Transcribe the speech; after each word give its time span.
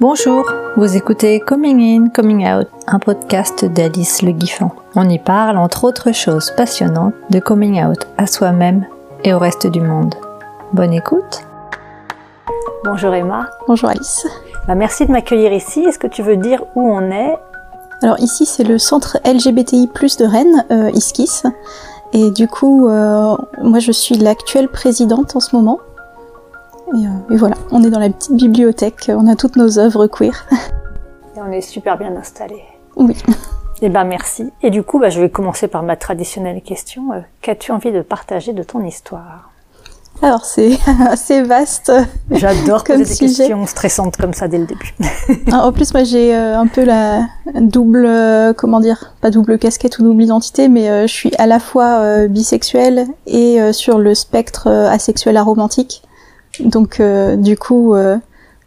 Bonjour, 0.00 0.50
vous 0.76 0.96
écoutez 0.96 1.40
Coming 1.40 1.80
In, 1.80 2.08
Coming 2.08 2.46
Out, 2.46 2.68
un 2.86 2.98
podcast 2.98 3.64
d'Alice 3.64 4.22
Le 4.22 4.32
Guiffant. 4.32 4.74
On 4.96 5.08
y 5.08 5.18
parle, 5.18 5.56
entre 5.56 5.84
autres 5.84 6.12
choses 6.12 6.50
passionnantes, 6.56 7.14
de 7.30 7.38
coming 7.38 7.84
out 7.84 8.06
à 8.18 8.26
soi-même 8.26 8.86
et 9.24 9.34
au 9.34 9.38
reste 9.38 9.66
du 9.66 9.80
monde. 9.80 10.14
Bonne 10.72 10.92
écoute 10.92 11.42
Bonjour 12.82 13.14
Emma. 13.14 13.50
Bonjour 13.68 13.90
Alice. 13.90 14.26
Bah, 14.66 14.74
merci 14.74 15.06
de 15.06 15.12
m'accueillir 15.12 15.52
ici. 15.52 15.84
Est-ce 15.84 15.98
que 15.98 16.06
tu 16.06 16.22
veux 16.22 16.36
dire 16.36 16.64
où 16.74 16.90
on 16.90 17.10
est 17.10 17.36
Alors 18.02 18.18
ici 18.20 18.46
c'est 18.46 18.64
le 18.64 18.78
centre 18.78 19.18
LGBTI 19.24 19.88
de 19.88 20.24
Rennes, 20.24 20.64
euh, 20.70 20.90
ISKIS. 20.90 21.42
Et 22.12 22.30
du 22.30 22.48
coup, 22.48 22.88
euh, 22.88 23.36
moi 23.62 23.78
je 23.78 23.92
suis 23.92 24.16
l'actuelle 24.16 24.68
présidente 24.68 25.36
en 25.36 25.40
ce 25.40 25.54
moment. 25.54 25.78
Euh, 26.94 26.96
et, 27.30 27.36
voilà, 27.36 27.56
on 27.70 27.84
est 27.84 27.90
dans 27.90 28.00
la 28.00 28.10
petite 28.10 28.34
bibliothèque, 28.34 29.10
on 29.14 29.28
a 29.28 29.36
toutes 29.36 29.56
nos 29.56 29.78
œuvres 29.78 30.06
queer. 30.06 30.46
Et 31.36 31.40
on 31.40 31.52
est 31.52 31.60
super 31.60 31.96
bien 31.96 32.16
installés. 32.16 32.64
Oui. 32.96 33.16
Eh 33.82 33.88
ben 33.88 34.04
merci. 34.04 34.52
Et 34.62 34.70
du 34.70 34.82
coup, 34.82 34.98
bah, 34.98 35.08
je 35.08 35.20
vais 35.20 35.30
commencer 35.30 35.68
par 35.68 35.82
ma 35.82 35.96
traditionnelle 35.96 36.60
question. 36.60 37.10
Qu'as-tu 37.40 37.70
envie 37.72 37.92
de 37.92 38.02
partager 38.02 38.52
de 38.52 38.62
ton 38.62 38.84
histoire? 38.84 39.49
Alors 40.22 40.44
c'est 40.44 40.78
assez 41.08 41.42
vaste. 41.42 41.92
J'adore 42.30 42.84
poser 42.84 43.04
des 43.04 43.16
questions 43.16 43.66
stressantes 43.66 44.16
comme 44.16 44.32
ça 44.32 44.48
dès 44.48 44.58
le 44.58 44.66
début. 44.66 44.94
Ah, 45.52 45.66
en 45.66 45.72
plus, 45.72 45.92
moi 45.94 46.04
j'ai 46.04 46.34
euh, 46.34 46.58
un 46.58 46.66
peu 46.66 46.84
la 46.84 47.26
double, 47.60 48.08
comment 48.56 48.80
dire, 48.80 49.14
pas 49.20 49.30
double 49.30 49.58
casquette 49.58 49.98
ou 49.98 50.02
double 50.02 50.22
identité, 50.22 50.68
mais 50.68 51.08
je 51.08 51.12
suis 51.12 51.34
à 51.36 51.46
la 51.46 51.58
fois 51.58 52.26
bisexuelle 52.28 53.06
et 53.26 53.72
sur 53.72 53.98
le 53.98 54.14
spectre 54.14 54.68
asexuel 54.68 55.36
aromantique. 55.36 56.02
Donc 56.58 57.00
euh, 57.00 57.36
du 57.36 57.56
coup, 57.56 57.94
euh, 57.94 58.16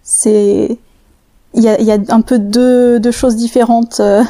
c'est 0.03 0.77
il 1.55 1.63
y 1.63 1.69
a, 1.69 1.79
y 1.79 1.91
a, 1.91 1.97
un 2.09 2.21
peu 2.21 2.39
deux, 2.39 2.99
deux 2.99 3.11
choses 3.11 3.35
différentes. 3.35 3.99
Euh. 3.99 4.23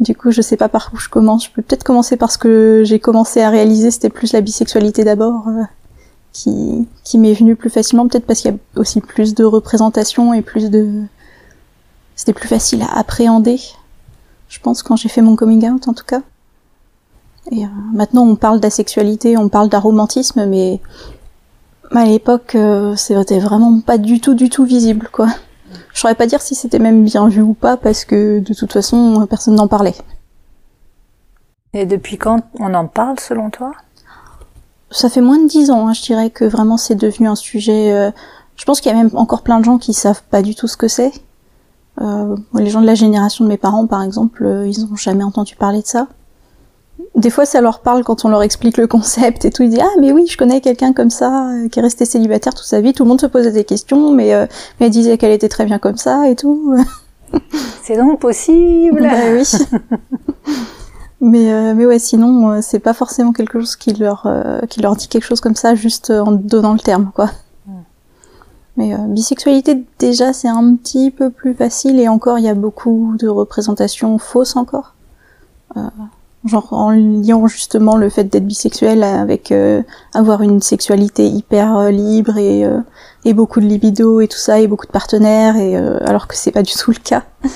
du 0.00 0.16
coup, 0.16 0.30
je 0.30 0.42
sais 0.42 0.56
pas 0.56 0.68
par 0.68 0.90
où 0.92 0.98
je 0.98 1.08
commence. 1.08 1.46
Je 1.46 1.50
peux 1.50 1.62
peut-être 1.62 1.84
commencer 1.84 2.16
par 2.16 2.32
ce 2.32 2.38
que 2.38 2.82
j'ai 2.84 2.98
commencé 2.98 3.40
à 3.42 3.50
réaliser. 3.50 3.90
C'était 3.90 4.10
plus 4.10 4.32
la 4.32 4.40
bisexualité 4.40 5.04
d'abord, 5.04 5.44
qui, 6.32 6.88
qui 7.04 7.18
m'est 7.18 7.34
venue 7.34 7.56
plus 7.56 7.70
facilement. 7.70 8.08
Peut-être 8.08 8.26
parce 8.26 8.40
qu'il 8.40 8.50
y 8.50 8.54
a 8.54 8.58
aussi 8.80 9.00
plus 9.00 9.34
de 9.34 9.44
représentation 9.44 10.32
et 10.34 10.42
plus 10.42 10.70
de. 10.70 11.02
C'était 12.16 12.32
plus 12.32 12.48
facile 12.48 12.82
à 12.82 12.98
appréhender. 12.98 13.60
Je 14.48 14.60
pense 14.60 14.82
quand 14.82 14.96
j'ai 14.96 15.08
fait 15.08 15.22
mon 15.22 15.36
coming 15.36 15.68
out, 15.70 15.88
en 15.88 15.94
tout 15.94 16.04
cas. 16.04 16.20
Et 17.50 17.64
maintenant, 17.92 18.26
on 18.26 18.36
parle 18.36 18.60
d'asexualité, 18.60 19.36
on 19.36 19.48
parle 19.48 19.68
d'aromantisme, 19.68 20.46
mais 20.46 20.80
à 21.90 22.04
l'époque, 22.04 22.54
euh, 22.54 22.94
c'était 22.96 23.40
vraiment 23.40 23.80
pas 23.80 23.98
du 23.98 24.20
tout, 24.20 24.34
du 24.34 24.48
tout 24.48 24.64
visible, 24.64 25.08
quoi. 25.10 25.28
Je 25.92 26.00
saurais 26.00 26.14
pas 26.14 26.26
dire 26.26 26.40
si 26.40 26.54
c'était 26.54 26.78
même 26.78 27.04
bien 27.04 27.28
vu 27.28 27.42
ou 27.42 27.54
pas, 27.54 27.76
parce 27.76 28.04
que 28.04 28.38
de 28.38 28.54
toute 28.54 28.72
façon, 28.72 29.26
personne 29.28 29.56
n'en 29.56 29.68
parlait. 29.68 29.94
Et 31.74 31.86
depuis 31.86 32.18
quand 32.18 32.42
on 32.58 32.72
en 32.74 32.86
parle, 32.86 33.18
selon 33.18 33.50
toi? 33.50 33.72
Ça 34.92 35.08
fait 35.08 35.20
moins 35.20 35.38
de 35.38 35.48
dix 35.48 35.70
ans, 35.70 35.88
hein, 35.88 35.92
je 35.92 36.02
dirais 36.02 36.30
que 36.30 36.44
vraiment 36.44 36.76
c'est 36.76 36.94
devenu 36.94 37.26
un 37.26 37.34
sujet. 37.34 37.92
Euh, 37.92 38.10
je 38.56 38.64
pense 38.64 38.80
qu'il 38.80 38.92
y 38.92 38.94
a 38.94 38.98
même 38.98 39.10
encore 39.14 39.42
plein 39.42 39.58
de 39.58 39.64
gens 39.64 39.78
qui 39.78 39.94
savent 39.94 40.22
pas 40.30 40.42
du 40.42 40.54
tout 40.54 40.68
ce 40.68 40.76
que 40.76 40.86
c'est. 40.86 41.12
Euh, 42.00 42.36
les 42.54 42.70
gens 42.70 42.80
de 42.80 42.86
la 42.86 42.94
génération 42.94 43.44
de 43.44 43.48
mes 43.48 43.56
parents, 43.56 43.86
par 43.86 44.02
exemple, 44.02 44.44
euh, 44.44 44.68
ils 44.68 44.84
ont 44.84 44.96
jamais 44.96 45.24
entendu 45.24 45.56
parler 45.56 45.82
de 45.82 45.86
ça 45.86 46.08
des 47.14 47.28
fois, 47.28 47.44
ça 47.44 47.60
leur 47.60 47.80
parle 47.80 48.04
quand 48.04 48.24
on 48.24 48.30
leur 48.30 48.42
explique 48.42 48.78
le 48.78 48.86
concept 48.86 49.44
et 49.44 49.50
tout. 49.50 49.62
Ils 49.62 49.68
disent 49.68 49.82
ah 49.82 50.00
mais 50.00 50.12
oui, 50.12 50.26
je 50.26 50.38
connais 50.38 50.62
quelqu'un 50.62 50.94
comme 50.94 51.10
ça 51.10 51.50
qui 51.70 51.78
est 51.78 51.82
resté 51.82 52.06
célibataire 52.06 52.54
toute 52.54 52.64
sa 52.64 52.80
vie. 52.80 52.94
Tout 52.94 53.02
le 53.02 53.08
monde 53.10 53.20
se 53.20 53.26
posait 53.26 53.52
des 53.52 53.64
questions, 53.64 54.12
mais 54.12 54.32
mais 54.80 54.86
elle 54.86 54.92
disait 54.92 55.18
qu'elle 55.18 55.32
était 55.32 55.50
très 55.50 55.66
bien 55.66 55.78
comme 55.78 55.98
ça 55.98 56.28
et 56.30 56.36
tout. 56.36 56.74
C'est 57.82 57.96
donc 57.96 58.20
possible. 58.20 59.02
bah, 59.10 59.32
oui. 59.34 59.42
mais 61.22 61.52
euh, 61.52 61.74
mais 61.74 61.86
ouais, 61.86 61.98
sinon 61.98 62.60
c'est 62.60 62.80
pas 62.80 62.92
forcément 62.92 63.32
quelque 63.32 63.58
chose 63.58 63.76
qui 63.76 63.94
leur 63.94 64.26
qui 64.68 64.82
leur 64.82 64.96
dit 64.96 65.08
quelque 65.08 65.24
chose 65.24 65.40
comme 65.40 65.56
ça 65.56 65.74
juste 65.74 66.10
en 66.10 66.32
donnant 66.32 66.74
le 66.74 66.80
terme 66.80 67.10
quoi. 67.14 67.30
Hmm. 67.66 67.82
Mais 68.76 68.94
bisexualité 69.08 69.84
déjà 69.98 70.34
c'est 70.34 70.48
un 70.48 70.76
petit 70.76 71.10
peu 71.10 71.30
plus 71.30 71.54
facile 71.54 71.98
et 71.98 72.08
encore 72.08 72.38
il 72.38 72.44
y 72.44 72.48
a 72.48 72.54
beaucoup 72.54 73.16
de 73.18 73.28
représentations 73.28 74.18
fausses 74.18 74.56
encore 74.56 74.94
genre 76.44 76.72
en 76.72 76.90
liant 76.90 77.46
justement 77.46 77.96
le 77.96 78.08
fait 78.08 78.24
d'être 78.24 78.46
bisexuel 78.46 79.04
avec 79.04 79.52
euh, 79.52 79.82
avoir 80.12 80.42
une 80.42 80.60
sexualité 80.60 81.26
hyper 81.28 81.76
euh, 81.76 81.90
libre 81.90 82.36
et, 82.36 82.64
euh, 82.64 82.80
et 83.24 83.32
beaucoup 83.32 83.60
de 83.60 83.66
libido 83.66 84.20
et 84.20 84.28
tout 84.28 84.38
ça 84.38 84.58
et 84.58 84.66
beaucoup 84.66 84.86
de 84.86 84.92
partenaires 84.92 85.56
et 85.56 85.76
alors 85.76 86.26
que 86.26 86.34
c'est 86.34 86.50
pas 86.50 86.62
du 86.62 86.72
tout 86.72 86.90
le 86.90 86.98
cas 87.02 87.22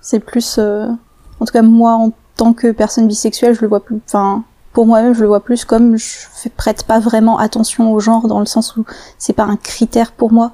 c'est 0.00 0.20
plus 0.20 0.58
en 0.58 1.44
tout 1.44 1.52
cas 1.52 1.62
moi 1.62 1.94
en 1.94 2.12
tant 2.38 2.54
que 2.54 2.72
personne 2.72 3.06
bisexuelle 3.06 3.54
je 3.54 3.60
le 3.60 3.68
vois 3.68 3.84
plus 3.84 4.00
enfin 4.06 4.44
pour 4.72 4.86
moi-même 4.86 5.12
je 5.12 5.20
le 5.20 5.26
vois 5.26 5.40
plus 5.40 5.66
comme 5.66 5.98
je 5.98 6.48
prête 6.56 6.84
pas 6.84 6.98
vraiment 6.98 7.38
attention 7.38 7.92
au 7.92 8.00
genre 8.00 8.26
dans 8.28 8.40
le 8.40 8.46
sens 8.46 8.76
où 8.78 8.86
c'est 9.18 9.34
pas 9.34 9.44
un 9.44 9.56
critère 9.56 10.12
pour 10.12 10.32
moi 10.32 10.52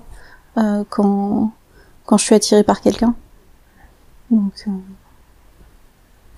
quand 0.89 1.53
quand 2.07 2.17
je 2.17 2.25
suis 2.25 2.35
attirée 2.35 2.65
par 2.65 2.81
quelqu'un 2.81 3.15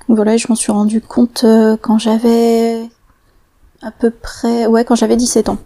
donc 0.09 0.19
voilà, 0.19 0.37
je 0.37 0.47
m'en 0.49 0.55
suis 0.55 0.73
rendu 0.73 1.01
compte 1.01 1.43
euh, 1.45 1.77
quand 1.81 1.99
j'avais 1.99 2.89
à 3.83 3.91
peu 3.91 4.11
près, 4.11 4.67
ouais, 4.67 4.85
quand 4.85 4.95
j'avais 4.95 5.17
17 5.17 5.49
ans. 5.49 5.59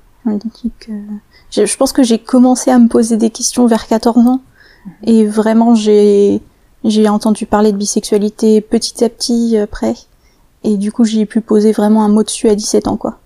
Je 1.51 1.77
pense 1.77 1.93
que 1.93 2.03
j'ai 2.03 2.19
commencé 2.19 2.71
à 2.71 2.79
me 2.79 2.89
poser 2.89 3.17
des 3.17 3.31
questions 3.31 3.67
vers 3.67 3.87
14 3.87 4.27
ans 4.27 4.41
et 5.03 5.27
vraiment 5.27 5.75
j'ai 5.75 6.43
j'ai 6.85 7.09
entendu 7.09 7.47
parler 7.47 7.73
de 7.73 7.77
bisexualité 7.77 8.61
petit 8.61 9.05
à 9.05 9.09
petit 9.09 9.57
après 9.57 9.95
et 10.65 10.77
du 10.77 10.93
coup 10.93 11.05
j'ai 11.05 11.27
pu 11.27 11.41
poser 11.41 11.73
vraiment 11.73 12.05
un 12.05 12.09
mot 12.09 12.23
dessus 12.23 12.49
à 12.49 12.55
17 12.55 12.89
ans 12.89 12.97
quoi. 12.97 13.19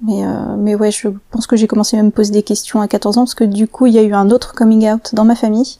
Mais 0.00 0.24
euh, 0.24 0.56
mais 0.56 0.76
ouais, 0.76 0.92
je 0.92 1.08
pense 1.30 1.48
que 1.48 1.56
j'ai 1.56 1.66
commencé 1.66 1.98
à 1.98 2.02
me 2.02 2.10
poser 2.10 2.32
des 2.32 2.44
questions 2.44 2.80
à 2.80 2.88
14 2.88 3.18
ans 3.18 3.22
parce 3.22 3.34
que 3.34 3.44
du 3.44 3.66
coup 3.66 3.86
il 3.86 3.94
y 3.94 3.98
a 3.98 4.02
eu 4.02 4.14
un 4.14 4.30
autre 4.30 4.54
coming 4.54 4.88
out 4.88 5.14
dans 5.14 5.24
ma 5.24 5.34
famille 5.34 5.78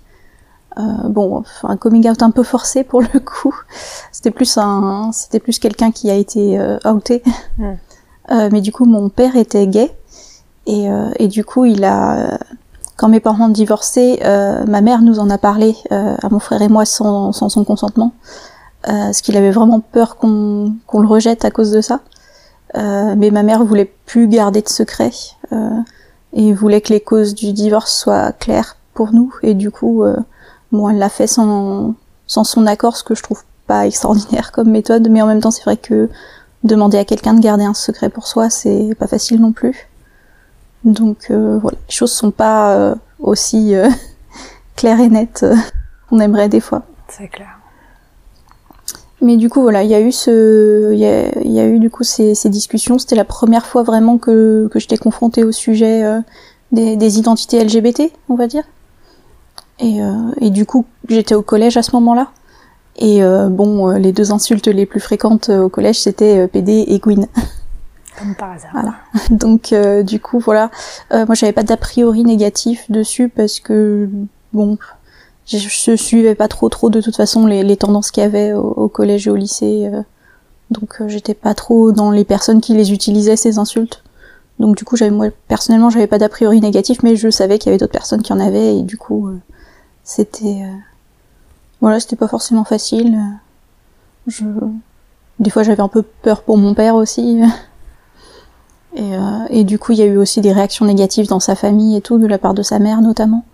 euh, 0.78 1.08
bon, 1.08 1.42
un 1.64 1.76
coming 1.76 2.08
out 2.08 2.22
un 2.22 2.30
peu 2.30 2.42
forcé 2.42 2.84
pour 2.84 3.00
le 3.02 3.20
coup. 3.20 3.54
C'était 4.12 4.30
plus 4.30 4.58
un, 4.58 5.10
c'était 5.12 5.40
plus 5.40 5.58
quelqu'un 5.58 5.90
qui 5.90 6.10
a 6.10 6.14
été 6.14 6.58
euh, 6.58 6.78
outé. 6.84 7.22
Euh, 8.30 8.50
mais 8.52 8.60
du 8.60 8.72
coup, 8.72 8.84
mon 8.84 9.08
père 9.08 9.36
était 9.36 9.66
gay 9.66 9.90
et, 10.66 10.86
et 11.18 11.28
du 11.28 11.46
coup, 11.46 11.64
il 11.64 11.82
a, 11.82 12.38
quand 12.98 13.08
mes 13.08 13.20
parents 13.20 13.46
ont 13.46 13.48
divorcé, 13.48 14.20
ma 14.22 14.80
mère 14.82 15.00
nous 15.00 15.20
en 15.20 15.30
a 15.30 15.38
parlé 15.38 15.76
à 15.90 16.28
mon 16.30 16.40
frère 16.40 16.60
et 16.60 16.68
moi 16.68 16.84
sans, 16.84 17.32
sans 17.32 17.48
son 17.48 17.64
consentement, 17.64 18.12
parce 18.82 19.22
qu'il 19.22 19.36
avait 19.36 19.52
vraiment 19.52 19.80
peur 19.80 20.16
qu'on 20.16 20.74
qu'on 20.86 21.00
le 21.00 21.08
rejette 21.08 21.44
à 21.46 21.50
cause 21.50 21.70
de 21.70 21.80
ça. 21.80 22.00
mais 22.74 23.30
ma 23.30 23.42
mère 23.42 23.64
voulait 23.64 23.90
plus 24.04 24.28
garder 24.28 24.62
de 24.62 24.68
secret 24.68 25.12
et 26.32 26.52
voulait 26.52 26.80
que 26.80 26.92
les 26.92 27.00
causes 27.00 27.34
du 27.34 27.52
divorce 27.52 27.96
soient 27.96 28.32
claires 28.32 28.76
pour 28.94 29.12
nous 29.12 29.32
et 29.42 29.54
du 29.54 29.70
coup 29.70 30.04
Bon, 30.72 30.88
elle 30.88 30.98
l'a 30.98 31.08
fait 31.08 31.26
sans, 31.26 31.94
sans 32.26 32.44
son 32.44 32.66
accord, 32.66 32.96
ce 32.96 33.04
que 33.04 33.14
je 33.14 33.22
trouve 33.22 33.42
pas 33.66 33.86
extraordinaire 33.86 34.52
comme 34.52 34.70
méthode, 34.70 35.08
mais 35.08 35.22
en 35.22 35.26
même 35.26 35.40
temps, 35.40 35.50
c'est 35.50 35.64
vrai 35.64 35.76
que 35.76 36.08
demander 36.64 36.98
à 36.98 37.04
quelqu'un 37.04 37.34
de 37.34 37.40
garder 37.40 37.64
un 37.64 37.74
secret 37.74 38.10
pour 38.10 38.26
soi, 38.26 38.50
c'est 38.50 38.94
pas 38.98 39.06
facile 39.06 39.40
non 39.40 39.52
plus. 39.52 39.88
Donc 40.84 41.30
euh, 41.30 41.58
voilà, 41.58 41.76
les 41.88 41.94
choses 41.94 42.12
sont 42.12 42.30
pas 42.30 42.74
euh, 42.74 42.94
aussi 43.18 43.74
euh, 43.74 43.88
claires 44.76 45.00
et 45.00 45.08
nettes 45.08 45.44
qu'on 46.08 46.20
aimerait 46.20 46.48
des 46.48 46.60
fois. 46.60 46.82
C'est 47.08 47.28
clair. 47.28 47.58
Mais 49.20 49.36
du 49.36 49.50
coup 49.50 49.62
voilà, 49.62 49.82
il 49.82 49.90
y 49.90 49.94
a 49.94 50.00
eu 50.00 50.12
ce, 50.12 50.92
il 50.92 50.98
y 50.98 51.06
a, 51.06 51.38
y 51.42 51.58
a, 51.58 51.66
eu 51.66 51.80
du 51.80 51.90
coup 51.90 52.04
ces, 52.04 52.34
ces 52.34 52.48
discussions. 52.48 52.98
C'était 52.98 53.16
la 53.16 53.24
première 53.24 53.66
fois 53.66 53.82
vraiment 53.82 54.16
que, 54.16 54.68
que 54.72 54.78
j'étais 54.78 54.98
confrontée 54.98 55.42
au 55.42 55.50
sujet 55.50 56.04
des, 56.70 56.96
des 56.96 57.18
identités 57.18 57.62
LGBT, 57.64 58.12
on 58.28 58.36
va 58.36 58.46
dire. 58.46 58.62
Et, 59.80 60.02
euh, 60.02 60.30
et 60.40 60.50
du 60.50 60.66
coup, 60.66 60.86
j'étais 61.08 61.34
au 61.34 61.42
collège 61.42 61.76
à 61.76 61.82
ce 61.82 61.94
moment-là. 61.96 62.28
Et 62.96 63.22
euh, 63.22 63.48
bon, 63.48 63.88
euh, 63.88 63.98
les 63.98 64.12
deux 64.12 64.32
insultes 64.32 64.66
les 64.66 64.86
plus 64.86 65.00
fréquentes 65.00 65.50
au 65.50 65.68
collège, 65.68 66.00
c'était 66.00 66.48
PD 66.48 66.84
et 66.88 66.98
Gwyn. 66.98 67.26
Voilà. 68.72 68.94
Donc 69.30 69.74
du 70.04 70.20
coup, 70.20 70.38
voilà. 70.38 70.70
moi, 71.10 71.34
j'avais 71.34 71.52
pas 71.52 71.62
d'a 71.62 71.76
priori 71.76 72.24
négatif 72.24 72.90
dessus 72.90 73.28
parce 73.28 73.60
que 73.60 74.08
bon, 74.52 74.78
je, 75.46 75.58
je, 75.58 75.96
suivais 75.96 76.34
pas 76.34 76.48
trop 76.48 76.68
trop 76.68 76.90
de 76.90 77.00
toute 77.00 77.16
façon 77.16 77.46
les, 77.46 77.76
tendances 77.76 78.10
qu'il 78.10 78.22
y 78.22 78.26
avait 78.26 78.52
au, 78.52 78.88
collège 78.88 79.26
et 79.26 79.30
au 79.30 79.36
lycée. 79.36 79.90
donc 80.70 81.02
j'étais 81.06 81.34
pas 81.34 81.54
trop 81.54 81.92
dans 81.92 82.10
les 82.10 82.24
personnes 82.24 82.60
qui 82.60 82.74
les 82.74 82.92
utilisaient 82.92 83.36
ces 83.36 83.58
insultes. 83.58 84.02
Donc 84.58 84.76
du 84.76 84.84
coup, 84.84 84.96
j'avais 84.96 85.10
moi 85.10 85.28
personnellement, 85.46 85.90
j'avais 85.90 86.08
pas 86.08 86.18
d'a 86.18 86.28
priori 86.28 86.60
négatif, 86.60 87.02
mais 87.02 87.16
je 87.16 87.30
savais 87.30 87.58
qu'il 87.58 87.66
y 87.66 87.70
avait 87.70 87.78
d'autres 87.78 87.92
personnes 87.92 88.22
qui 88.22 88.32
en 88.32 88.40
avaient 88.40 88.76
et 88.78 88.82
du 88.82 88.96
coup 88.96 89.30
c'était 90.02 90.62
euh, 90.64 90.76
voilà 91.80 92.00
c'était 92.00 92.16
pas 92.16 92.28
forcément 92.28 92.64
facile 92.64 93.18
je 94.26 94.44
des 95.38 95.50
fois 95.50 95.62
j'avais 95.62 95.82
un 95.82 95.88
peu 95.88 96.02
peur 96.02 96.42
pour 96.42 96.58
mon 96.58 96.74
père 96.74 96.94
aussi. 96.94 97.40
Et, 98.94 99.14
euh, 99.14 99.20
et 99.50 99.64
du 99.64 99.78
coup, 99.78 99.92
il 99.92 99.98
y 99.98 100.02
a 100.02 100.06
eu 100.06 100.16
aussi 100.16 100.40
des 100.40 100.52
réactions 100.52 100.84
négatives 100.86 101.28
dans 101.28 101.40
sa 101.40 101.54
famille 101.54 101.96
et 101.96 102.00
tout, 102.00 102.18
de 102.18 102.26
la 102.26 102.38
part 102.38 102.54
de 102.54 102.62
sa 102.62 102.78
mère 102.78 103.00
notamment, 103.00 103.44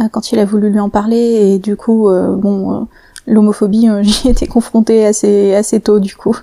euh, 0.00 0.08
quand 0.10 0.32
il 0.32 0.38
a 0.38 0.44
voulu 0.44 0.70
lui 0.70 0.80
en 0.80 0.88
parler. 0.88 1.16
Et 1.16 1.58
du 1.58 1.76
coup, 1.76 2.08
euh, 2.08 2.34
bon, 2.36 2.86
l'homophobie, 3.26 3.88
j'y 4.02 4.28
étais 4.28 4.46
confrontée 4.46 5.04
assez 5.04 5.54
assez 5.54 5.80
tôt 5.80 6.00
du 6.00 6.14
coup. 6.16 6.36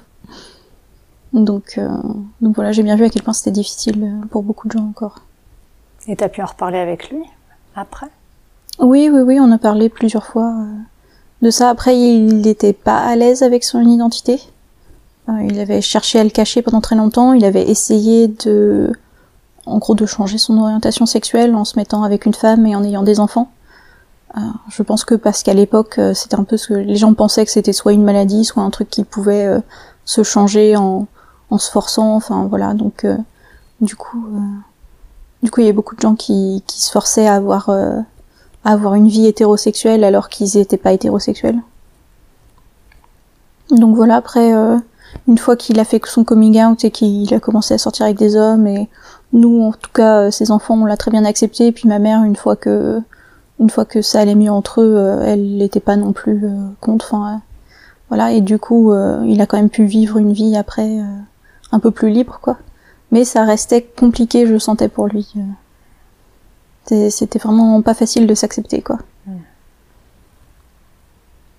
Donc, 1.34 1.78
donc 2.40 2.56
voilà, 2.56 2.72
j'ai 2.72 2.82
bien 2.82 2.96
vu 2.96 3.04
à 3.04 3.10
quel 3.10 3.22
point 3.22 3.34
c'était 3.34 3.52
difficile 3.52 4.22
pour 4.30 4.42
beaucoup 4.42 4.70
de 4.70 4.72
gens 4.74 4.88
encore. 4.88 5.16
Et 6.08 6.16
t'as 6.16 6.30
pu 6.30 6.42
en 6.42 6.46
reparler 6.46 6.78
avec 6.78 7.10
lui 7.10 7.24
après? 7.76 8.08
Oui, 8.80 9.10
oui, 9.12 9.20
oui, 9.20 9.40
on 9.42 9.52
a 9.52 9.58
parlé 9.58 9.90
plusieurs 9.90 10.26
fois 10.26 10.54
de 11.42 11.50
ça. 11.50 11.70
Après, 11.70 11.98
il 12.00 12.38
n'était 12.42 12.72
pas 12.72 13.00
à 13.00 13.18
l'aise 13.18 13.44
avec 13.44 13.66
son 13.66 13.81
identité. 13.81 14.40
Euh, 15.30 15.44
il 15.50 15.60
avait 15.60 15.81
cherché 15.81 16.19
à 16.19 16.24
le 16.24 16.30
cacher 16.30 16.62
pendant 16.62 16.81
très 16.81 16.95
longtemps. 16.95 17.33
Il 17.33 17.45
avait 17.45 17.68
essayé 17.69 18.27
de, 18.27 18.92
en 19.66 19.80
gros, 19.80 19.95
de 19.95 20.06
changer 20.06 20.38
son 20.38 20.57
orientation 20.57 21.06
sexuelle 21.06 21.56
en 21.56 21.66
se 21.66 21.77
mettant 21.77 22.04
avec 22.04 22.25
une 22.25 22.33
femme 22.33 22.66
et 22.66 22.75
en 22.75 22.83
ayant 22.83 23.04
des 23.04 23.19
enfants. 23.19 23.51
Euh, 24.38 24.42
je 24.69 24.83
pense 24.83 25.04
que 25.06 25.16
parce 25.16 25.44
qu'à 25.44 25.54
l'époque, 25.54 25.98
euh, 25.98 26.13
c'était 26.13 26.36
un 26.36 26.44
peu 26.44 26.57
ce 26.57 26.68
que 26.68 26.74
les 26.74 26.95
gens 26.95 27.13
pensaient 27.13 27.45
que 27.45 27.51
c'était 27.51 27.74
soit 27.74 27.94
une 27.94 28.04
maladie, 28.04 28.45
soit 28.45 28.63
un 28.63 28.69
truc 28.69 28.89
qui 28.89 29.04
pouvait 29.04 29.50
se 30.04 30.24
changer 30.24 30.75
en, 30.75 31.07
en 31.50 31.57
se 31.57 31.71
forçant. 31.71 32.16
Enfin 32.16 32.45
voilà, 32.48 32.74
donc 32.74 33.07
du 33.81 33.95
coup, 33.95 34.28
du 35.42 35.50
coup, 35.50 35.62
il 35.62 35.68
y 35.68 35.69
a 35.69 35.74
beaucoup 35.74 35.95
de 35.95 36.01
gens 36.01 36.16
qui, 36.16 36.63
qui 36.68 36.81
se 36.81 36.92
forçaient 36.92 37.28
à 37.28 37.36
avoir, 37.36 37.69
à 37.69 38.04
avoir 38.63 38.95
une 38.95 39.07
vie 39.07 39.25
hétérosexuelle 39.25 40.04
alors 40.04 40.30
qu'ils 40.30 40.57
n'étaient 40.57 40.78
pas 40.78 40.92
hétérosexuels. 40.92 41.60
Donc 43.71 43.95
voilà, 43.95 44.18
après, 44.18 44.54
une 45.28 45.38
fois 45.38 45.56
qu'il 45.56 45.80
a 45.80 45.86
fait 45.86 46.02
son 46.06 46.24
coming 46.24 46.62
out 46.64 46.84
et 46.84 46.92
qu'il 46.92 47.34
a 47.34 47.40
commencé 47.40 47.74
à 47.74 47.78
sortir 47.78 48.06
avec 48.06 48.18
des 48.18 48.36
hommes 48.36 48.68
et 48.68 48.90
nous 49.34 49.64
en 49.64 49.72
tout 49.72 49.90
cas 49.94 50.22
euh, 50.22 50.32
ses 50.32 50.52
enfants 50.52 50.76
on 50.76 50.86
l'a 50.86 50.98
très 50.98 51.12
bien 51.12 51.26
accepté. 51.26 51.68
Et 51.68 51.72
puis 51.72 51.88
ma 51.88 52.00
mère 52.00 52.24
une 52.24 52.36
fois 52.36 52.56
que 52.56 53.02
une 53.60 53.70
fois 53.70 53.86
que 53.86 54.02
ça 54.02 54.20
allait 54.20 54.36
mieux 54.36 54.52
entre 54.52 54.82
eux 54.82 54.96
euh, 54.98 55.24
elle 55.26 55.58
n'était 55.58 55.80
pas 55.80 55.96
non 55.96 56.14
plus 56.14 56.46
euh, 56.46 56.68
contre. 56.82 57.14
Enfin 57.14 57.42
voilà. 58.10 58.32
Et 58.32 58.42
du 58.42 58.60
coup 58.60 58.94
il 59.26 59.42
a 59.42 59.46
quand 59.46 59.58
même 59.58 59.70
pu 59.70 59.86
vivre 59.86 60.18
une 60.18 60.34
vie 60.34 60.56
après 60.56 61.00
un 61.72 61.80
peu 61.80 61.92
plus 61.92 62.10
libre 62.10 62.40
quoi. 62.42 62.58
Mais 63.12 63.26
ça 63.26 63.44
restait 63.46 63.82
compliqué 63.82 64.46
je 64.46 64.58
sentais 64.58 64.90
pour 64.90 65.08
lui 65.08 65.34
c'était 66.86 67.40
vraiment 67.40 67.82
pas 67.82 67.94
facile 67.94 68.28
de 68.28 68.36
s'accepter 68.36 68.82
quoi. 68.82 69.00
Mm. 69.26 69.32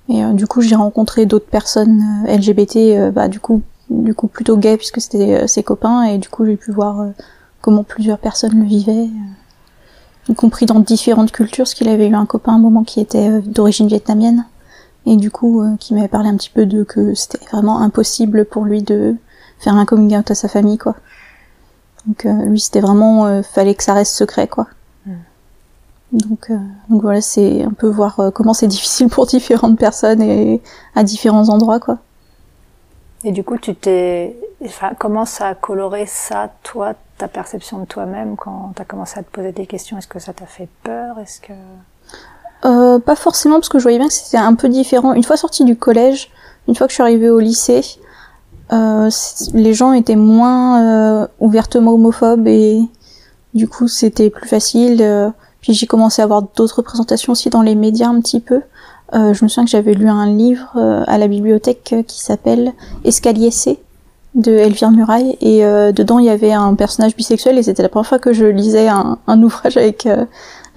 Et 0.08 0.24
euh, 0.24 0.32
du 0.32 0.46
coup, 0.46 0.60
j'ai 0.60 0.76
rencontré 0.76 1.26
d'autres 1.26 1.48
personnes 1.48 2.24
euh, 2.26 2.36
LGBT, 2.36 2.76
euh, 2.76 3.10
bah, 3.10 3.28
du 3.28 3.40
coup, 3.40 3.62
du 3.90 4.14
coup 4.14 4.28
plutôt 4.28 4.56
gay 4.56 4.76
puisque 4.76 5.00
c'était 5.00 5.46
ses 5.46 5.62
copains, 5.62 6.04
et 6.04 6.18
du 6.18 6.28
coup, 6.28 6.44
j'ai 6.44 6.56
pu 6.56 6.72
voir 6.72 7.06
comment 7.60 7.84
plusieurs 7.84 8.18
personnes 8.18 8.58
le 8.58 8.64
vivaient, 8.64 9.08
y 10.28 10.34
compris 10.34 10.66
dans 10.66 10.80
différentes 10.80 11.30
cultures, 11.30 11.64
parce 11.64 11.74
qu'il 11.74 11.88
avait 11.88 12.08
eu 12.08 12.14
un 12.14 12.26
copain 12.26 12.52
à 12.52 12.54
un 12.56 12.58
moment 12.58 12.82
qui 12.82 13.00
était 13.00 13.40
d'origine 13.42 13.86
vietnamienne, 13.86 14.44
et 15.06 15.16
du 15.16 15.30
coup, 15.30 15.62
qui 15.78 15.94
m'avait 15.94 16.08
parlé 16.08 16.28
un 16.28 16.36
petit 16.36 16.50
peu 16.50 16.66
de 16.66 16.82
que 16.82 17.14
c'était 17.14 17.44
vraiment 17.52 17.80
impossible 17.80 18.44
pour 18.44 18.64
lui 18.64 18.82
de 18.82 19.14
faire 19.60 19.76
un 19.76 19.84
coming 19.84 20.16
out 20.16 20.32
à 20.32 20.34
sa 20.34 20.48
famille, 20.48 20.78
quoi. 20.78 20.96
Donc 22.06 22.24
lui, 22.24 22.58
c'était 22.58 22.80
vraiment, 22.80 23.40
fallait 23.44 23.76
que 23.76 23.84
ça 23.84 23.94
reste 23.94 24.16
secret, 24.16 24.48
quoi. 24.48 24.66
Donc, 26.12 26.50
euh, 26.50 26.56
donc 26.88 27.02
voilà, 27.02 27.20
c'est 27.20 27.62
un 27.62 27.72
peu 27.72 27.88
voir 27.88 28.20
euh, 28.20 28.30
comment 28.30 28.54
c'est 28.54 28.66
difficile 28.68 29.08
pour 29.08 29.26
différentes 29.26 29.78
personnes 29.78 30.22
et 30.22 30.60
à 30.94 31.02
différents 31.02 31.48
endroits, 31.48 31.80
quoi. 31.80 31.98
Et 33.24 33.32
du 33.32 33.42
coup, 33.42 33.56
tu 33.58 33.74
t'es, 33.74 34.36
enfin, 34.64 34.92
comment 34.98 35.24
ça 35.24 35.48
a 35.48 35.54
coloré 35.54 36.06
ça, 36.06 36.50
toi, 36.62 36.94
ta 37.18 37.28
perception 37.28 37.78
de 37.78 37.84
toi-même 37.84 38.36
quand 38.36 38.72
tu 38.76 38.82
as 38.82 38.84
commencé 38.84 39.18
à 39.18 39.22
te 39.22 39.30
poser 39.30 39.52
des 39.52 39.66
questions? 39.66 39.98
Est-ce 39.98 40.06
que 40.06 40.18
ça 40.18 40.32
t'a 40.32 40.46
fait 40.46 40.68
peur? 40.84 41.18
Est-ce 41.18 41.40
que 41.40 41.52
euh, 42.64 42.98
Pas 42.98 43.16
forcément, 43.16 43.56
parce 43.56 43.68
que 43.68 43.78
je 43.78 43.82
voyais 43.82 43.98
bien 43.98 44.06
que 44.06 44.14
c'était 44.14 44.36
un 44.36 44.54
peu 44.54 44.68
différent. 44.68 45.12
Une 45.12 45.24
fois 45.24 45.36
sortie 45.36 45.64
du 45.64 45.76
collège, 45.76 46.30
une 46.68 46.76
fois 46.76 46.86
que 46.86 46.92
je 46.92 46.94
suis 46.94 47.02
arrivée 47.02 47.30
au 47.30 47.40
lycée, 47.40 47.82
euh, 48.72 49.10
les 49.54 49.74
gens 49.74 49.92
étaient 49.92 50.14
moins 50.14 50.82
euh, 51.22 51.26
ouvertement 51.40 51.94
homophobes 51.94 52.46
et 52.46 52.80
du 53.54 53.66
coup, 53.66 53.88
c'était 53.88 54.30
plus 54.30 54.48
facile. 54.48 55.32
Euh, 55.66 55.72
puis 55.72 55.74
j'ai 55.74 55.86
commencé 55.86 56.22
à 56.22 56.24
avoir 56.24 56.42
d'autres 56.42 56.76
représentations 56.76 57.32
aussi 57.32 57.50
dans 57.50 57.62
les 57.62 57.74
médias 57.74 58.08
un 58.08 58.20
petit 58.20 58.40
peu. 58.40 58.62
Euh, 59.14 59.34
je 59.34 59.44
me 59.44 59.48
souviens 59.48 59.64
que 59.64 59.70
j'avais 59.70 59.94
lu 59.94 60.08
un 60.08 60.26
livre 60.26 60.70
euh, 60.76 61.04
à 61.06 61.18
la 61.18 61.28
bibliothèque 61.28 61.92
euh, 61.92 62.02
qui 62.02 62.20
s'appelle 62.20 62.72
Escalier 63.04 63.50
C 63.50 63.78
de 64.34 64.52
Elvire 64.52 64.90
Muraille 64.90 65.36
et 65.40 65.62
dedans 65.94 66.18
il 66.18 66.26
y 66.26 66.28
avait 66.28 66.52
un 66.52 66.74
personnage 66.74 67.16
bisexuel 67.16 67.56
et 67.56 67.62
c'était 67.62 67.82
la 67.82 67.88
première 67.88 68.06
fois 68.06 68.18
que 68.18 68.34
je 68.34 68.44
lisais 68.44 68.86
un, 68.86 69.16
un 69.26 69.42
ouvrage 69.42 69.78
avec 69.78 70.06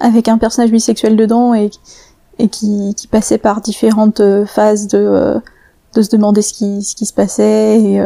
avec 0.00 0.28
un 0.28 0.38
personnage 0.38 0.70
bisexuel 0.70 1.14
dedans 1.14 1.52
et 1.52 1.70
et 2.38 2.48
qui, 2.48 2.94
qui 2.96 3.06
passait 3.06 3.36
par 3.36 3.60
différentes 3.60 4.22
phases 4.46 4.88
de 4.88 5.42
de 5.94 6.00
se 6.00 6.08
demander 6.08 6.40
ce 6.40 6.54
qui 6.54 6.82
ce 6.82 6.94
qui 6.94 7.04
se 7.04 7.12
passait 7.12 7.78
et 7.82 8.02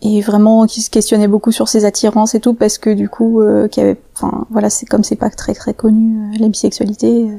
et 0.00 0.20
vraiment 0.20 0.66
qui 0.66 0.80
se 0.80 0.90
questionnait 0.90 1.28
beaucoup 1.28 1.50
sur 1.50 1.68
ses 1.68 1.84
attirances 1.84 2.34
et 2.34 2.40
tout 2.40 2.54
parce 2.54 2.78
que 2.78 2.90
du 2.90 3.08
coup 3.08 3.40
euh, 3.40 3.66
qui 3.66 3.80
avait 3.80 4.00
enfin 4.14 4.46
voilà 4.50 4.70
c'est 4.70 4.86
comme 4.86 5.02
c'est 5.02 5.16
pas 5.16 5.30
très 5.30 5.54
très 5.54 5.74
connu 5.74 6.38
euh, 6.40 6.48
euh, 7.04 7.38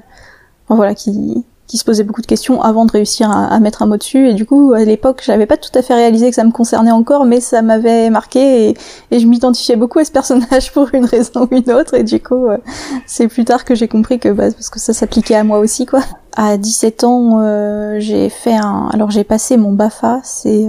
voilà 0.68 0.94
qui 0.94 1.46
qui 1.68 1.78
se 1.78 1.86
posait 1.86 2.04
beaucoup 2.04 2.22
de 2.22 2.28
questions 2.28 2.64
avant 2.64 2.86
de 2.86 2.92
réussir 2.92 3.30
à, 3.30 3.60
mettre 3.60 3.84
un 3.84 3.86
mot 3.86 3.96
dessus. 3.96 4.28
Et 4.28 4.34
du 4.34 4.48
coup 4.48 4.74
à 4.74 4.84
l'époque 4.84 5.22
j'avais 5.24 5.46
pas 5.46 5.56
tout 5.56 5.70
à 5.76 5.84
fait 5.84 5.94
réalisé 5.94 6.30
que 6.30 6.36
ça 6.36 6.44
me 6.44 6.52
concernait 6.52 6.92
encore 6.92 7.26
mais 7.26 7.42
ça 7.42 7.62
m'avait 7.62 8.10
marqué 8.10 8.70
et, 8.70 8.78
et 9.12 9.20
je 9.20 9.28
m'identifiais 9.28 9.76
beaucoup 9.76 10.00
à 10.00 10.06
ce 10.06 10.12
personnage 10.12 10.72
pour 10.74 10.90
une 10.94 11.06
raison 11.06 11.48
ou 11.50 11.56
une 11.56 11.72
autre. 11.72 11.94
Et 11.94 12.04
du 12.04 12.20
coup 12.20 12.48
euh, 12.48 12.58
c'est 13.06 13.28
plus 13.28 13.46
tard 13.46 13.64
que 13.66 13.76
j'ai 13.76 13.88
compris 13.88 14.20
que 14.20 14.30
bah, 14.30 14.52
parce 14.52 14.70
que 14.70 14.80
ça 14.80 14.94
s'appliquait 14.94 15.36
à 15.36 15.44
moi 15.44 15.60
aussi 15.60 15.86
quoi. 15.86 16.02
À 16.36 16.58
17 16.58 17.04
ans 17.04 18.00
j'ai 18.00 18.30
fait 18.30 18.56
un 18.56 18.90
alors 18.92 19.12
j'ai 19.12 19.24
passé 19.24 19.56
mon 19.56 19.74
Bafa 19.74 20.22
c'est 20.24 20.68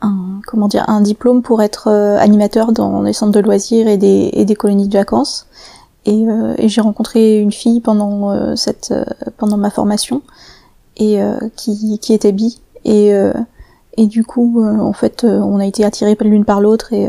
un 0.00 0.40
comment 0.46 0.68
dire 0.68 0.84
un 0.88 1.00
diplôme 1.00 1.42
pour 1.42 1.62
être 1.62 1.88
euh, 1.88 2.18
animateur 2.18 2.72
dans 2.72 3.02
des 3.02 3.12
centres 3.12 3.32
de 3.32 3.40
loisirs 3.40 3.88
et 3.88 3.96
des, 3.96 4.30
et 4.32 4.44
des 4.44 4.54
colonies 4.54 4.88
de 4.88 4.98
vacances. 4.98 5.46
Et, 6.06 6.26
euh, 6.26 6.54
et 6.56 6.68
j'ai 6.68 6.80
rencontré 6.80 7.38
une 7.38 7.52
fille 7.52 7.80
pendant 7.80 8.30
euh, 8.30 8.56
cette 8.56 8.94
pendant 9.36 9.58
ma 9.58 9.70
formation 9.70 10.22
et 10.96 11.18
qui, 11.56 11.98
qui 11.98 12.12
était 12.12 12.32
bi 12.32 12.60
et 12.84 13.12
et 13.96 14.06
du 14.06 14.22
coup 14.22 14.62
en 14.62 14.92
fait 14.92 15.24
on 15.24 15.58
a 15.58 15.64
été 15.64 15.82
attirés 15.82 16.14
l'une 16.20 16.44
par 16.44 16.60
l'autre 16.60 16.92
et 16.92 17.08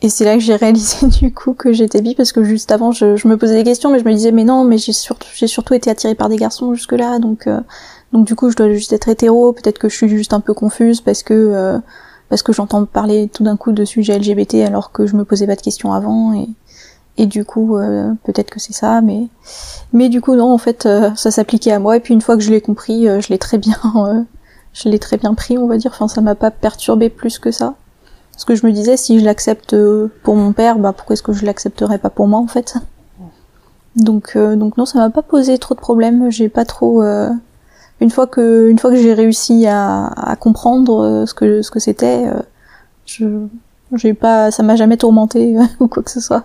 et 0.00 0.08
c'est 0.08 0.24
là 0.24 0.34
que 0.34 0.40
j'ai 0.40 0.54
réalisé 0.64 1.08
du 1.08 1.34
coup 1.34 1.54
que 1.54 1.72
j'étais 1.72 2.02
bi 2.02 2.14
parce 2.14 2.30
que 2.30 2.44
juste 2.44 2.70
avant 2.70 2.92
je, 2.92 3.16
je, 3.16 3.26
me 3.26 3.36
posais 3.36 3.56
des 3.56 3.64
questions 3.64 3.90
mais 3.90 3.98
je 3.98 4.04
me 4.04 4.12
disais 4.12 4.30
mais 4.30 4.44
non 4.44 4.62
mais 4.62 4.78
j'ai 4.78 4.92
surtout 4.92 5.26
j'ai 5.34 5.48
surtout 5.48 5.74
été 5.74 5.90
attirée 5.90 6.14
par 6.14 6.28
des 6.28 6.36
garçons 6.36 6.72
jusque 6.74 6.92
là 6.92 7.18
donc 7.18 7.48
donc 8.12 8.26
du 8.26 8.34
coup, 8.34 8.50
je 8.50 8.56
dois 8.56 8.72
juste 8.72 8.92
être 8.92 9.08
hétéro. 9.08 9.52
Peut-être 9.52 9.78
que 9.78 9.88
je 9.88 9.96
suis 9.96 10.08
juste 10.08 10.32
un 10.32 10.40
peu 10.40 10.54
confuse 10.54 11.00
parce 11.00 11.22
que 11.22 11.34
euh, 11.34 11.78
parce 12.28 12.42
que 12.42 12.52
j'entends 12.52 12.84
parler 12.84 13.28
tout 13.32 13.42
d'un 13.42 13.56
coup 13.56 13.72
de 13.72 13.84
sujets 13.84 14.18
LGBT 14.18 14.56
alors 14.66 14.92
que 14.92 15.06
je 15.06 15.16
me 15.16 15.24
posais 15.24 15.46
pas 15.46 15.56
de 15.56 15.60
questions 15.60 15.92
avant. 15.92 16.32
Et 16.34 16.48
et 17.20 17.26
du 17.26 17.44
coup 17.44 17.76
euh, 17.76 18.12
peut-être 18.22 18.48
que 18.50 18.60
c'est 18.60 18.72
ça 18.72 19.00
mais 19.00 19.26
mais 19.92 20.08
du 20.08 20.20
coup 20.20 20.36
non 20.36 20.52
en 20.52 20.58
fait 20.58 20.86
euh, 20.86 21.10
ça 21.16 21.30
s'appliquait 21.30 21.72
à 21.72 21.78
moi. 21.78 21.96
Et 21.96 22.00
puis 22.00 22.14
une 22.14 22.20
fois 22.20 22.36
que 22.36 22.42
je 22.42 22.50
l'ai 22.50 22.60
compris 22.60 23.04
je 23.04 23.28
l'ai 23.28 23.38
très 23.38 23.58
bien 23.58 23.76
je 24.72 24.88
l'ai 24.88 24.98
très 24.98 25.18
bien 25.18 25.34
pris 25.34 25.58
on 25.58 25.66
va 25.66 25.76
dire. 25.76 25.90
Enfin 25.92 26.08
ça 26.08 26.20
m'a 26.22 26.34
pas 26.34 26.50
perturbé 26.50 27.10
plus 27.10 27.38
que 27.38 27.50
ça. 27.50 27.74
Parce 28.32 28.44
que 28.44 28.54
je 28.54 28.64
me 28.66 28.72
disais 28.72 28.96
si 28.96 29.18
je 29.18 29.24
l'accepte 29.24 29.76
pour 30.22 30.36
mon 30.36 30.52
père 30.52 30.78
bah 30.78 30.94
pourquoi 30.94 31.14
est-ce 31.14 31.22
que 31.22 31.32
je 31.32 31.44
l'accepterais 31.44 31.98
pas 31.98 32.10
pour 32.10 32.26
moi 32.26 32.38
en 32.38 32.46
fait? 32.46 32.76
Donc 33.96 34.38
donc 34.38 34.78
non 34.78 34.86
ça 34.86 34.98
m'a 34.98 35.10
pas 35.10 35.22
posé 35.22 35.58
trop 35.58 35.74
de 35.74 35.80
problèmes. 35.80 36.30
J'ai 36.30 36.48
pas 36.48 36.64
trop 36.64 37.02
une 38.00 38.10
fois 38.10 38.26
que 38.26 38.68
une 38.68 38.78
fois 38.78 38.90
que 38.90 38.96
j'ai 38.96 39.14
réussi 39.14 39.66
à, 39.66 40.06
à, 40.06 40.36
comprendre 40.36 41.02
euh, 41.02 41.26
ce 41.26 41.34
que 41.34 41.62
ce 41.62 41.70
que 41.70 41.80
c'était 41.80 42.26
euh, 42.26 42.40
je 43.06 43.46
j'ai 43.94 44.14
pas 44.14 44.50
ça 44.50 44.62
m'a 44.62 44.76
jamais 44.76 44.96
tourmenté 44.96 45.56
ou 45.80 45.88
quoi 45.88 46.02
que 46.02 46.10
ce 46.10 46.20
soit. 46.20 46.44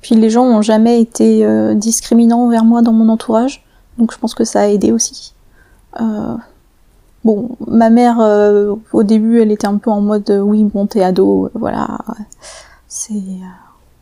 Puis 0.00 0.14
les 0.14 0.30
gens 0.30 0.44
ont 0.44 0.62
jamais 0.62 1.00
été 1.00 1.44
euh, 1.44 1.74
discriminants 1.74 2.44
envers 2.44 2.64
moi 2.64 2.82
dans 2.82 2.92
mon 2.92 3.08
entourage 3.08 3.64
donc 3.98 4.12
je 4.12 4.18
pense 4.18 4.34
que 4.34 4.44
ça 4.44 4.60
a 4.60 4.66
aidé 4.66 4.92
aussi. 4.92 5.34
Euh, 6.00 6.36
bon 7.24 7.56
ma 7.66 7.90
mère 7.90 8.18
au 8.92 9.02
début 9.02 9.40
elle 9.40 9.50
était 9.50 9.66
un 9.66 9.78
peu 9.78 9.90
en 9.90 10.00
mode 10.00 10.30
oui 10.30 10.62
bon 10.64 10.86
t'es 10.86 11.02
ado 11.02 11.50
voilà. 11.54 11.98
C'est 12.86 13.22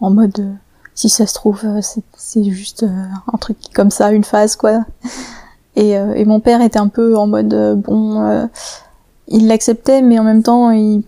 en 0.00 0.11
mode 0.11 0.55
si 0.95 1.09
ça 1.09 1.26
se 1.26 1.35
trouve 1.35 1.62
c'est 1.81 2.45
juste 2.45 2.85
un 2.85 3.38
truc 3.38 3.57
comme 3.75 3.90
ça 3.90 4.12
une 4.12 4.25
phase 4.25 4.57
quoi 4.57 4.85
et, 5.76 5.97
euh, 5.97 6.14
et, 6.14 6.25
mon 6.25 6.40
père 6.40 6.62
était 6.62 6.78
un 6.78 6.88
peu 6.88 7.16
en 7.16 7.26
mode 7.26 7.52
euh, 7.52 7.75
bon, 7.75 8.25
euh, 8.25 8.47
il 9.28 9.47
l'acceptait, 9.47 10.00
mais 10.00 10.18
en 10.18 10.25
même 10.25 10.42
temps, 10.42 10.71
il, 10.71 11.02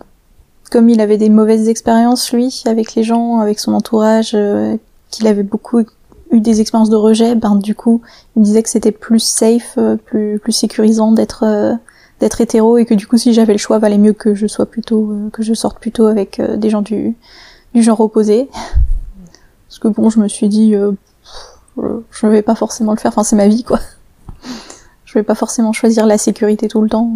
comme 0.71 0.91
il 0.91 1.01
avait 1.01 1.17
des 1.17 1.31
mauvaises 1.31 1.69
expériences 1.69 2.33
lui 2.33 2.63
avec 2.67 2.95
les 2.95 3.03
gens, 3.03 3.39
avec 3.39 3.59
son 3.59 3.73
entourage, 3.73 4.37
qu'il 5.11 5.27
avait 5.27 5.43
beaucoup 5.43 5.81
eu 6.31 6.41
des 6.41 6.61
expériences 6.61 6.91
de 6.91 6.97
rejet, 6.97 7.35
ben 7.35 7.57
du 7.57 7.75
coup, 7.75 8.03
il 8.37 8.41
me 8.41 8.45
disait 8.45 8.63
que 8.63 8.69
c'était 8.69 8.93
plus 8.93 9.21
safe, 9.21 9.79
plus 10.05 10.39
plus 10.39 10.53
sécurisant 10.53 11.13
d'être 11.13 11.79
d'être 12.21 12.41
hétéro 12.43 12.77
et 12.77 12.85
que 12.85 12.93
du 12.93 13.07
coup, 13.07 13.17
si 13.17 13.33
j'avais 13.33 13.55
le 13.55 13.59
choix, 13.59 13.79
valait 13.79 13.97
mieux 13.97 14.13
que 14.13 14.35
je 14.35 14.47
sois 14.47 14.67
plutôt 14.67 15.15
que 15.33 15.43
je 15.43 15.55
sorte 15.55 15.79
plutôt 15.79 16.07
avec 16.07 16.43
des 16.43 16.69
gens 16.69 16.83
du 16.83 17.17
du 17.73 17.83
genre 17.83 18.01
opposé. 18.01 18.51
Parce 19.69 19.79
que 19.79 19.89
bon, 19.89 20.11
je 20.11 20.21
me 20.21 20.29
suis 20.29 20.49
dit, 20.49 20.75
je 21.77 22.27
vais 22.27 22.43
pas 22.43 22.55
forcément 22.55 22.93
le 22.93 22.99
faire. 22.99 23.13
Enfin, 23.13 23.23
c'est 23.23 23.37
ma 23.37 23.49
vie, 23.49 23.63
quoi. 23.63 23.79
Je 25.09 25.15
vais 25.15 25.23
pas 25.23 25.35
forcément 25.35 25.73
choisir 25.73 26.05
la 26.05 26.19
sécurité 26.19 26.69
tout 26.69 26.83
le 26.83 26.89
temps, 26.91 27.11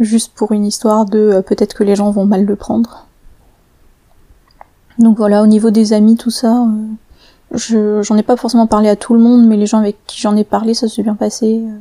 juste 0.00 0.32
pour 0.34 0.50
une 0.50 0.66
histoire 0.66 1.04
de 1.04 1.44
peut-être 1.46 1.72
que 1.72 1.84
les 1.84 1.94
gens 1.94 2.10
vont 2.10 2.26
mal 2.26 2.44
le 2.44 2.56
prendre. 2.56 3.06
Donc 4.98 5.16
voilà, 5.16 5.40
au 5.40 5.46
niveau 5.46 5.70
des 5.70 5.92
amis, 5.92 6.16
tout 6.16 6.32
ça, 6.32 6.62
euh, 6.62 6.86
je 7.52 8.02
j'en 8.02 8.16
ai 8.16 8.24
pas 8.24 8.36
forcément 8.36 8.66
parlé 8.66 8.88
à 8.88 8.96
tout 8.96 9.14
le 9.14 9.20
monde, 9.20 9.46
mais 9.46 9.56
les 9.56 9.66
gens 9.66 9.78
avec 9.78 9.96
qui 10.08 10.20
j'en 10.20 10.34
ai 10.34 10.42
parlé, 10.42 10.74
ça 10.74 10.88
s'est 10.88 11.04
bien 11.04 11.14
passé. 11.14 11.62
Euh, 11.64 11.78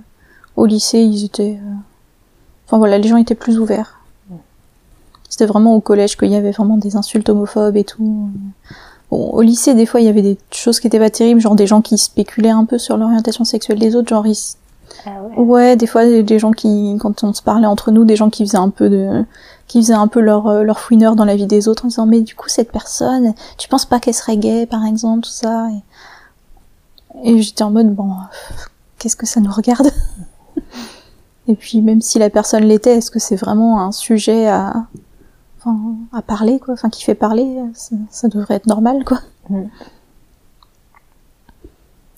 au 0.56 0.68
lycée, 0.68 1.00
ils 1.00 1.26
étaient, 1.26 1.60
euh, 1.60 1.74
enfin 2.68 2.78
voilà, 2.78 3.00
les 3.00 3.08
gens 3.08 3.18
étaient 3.18 3.34
plus 3.34 3.58
ouverts. 3.58 4.02
C'était 5.32 5.48
vraiment 5.48 5.74
au 5.74 5.82
collège 5.82 6.16
qu'il 6.16 6.30
y 6.30 6.36
avait 6.36 6.52
vraiment 6.52 6.78
des 6.78 6.96
insultes 6.96 7.28
homophobes 7.28 7.76
et 7.76 7.84
tout. 7.84 8.30
Au 9.10 9.42
lycée, 9.42 9.74
des 9.74 9.88
fois, 9.88 10.00
il 10.00 10.06
y 10.06 10.10
avait 10.10 10.22
des 10.22 10.38
choses 10.52 10.80
qui 10.80 10.86
étaient 10.86 11.00
pas 11.00 11.10
terribles, 11.10 11.42
genre 11.42 11.56
des 11.56 11.66
gens 11.66 11.82
qui 11.82 11.98
spéculaient 11.98 12.52
un 12.52 12.66
peu 12.66 12.78
sur 12.78 12.98
l'orientation 12.98 13.44
sexuelle 13.44 13.80
des 13.80 13.96
autres, 13.96 14.10
genre 14.10 14.28
ils 14.28 14.38
ah 15.06 15.22
ouais. 15.22 15.38
ouais. 15.38 15.76
des 15.76 15.88
fois 15.88 16.06
des 16.06 16.40
gens 16.40 16.52
qui, 16.52 16.98
quand 17.00 17.24
on 17.24 17.34
se 17.34 17.42
parlait 17.42 17.68
entre 17.68 17.92
nous, 17.92 18.06
des 18.06 18.16
gens 18.16 18.30
qui 18.30 18.46
faisaient 18.46 18.58
un 18.58 18.70
peu 18.70 18.90
de, 18.90 19.26
qui 19.68 19.82
faisaient 19.82 19.94
un 19.94 20.08
peu 20.08 20.20
leur, 20.20 20.48
euh, 20.48 20.64
leur 20.64 20.80
fouineur 20.80 21.16
dans 21.16 21.26
la 21.26 21.36
vie 21.36 21.48
des 21.48 21.68
autres 21.68 21.86
en 21.86 21.88
disant 21.88 22.06
mais 22.06 22.22
du 22.22 22.36
coup 22.36 22.50
cette 22.50 22.72
personne, 22.72 23.34
tu 23.58 23.68
penses 23.68 23.86
pas 23.86 24.00
qu'elle 24.00 24.14
serait 24.14 24.38
gay 24.38 24.66
par 24.66 24.86
exemple, 24.86 25.24
tout 25.24 25.32
ça? 25.32 25.68
Et, 27.24 27.32
et 27.32 27.42
j'étais 27.42 27.64
en 27.64 27.72
mode 27.72 27.94
bon, 27.94 28.16
qu'est-ce 29.00 29.16
que 29.16 29.26
ça 29.26 29.40
nous 29.40 29.52
regarde? 29.52 29.90
Et 31.48 31.56
puis 31.56 31.82
même 31.82 32.02
si 32.02 32.20
la 32.20 32.30
personne 32.30 32.64
l'était, 32.64 32.98
est-ce 32.98 33.12
que 33.12 33.20
c'est 33.20 33.36
vraiment 33.36 33.82
un 33.82 33.92
sujet 33.92 34.48
à, 34.48 34.86
enfin, 35.60 35.78
à 36.14 36.22
parler 36.22 36.60
quoi, 36.60 36.74
enfin 36.74 36.90
qui 36.90 37.04
fait 37.04 37.16
parler, 37.16 37.60
ça, 37.74 37.96
ça 38.10 38.28
devrait 38.30 38.56
être 38.56 38.68
normal 38.68 39.04
quoi. 39.04 39.20
Mm. 39.50 39.64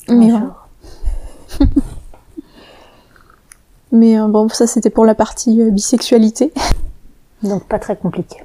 Mais 0.09 0.29
voilà. 0.29 0.55
Mais 3.95 4.19
euh, 4.19 4.27
bon, 4.27 4.49
ça 4.49 4.67
c'était 4.67 4.89
pour 4.89 5.05
la 5.05 5.15
partie 5.15 5.61
euh, 5.61 5.71
bisexualité. 5.71 6.53
Donc 7.43 7.63
pas 7.63 7.79
très 7.79 7.95
compliqué. 7.95 8.37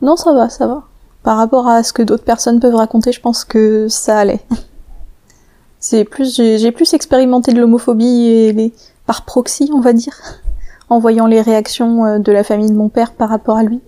Non, 0.00 0.16
ça 0.16 0.32
va, 0.32 0.48
ça 0.48 0.66
va. 0.66 0.84
Par 1.22 1.36
rapport 1.36 1.68
à 1.68 1.82
ce 1.82 1.92
que 1.92 2.02
d'autres 2.02 2.24
personnes 2.24 2.58
peuvent 2.58 2.74
raconter, 2.74 3.12
je 3.12 3.20
pense 3.20 3.44
que 3.44 3.86
ça 3.88 4.18
allait. 4.18 4.40
C'est 5.78 6.04
plus, 6.04 6.36
j'ai 6.36 6.72
plus 6.72 6.94
expérimenté 6.94 7.52
de 7.52 7.60
l'homophobie 7.60 8.26
et 8.26 8.52
les, 8.54 8.72
par 9.04 9.26
proxy, 9.26 9.70
on 9.74 9.80
va 9.80 9.92
dire, 9.92 10.18
en 10.88 10.98
voyant 10.98 11.26
les 11.26 11.42
réactions 11.42 12.06
euh, 12.06 12.18
de 12.18 12.32
la 12.32 12.42
famille 12.42 12.70
de 12.70 12.76
mon 12.76 12.88
père 12.88 13.12
par 13.12 13.28
rapport 13.28 13.58
à 13.58 13.62
lui, 13.62 13.80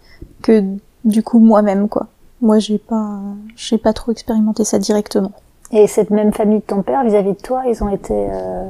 que 0.43 0.63
du 1.07 1.23
coup 1.23 1.39
moi-même, 1.39 1.89
quoi. 1.89 2.09
Moi, 2.43 2.59
j'ai 2.59 2.77
pas, 2.77 3.21
j'ai 3.57 3.79
pas 3.79 3.95
trop 3.95 4.13
expérimenté 4.13 4.65
ça 4.65 4.79
directement. 4.79 5.33
Et 5.73 5.87
cette 5.87 6.11
même 6.11 6.33
famille 6.33 6.61
de 6.61 6.65
ton 6.65 6.83
père, 6.83 7.03
vis-à-vis 7.05 7.33
de 7.33 7.41
toi, 7.43 7.63
ils 7.67 7.83
ont 7.83 7.89
été. 7.89 8.15
Euh... 8.15 8.65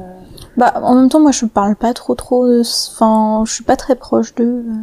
Bah, 0.55 0.73
en 0.81 0.95
même 0.95 1.09
temps, 1.09 1.19
moi, 1.19 1.31
je 1.31 1.45
parle 1.45 1.75
pas 1.75 1.93
trop, 1.93 2.15
trop. 2.15 2.47
De... 2.47 2.61
Enfin, 2.61 3.43
je 3.45 3.53
suis 3.53 3.63
pas 3.63 3.75
très 3.75 3.95
proche 3.95 4.33
d'eux. 4.35 4.65
Euh. 4.67 4.73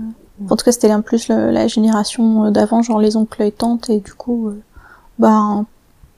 En 0.48 0.56
tout 0.56 0.64
cas, 0.64 0.72
c'était 0.72 0.90
un 0.90 1.00
plus 1.00 1.28
la, 1.28 1.66
génération 1.66 2.50
d'avant, 2.50 2.82
genre 2.82 2.98
les 2.98 3.16
oncles 3.16 3.42
et 3.42 3.52
tantes, 3.52 3.88
et 3.90 4.00
du 4.00 4.14
coup, 4.14 4.48
euh, 4.48 4.60
bah, 5.18 5.64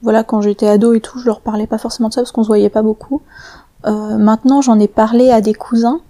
voilà, 0.01 0.23
quand 0.23 0.41
j'étais 0.41 0.67
ado 0.67 0.93
et 0.93 1.01
tout, 1.01 1.19
je 1.19 1.25
leur 1.25 1.41
parlais 1.41 1.67
pas 1.67 1.77
forcément 1.77 2.09
de 2.09 2.13
ça 2.13 2.21
parce 2.21 2.31
qu'on 2.31 2.43
se 2.43 2.47
voyait 2.47 2.69
pas 2.69 2.81
beaucoup. 2.81 3.21
Euh, 3.85 4.17
maintenant, 4.17 4.61
j'en 4.61 4.79
ai 4.79 4.87
parlé 4.87 5.29
à 5.29 5.41
des 5.41 5.53
cousins 5.53 6.01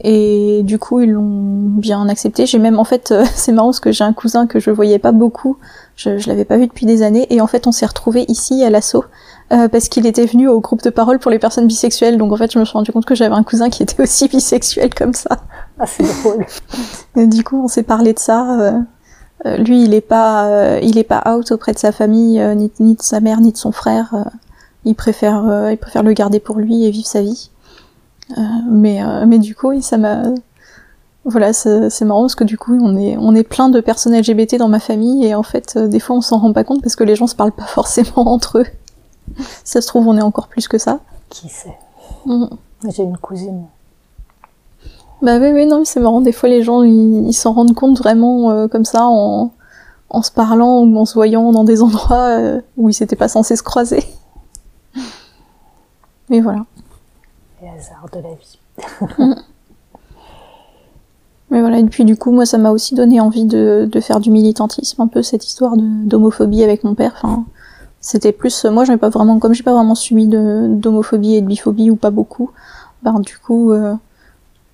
et 0.00 0.62
du 0.64 0.78
coup, 0.78 1.00
ils 1.00 1.10
l'ont 1.10 1.22
bien 1.22 2.08
accepté. 2.08 2.46
J'ai 2.46 2.58
même, 2.58 2.78
en 2.78 2.84
fait, 2.84 3.12
euh, 3.12 3.24
c'est 3.34 3.52
marrant 3.52 3.68
parce 3.68 3.80
que 3.80 3.92
j'ai 3.92 4.04
un 4.04 4.12
cousin 4.12 4.46
que 4.46 4.58
je 4.58 4.70
voyais 4.70 4.98
pas 4.98 5.12
beaucoup. 5.12 5.56
Je, 5.96 6.18
je 6.18 6.28
l'avais 6.28 6.44
pas 6.44 6.56
vu 6.56 6.66
depuis 6.66 6.86
des 6.86 7.02
années. 7.02 7.26
Et 7.30 7.40
en 7.40 7.46
fait, 7.46 7.66
on 7.66 7.72
s'est 7.72 7.86
retrouvés 7.86 8.24
ici 8.28 8.64
à 8.64 8.70
l'assaut. 8.70 9.04
Euh, 9.52 9.68
parce 9.68 9.88
qu'il 9.88 10.06
était 10.06 10.24
venu 10.24 10.48
au 10.48 10.58
groupe 10.60 10.82
de 10.82 10.90
parole 10.90 11.18
pour 11.18 11.30
les 11.30 11.38
personnes 11.38 11.66
bisexuelles. 11.66 12.18
Donc 12.18 12.32
en 12.32 12.36
fait, 12.36 12.50
je 12.50 12.58
me 12.58 12.64
suis 12.64 12.72
rendu 12.72 12.90
compte 12.92 13.04
que 13.04 13.14
j'avais 13.14 13.34
un 13.34 13.44
cousin 13.44 13.70
qui 13.70 13.82
était 13.82 14.02
aussi 14.02 14.28
bisexuel 14.28 14.92
comme 14.94 15.12
ça. 15.12 15.38
Ah, 15.78 15.86
c'est 15.86 16.02
drôle. 16.02 16.44
Et 17.16 17.26
du 17.26 17.44
coup, 17.44 17.62
on 17.62 17.68
s'est 17.68 17.82
parlé 17.82 18.14
de 18.14 18.18
ça. 18.18 18.60
Euh, 18.60 18.78
euh 19.46 19.56
lui, 19.58 19.84
il 19.84 19.94
est 19.94 20.00
pas, 20.00 20.78
il 20.80 20.96
est 20.96 21.04
pas 21.04 21.22
out 21.28 21.52
auprès 21.52 21.72
de 21.72 21.78
sa 21.78 21.92
famille, 21.92 22.42
ni, 22.56 22.72
ni, 22.80 22.94
de 22.94 23.02
sa 23.02 23.20
mère, 23.20 23.40
ni 23.40 23.52
de 23.52 23.58
son 23.58 23.72
frère. 23.72 24.14
il 24.86 24.94
préfère, 24.94 25.68
il 25.70 25.76
préfère 25.76 26.02
le 26.02 26.14
garder 26.14 26.40
pour 26.40 26.56
lui 26.56 26.84
et 26.84 26.90
vivre 26.90 27.06
sa 27.06 27.20
vie. 27.20 27.50
Euh, 28.30 28.42
mais, 28.68 29.02
euh, 29.02 29.26
mais 29.26 29.38
du 29.38 29.54
coup, 29.54 29.68
oui, 29.68 29.82
ça 29.82 29.98
m'a. 29.98 30.22
Voilà, 31.26 31.54
c'est 31.54 32.02
marrant 32.02 32.22
parce 32.22 32.34
que 32.34 32.44
du 32.44 32.58
coup, 32.58 32.78
on 32.82 32.98
est, 32.98 33.16
on 33.16 33.34
est 33.34 33.44
plein 33.44 33.70
de 33.70 33.80
personnes 33.80 34.14
LGBT 34.14 34.56
dans 34.56 34.68
ma 34.68 34.78
famille 34.78 35.24
et 35.24 35.34
en 35.34 35.42
fait, 35.42 35.74
euh, 35.76 35.88
des 35.88 35.98
fois, 35.98 36.16
on 36.16 36.20
s'en 36.20 36.38
rend 36.38 36.52
pas 36.52 36.64
compte 36.64 36.82
parce 36.82 36.96
que 36.96 37.04
les 37.04 37.16
gens 37.16 37.26
se 37.26 37.34
parlent 37.34 37.52
pas 37.52 37.64
forcément 37.66 38.30
entre 38.30 38.58
eux. 38.58 38.66
ça 39.64 39.80
se 39.80 39.86
trouve, 39.86 40.06
on 40.06 40.18
est 40.18 40.22
encore 40.22 40.48
plus 40.48 40.68
que 40.68 40.76
ça. 40.76 41.00
Qui 41.30 41.48
sait? 41.48 41.76
Mm. 42.26 42.46
J'ai 42.90 43.04
une 43.04 43.16
cousine. 43.16 43.64
Bah 45.22 45.38
oui, 45.38 45.48
oui, 45.52 45.64
non, 45.64 45.84
c'est 45.86 46.00
marrant. 46.00 46.20
Des 46.20 46.32
fois, 46.32 46.50
les 46.50 46.62
gens, 46.62 46.82
ils 46.82 47.32
s'en 47.32 47.54
rendent 47.54 47.74
compte 47.74 47.96
vraiment 47.96 48.68
comme 48.68 48.84
ça 48.84 49.06
en, 49.06 49.52
en 50.10 50.22
se 50.22 50.30
parlant 50.30 50.80
ou 50.80 50.98
en 50.98 51.06
se 51.06 51.14
voyant 51.14 51.50
dans 51.52 51.64
des 51.64 51.80
endroits 51.82 52.58
où 52.76 52.90
ils 52.90 52.94
s'étaient 52.94 53.16
pas 53.16 53.28
censés 53.28 53.56
se 53.56 53.62
croiser. 53.62 54.04
Mais 56.28 56.40
voilà 56.40 56.66
hasard 57.68 58.06
de 58.12 58.20
la 58.20 58.34
vie. 58.34 58.58
Mais 61.50 61.60
voilà, 61.60 61.78
et 61.78 61.84
puis 61.84 62.04
du 62.04 62.16
coup, 62.16 62.32
moi, 62.32 62.46
ça 62.46 62.58
m'a 62.58 62.72
aussi 62.72 62.94
donné 62.96 63.20
envie 63.20 63.44
de, 63.44 63.88
faire 64.00 64.18
du 64.18 64.30
militantisme, 64.30 65.02
un 65.02 65.06
peu 65.06 65.22
cette 65.22 65.46
histoire 65.46 65.76
d'homophobie 65.76 66.64
avec 66.64 66.82
mon 66.84 66.94
père. 66.94 67.12
Enfin, 67.16 67.44
c'était 68.00 68.32
plus, 68.32 68.64
moi, 68.64 68.84
j'avais 68.84 68.98
pas 68.98 69.08
vraiment, 69.08 69.38
comme 69.38 69.54
j'ai 69.54 69.62
pas 69.62 69.72
vraiment 69.72 69.94
subi 69.94 70.26
d'homophobie 70.26 71.36
et 71.36 71.42
de 71.42 71.46
biphobie 71.46 71.90
ou 71.90 71.96
pas 71.96 72.10
beaucoup, 72.10 72.50
ben 73.02 73.20
du 73.20 73.38
coup, 73.38 73.70
euh, 73.70 73.94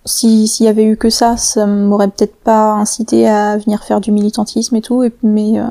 s'il 0.06 0.46
y 0.64 0.68
avait 0.68 0.84
eu 0.84 0.96
que 0.96 1.10
ça, 1.10 1.36
ça 1.36 1.66
m'aurait 1.66 2.08
peut-être 2.08 2.36
pas 2.36 2.72
incité 2.72 3.28
à 3.28 3.58
venir 3.58 3.82
faire 3.84 4.00
du 4.00 4.12
militantisme 4.12 4.76
et 4.76 4.80
tout. 4.80 5.04
Mais, 5.22 5.60
euh, 5.60 5.66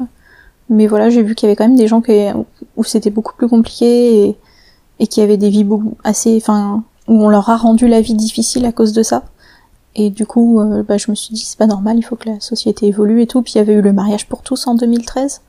mais 0.70 0.86
voilà, 0.86 1.10
j'ai 1.10 1.24
vu 1.24 1.34
qu'il 1.34 1.48
y 1.48 1.50
avait 1.50 1.56
quand 1.56 1.68
même 1.68 1.78
des 1.78 1.88
gens 1.88 2.02
qui, 2.02 2.28
où 2.78 2.84
c'était 2.84 3.10
beaucoup 3.10 3.34
plus 3.36 3.48
compliqué 3.48 4.26
et, 4.26 4.38
et 5.00 5.08
qui 5.08 5.22
avaient 5.22 5.38
des 5.38 5.50
vies 5.50 5.66
assez, 6.04 6.38
enfin, 6.38 6.84
où 7.10 7.24
on 7.24 7.30
leur 7.30 7.50
a 7.50 7.58
rendu 7.58 7.88
la 7.88 8.02
vie 8.02 8.14
difficile 8.14 8.66
à 8.66 8.72
cause 8.72 8.94
de 8.94 9.04
ça. 9.04 9.24
Et 9.96 10.12
du 10.12 10.26
coup, 10.26 10.62
euh, 10.62 10.84
bah, 10.84 10.98
je 10.98 11.10
me 11.10 11.16
suis 11.16 11.34
dit, 11.34 11.42
c'est 11.42 11.58
pas 11.58 11.66
normal, 11.66 11.98
il 11.98 12.04
faut 12.04 12.16
que 12.16 12.30
la 12.30 12.40
société 12.40 12.86
évolue 12.86 13.22
et 13.22 13.28
tout. 13.28 13.42
Puis 13.42 13.54
il 13.56 13.58
y 13.58 13.62
avait 13.62 13.74
eu 13.74 13.82
le 13.82 13.92
mariage 13.92 14.28
pour 14.28 14.44
tous 14.44 14.68
en 14.68 14.76
2013. 14.76 15.42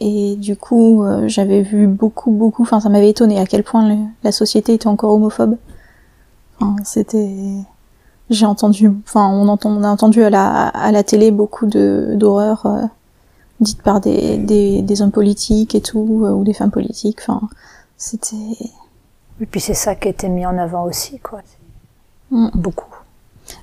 Et 0.00 0.36
du 0.36 0.56
coup, 0.56 1.04
euh, 1.04 1.28
j'avais 1.28 1.62
vu 1.62 1.86
beaucoup, 1.86 2.30
beaucoup, 2.32 2.62
enfin 2.62 2.80
ça 2.80 2.88
m'avait 2.88 3.10
étonné 3.10 3.38
à 3.38 3.46
quel 3.46 3.62
point 3.62 4.08
la 4.24 4.32
société 4.32 4.74
était 4.74 4.88
encore 4.88 5.14
homophobe. 5.14 5.56
Enfin, 6.60 6.76
c'était... 6.84 7.30
J'ai 8.30 8.46
entendu, 8.46 8.90
enfin 9.06 9.28
on, 9.28 9.48
entend, 9.48 9.70
on 9.70 9.82
a 9.82 9.88
entendu 9.88 10.22
à 10.22 10.30
la, 10.30 10.68
à 10.68 10.92
la 10.92 11.02
télé 11.02 11.32
beaucoup 11.32 11.66
d'horreurs 11.66 12.64
euh, 12.66 12.82
dites 13.60 13.82
par 13.82 14.00
des, 14.00 14.38
des, 14.38 14.82
des, 14.82 15.02
hommes 15.02 15.10
politiques 15.10 15.74
et 15.74 15.80
tout, 15.80 15.98
ou 15.98 16.44
des 16.44 16.52
femmes 16.52 16.70
politiques. 16.70 17.18
Enfin, 17.22 17.40
c'était 17.96 18.36
et 19.40 19.46
puis 19.46 19.60
c'est 19.60 19.74
ça 19.74 19.94
qui 19.94 20.08
a 20.08 20.10
été 20.10 20.28
mis 20.28 20.46
en 20.46 20.58
avant 20.58 20.84
aussi, 20.84 21.18
quoi. 21.18 21.40
Mm. 22.30 22.48
Beaucoup. 22.54 22.86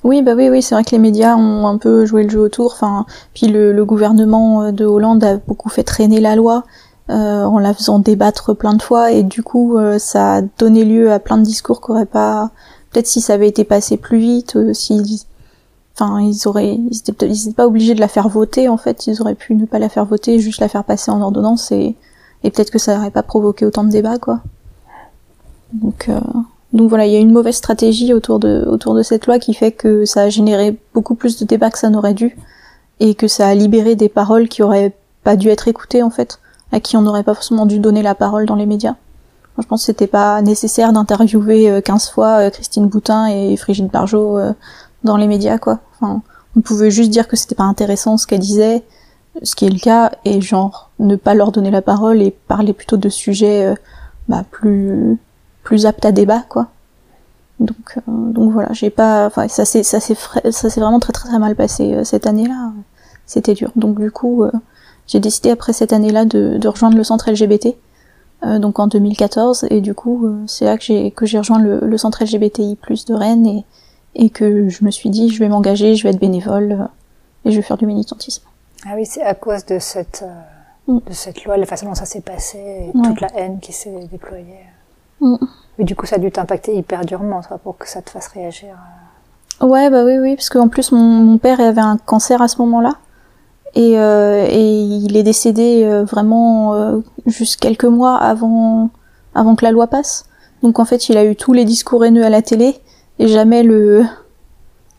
Oui, 0.04 0.22
bah 0.22 0.34
oui, 0.36 0.50
oui, 0.50 0.62
c'est 0.62 0.76
vrai 0.76 0.84
que 0.84 0.92
les 0.92 1.00
médias 1.00 1.36
ont 1.36 1.66
un 1.68 1.78
peu 1.78 2.06
joué 2.06 2.24
le 2.24 2.30
jeu 2.30 2.40
autour. 2.42 2.74
Enfin, 2.74 3.06
puis 3.34 3.48
le, 3.48 3.72
le 3.72 3.86
gouvernement 3.86 4.64
euh, 4.64 4.72
de 4.72 4.86
Hollande 4.86 5.24
a 5.24 5.38
beaucoup 5.38 5.70
fait 5.70 5.84
traîner 5.84 6.20
la 6.20 6.36
loi 6.36 6.64
euh, 7.10 7.46
en 7.46 7.60
la 7.60 7.74
faisant 7.74 8.00
débattre 8.00 8.54
plein 8.56 8.74
de 8.74 8.82
fois, 8.82 9.12
et 9.12 9.24
du 9.24 9.42
coup, 9.44 9.78
euh, 9.78 9.98
ça 9.98 10.36
a 10.36 10.42
donné 10.42 10.84
lieu 10.84 11.12
à 11.12 11.20
plein 11.20 11.38
de 11.38 11.44
discours 11.44 11.80
qu'aurait 11.80 12.06
pas. 12.06 12.52
Peut-être 12.92 13.08
si 13.08 13.22
ça 13.22 13.34
avait 13.34 13.48
été 13.48 13.64
passé 13.64 13.96
plus 13.98 14.18
vite, 14.20 14.58
euh, 14.58 14.74
si, 14.74 15.26
enfin, 15.96 16.20
ils 16.22 16.48
auraient, 16.48 16.76
ils 16.76 16.98
étaient, 16.98 17.28
ils 17.30 17.44
étaient 17.44 17.56
pas 17.56 17.68
obligés 17.68 17.96
de 17.96 18.02
la 18.02 18.10
faire 18.10 18.28
voter 18.28 18.68
en 18.68 18.78
fait. 18.78 19.08
Ils 19.08 19.22
auraient 19.22 19.36
pu 19.36 19.56
ne 19.56 19.66
pas 19.66 19.80
la 19.80 19.88
faire 19.90 20.06
voter, 20.06 20.40
juste 20.40 20.60
la 20.60 20.68
faire 20.68 20.84
passer 20.84 21.10
en 21.12 21.22
ordonnance, 21.22 21.72
et, 21.72 21.96
et 22.44 22.52
peut-être 22.52 22.72
que 22.72 22.80
ça 22.80 22.98
n'aurait 22.98 23.12
pas 23.12 23.24
provoqué 23.24 23.66
autant 23.66 23.86
de 23.86 23.90
débats, 23.90 24.18
quoi. 24.18 24.42
Donc, 25.74 26.10
euh, 26.10 26.20
donc 26.74 26.90
voilà, 26.90 27.06
il 27.06 27.14
y 27.14 27.16
a 27.16 27.20
une 27.20 27.32
mauvaise 27.32 27.56
stratégie 27.56 28.14
autour 28.14 28.40
de, 28.40 28.66
autour 28.68 28.94
de 28.96 29.04
cette 29.04 29.28
loi 29.28 29.40
qui 29.40 29.54
fait 29.54 29.72
que 29.72 30.06
ça 30.06 30.24
a 30.24 30.30
généré 30.30 30.78
beaucoup 30.94 31.16
plus 31.16 31.40
de 31.40 31.46
débats 31.46 31.72
que 31.72 31.80
ça 31.80 31.90
n'aurait 31.90 32.14
dû 32.14 32.38
et 33.00 33.16
que 33.16 33.28
ça 33.28 33.48
a 33.48 33.54
libéré 33.54 33.96
des 33.96 34.10
paroles 34.10 34.48
qui 34.48 34.64
auraient 34.64 34.96
pas 35.24 35.36
dû 35.36 35.50
être 35.50 35.68
écoutées 35.68 36.04
en 36.04 36.10
fait, 36.10 36.40
à 36.72 36.80
qui 36.80 36.98
on 36.98 37.02
n'aurait 37.02 37.24
pas 37.24 37.34
forcément 37.34 37.66
dû 37.66 37.80
donner 37.80 38.02
la 38.02 38.16
parole 38.16 38.46
dans 38.46 38.56
les 38.56 38.66
médias. 38.66 38.96
je 39.58 39.66
pense 39.68 39.82
que 39.82 39.86
c'était 39.86 40.08
pas 40.08 40.42
nécessaire 40.42 40.94
d'interviewer 40.94 41.82
15 41.84 42.08
euh, 42.08 42.14
fois 42.14 42.28
euh, 42.40 42.50
Christine 42.50 42.88
Boutin 42.88 43.28
et 43.28 43.56
Frigide 43.58 43.90
Barjot 43.92 44.40
dans 45.04 45.18
les 45.18 45.28
médias 45.28 45.58
quoi. 45.58 45.80
Enfin, 45.96 46.22
on 46.56 46.62
pouvait 46.62 46.92
juste 46.92 47.12
dire 47.12 47.28
que 47.28 47.36
c'était 47.36 47.56
pas 47.56 47.64
intéressant 47.64 48.18
ce 48.18 48.26
qu'elle 48.26 48.40
disait, 48.40 48.84
ce 49.44 49.56
qui 49.56 49.66
est 49.66 49.70
le 49.70 49.80
cas, 49.80 50.12
et 50.26 50.42
genre 50.42 50.90
ne 51.00 51.16
pas 51.16 51.36
leur 51.36 51.52
donner 51.52 51.70
la 51.70 51.84
parole 51.84 52.22
et 52.22 52.32
parler 52.32 52.74
plutôt 52.74 52.98
de 52.98 53.10
sujets 53.10 53.76
bah, 54.28 54.44
plus 54.50 55.20
plus 55.68 55.86
apte 55.86 56.06
à 56.06 56.14
débat 56.14 56.44
quoi. 56.48 56.68
Donc 57.60 58.00
donc 58.08 58.54
voilà, 58.54 58.70
j'ai 58.72 58.90
pas 58.90 59.26
enfin 59.26 59.50
ça 59.50 59.66
s'est 59.66 59.84
ça 59.84 60.00
s'est 60.00 60.16
ça 60.16 60.70
s'est 60.70 60.80
vraiment 60.80 61.00
très 61.00 61.12
très 61.12 61.28
très 61.28 61.40
mal 61.40 61.58
passé 61.58 62.06
cette 62.06 62.26
année-là. 62.26 62.72
C'était 63.26 63.54
dur. 63.54 63.72
Donc 63.76 64.00
du 64.00 64.10
coup 64.10 64.46
j'ai 65.08 65.20
décidé 65.20 65.50
après 65.52 65.74
cette 65.74 65.92
année-là 65.92 66.24
de, 66.24 66.58
de 66.58 66.68
rejoindre 66.70 66.96
le 66.96 67.04
centre 67.04 67.30
LGBT. 67.30 67.76
donc 68.44 68.80
en 68.80 68.88
2014 68.88 69.68
et 69.70 69.82
du 69.82 69.94
coup 69.94 70.30
c'est 70.48 70.64
là 70.64 70.78
que 70.78 70.84
j'ai 70.84 71.12
que 71.12 71.26
j'ai 71.26 71.40
rejoint 71.40 71.60
le, 71.60 71.80
le 71.82 71.98
centre 71.98 72.24
LGBTI+ 72.24 72.78
de 73.08 73.14
Rennes 73.14 73.48
et 73.48 73.66
et 74.16 74.30
que 74.30 74.70
je 74.70 74.86
me 74.86 74.92
suis 74.92 75.10
dit 75.10 75.30
je 75.30 75.40
vais 75.40 75.50
m'engager, 75.50 75.96
je 75.96 76.04
vais 76.04 76.12
être 76.12 76.20
bénévole 76.20 76.88
et 77.44 77.52
je 77.52 77.58
vais 77.58 77.62
faire 77.62 77.78
du 77.78 77.86
militantisme. 77.86 78.46
Ah 78.86 78.94
oui, 78.96 79.06
c'est 79.06 79.24
à 79.24 79.34
cause 79.34 79.66
de 79.66 79.80
cette, 79.80 80.24
euh, 80.24 80.94
mm. 80.94 81.00
de 81.08 81.14
cette 81.14 81.44
loi, 81.44 81.58
la 81.58 81.66
façon 81.66 81.88
dont 81.88 81.96
ça 81.96 82.06
s'est 82.06 82.22
passé, 82.22 82.58
et 82.58 82.92
toute 82.94 83.22
la 83.22 83.36
haine 83.36 83.60
qui 83.60 83.74
s'est 83.74 84.08
déployée. 84.10 84.60
Mais 85.22 85.86
du 85.86 85.96
coup, 85.96 86.06
ça 86.06 86.16
a 86.16 86.20
dû 86.20 86.32
t'impacter 86.32 86.76
hyper 86.76 87.06
durement, 87.06 87.42
toi, 87.42 87.58
pour 87.58 87.78
que 87.78 87.88
ça 87.88 88.02
te 88.02 88.10
fasse 88.10 88.28
réagir. 88.30 88.76
Euh. 89.62 89.68
Ouais, 89.68 89.90
bah 89.90 90.04
oui, 90.04 90.18
oui, 90.18 90.36
parce 90.36 90.50
qu'en 90.50 90.68
plus, 90.68 90.92
mon, 90.92 91.38
père 91.38 91.60
avait 91.60 91.82
un 91.82 91.98
cancer 91.98 92.42
à 92.42 92.48
ce 92.48 92.58
moment-là. 92.62 92.96
Et, 93.76 94.00
euh, 94.00 94.48
il 94.50 95.16
est 95.18 95.24
décédé 95.24 95.84
euh, 95.84 96.04
vraiment 96.04 97.02
juste 97.26 97.60
quelques 97.60 97.86
mois 97.86 98.18
avant, 98.18 98.90
avant 99.36 99.56
que 99.56 99.66
la 99.66 99.72
loi 99.72 99.88
passe. 99.88 100.26
Donc 100.64 100.80
en 100.80 100.86
fait, 100.86 101.10
il 101.10 101.18
a 101.18 101.26
eu 101.26 101.36
tous 101.36 101.54
les 101.54 101.66
discours 101.66 102.04
haineux 102.04 102.26
à 102.26 102.30
la 102.30 102.42
télé 102.42 102.76
et 103.20 103.28
jamais 103.28 103.62
le 103.62 104.04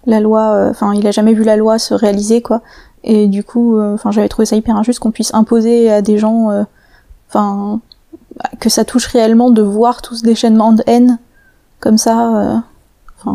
la 0.07 0.21
loi, 0.21 0.69
enfin, 0.71 0.95
il 0.95 1.07
a 1.07 1.11
jamais 1.11 1.35
vu 1.35 1.43
la 1.43 1.57
loi 1.57 1.79
se 1.79 1.93
réaliser, 1.93 2.41
quoi. 2.41 2.63
Et 3.05 3.27
du 3.27 3.43
coup, 3.45 3.81
enfin, 3.81 4.11
j'avais 4.11 4.29
trouvé 4.29 4.47
ça 4.47 4.57
hyper 4.57 4.77
injuste 4.77 5.01
qu'on 5.01 5.11
puisse 5.11 5.35
imposer 5.35 5.91
à 5.91 6.03
des 6.03 6.19
gens, 6.19 6.65
enfin, 7.29 7.81
que 8.61 8.69
ça 8.69 8.85
touche 8.85 9.07
réellement 9.07 9.51
de 9.51 9.63
voir 9.63 10.03
tout 10.03 10.15
ce 10.15 10.23
déchaînement 10.23 10.73
de 10.73 10.83
haine 10.87 11.19
comme 11.81 11.99
ça. 11.99 12.63
Euh, 13.25 13.33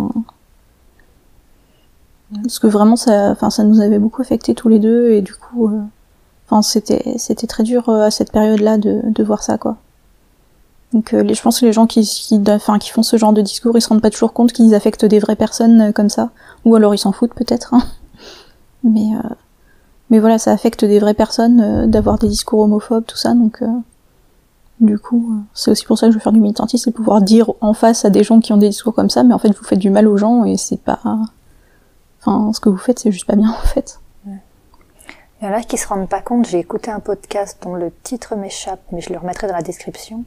parce 2.41 2.60
que 2.60 2.67
vraiment, 2.67 2.95
ça, 2.95 3.31
enfin, 3.31 3.50
ça 3.50 3.63
nous 3.63 3.81
avait 3.81 4.00
beaucoup 4.00 4.22
affecté 4.22 4.55
tous 4.55 4.69
les 4.69 4.79
deux 4.79 5.12
et 5.12 5.22
du 5.22 5.33
coup, 5.33 5.69
enfin, 6.48 6.62
c'était, 6.62 7.15
c'était 7.17 7.48
très 7.48 7.63
dur 7.63 7.89
à 7.89 8.10
cette 8.12 8.31
période-là 8.31 8.77
de, 8.77 9.01
de 9.03 9.24
voir 9.24 9.43
ça, 9.43 9.57
quoi. 9.57 9.77
Donc, 10.93 11.12
les, 11.12 11.33
je 11.33 11.41
pense 11.41 11.60
que 11.60 11.65
les 11.65 11.74
gens 11.74 11.88
qui, 11.88 12.03
qui, 12.03 12.41
enfin, 12.48 12.77
qui 12.79 12.89
font 12.89 13.03
ce 13.03 13.17
genre 13.17 13.33
de 13.33 13.41
discours, 13.41 13.75
ils 13.75 13.81
se 13.81 13.89
rendent 13.89 14.01
pas 14.01 14.12
toujours 14.12 14.33
compte 14.33 14.51
qu'ils 14.51 14.75
affectent 14.75 15.05
des 15.05 15.19
vraies 15.19 15.36
personnes 15.36 15.91
comme 15.93 16.10
ça, 16.10 16.29
ou 16.65 16.75
alors 16.75 16.93
ils 16.93 17.00
s'en 17.00 17.12
foutent 17.12 17.33
peut-être. 17.33 17.74
Hein. 17.74 17.83
Mais 18.83 19.10
mais 20.13 20.19
voilà, 20.19 20.38
ça 20.38 20.51
affecte 20.51 20.86
des 20.86 21.00
vraies 21.00 21.15
personnes 21.15 21.60
euh, 21.60 21.88
d'avoir 21.88 22.19
des 22.19 22.27
discours 22.27 22.60
homophobes, 22.60 23.03
tout 23.03 23.17
ça, 23.17 23.33
donc 23.33 23.63
euh, 23.63 23.67
du 24.86 25.00
coup, 25.00 25.34
euh, 25.34 25.42
c'est 25.54 25.72
aussi 25.72 25.86
pour 25.86 25.98
ça 25.98 26.08
que 26.08 26.12
je 26.12 26.18
veux 26.18 26.22
faire 26.22 26.34
du 26.34 26.40
militantisme, 26.40 26.84
c'est 26.86 26.92
pouvoir 26.92 27.22
dire 27.22 27.52
en 27.62 27.74
face 27.74 28.06
à 28.06 28.10
des 28.10 28.24
gens 28.24 28.40
qui 28.40 28.54
ont 28.54 28.58
des 28.58 28.70
discours 28.70 28.94
comme 28.94 29.10
ça, 29.10 29.24
mais 29.24 29.34
en 29.34 29.40
fait 29.40 29.50
vous 29.50 29.63
faites 29.63 29.80
du 29.80 29.90
mal 29.90 30.08
aux 30.08 30.18
gens 30.18 30.46
et 30.46 30.58
c'est 30.58 30.80
pas, 30.80 31.00
enfin 32.22 32.52
ce 32.54 32.60
que 32.60 32.70
vous 32.70 32.78
faites 32.78 33.00
c'est 33.00 33.12
juste 33.12 33.25
pas 33.25 33.36
bien 33.36 33.50
en 33.63 33.68
fait. 33.68 34.00
Il 35.42 35.48
y 35.48 35.50
en 35.50 35.54
a 35.54 35.62
qui 35.62 35.78
se 35.78 35.86
rendent 35.90 36.08
pas 36.08 36.22
compte, 36.22 36.48
j'ai 36.48 36.60
écouté 36.60 36.90
un 36.90 37.02
podcast 37.02 37.58
dont 37.63 37.75
le 37.75 37.92
titre 38.04 38.38
m'échappe, 38.38 38.80
mais 38.94 39.02
je 39.02 39.12
le 39.12 39.20
remettrai 39.20 39.46
dans 39.48 39.56
la 39.56 39.62
description, 39.62 40.24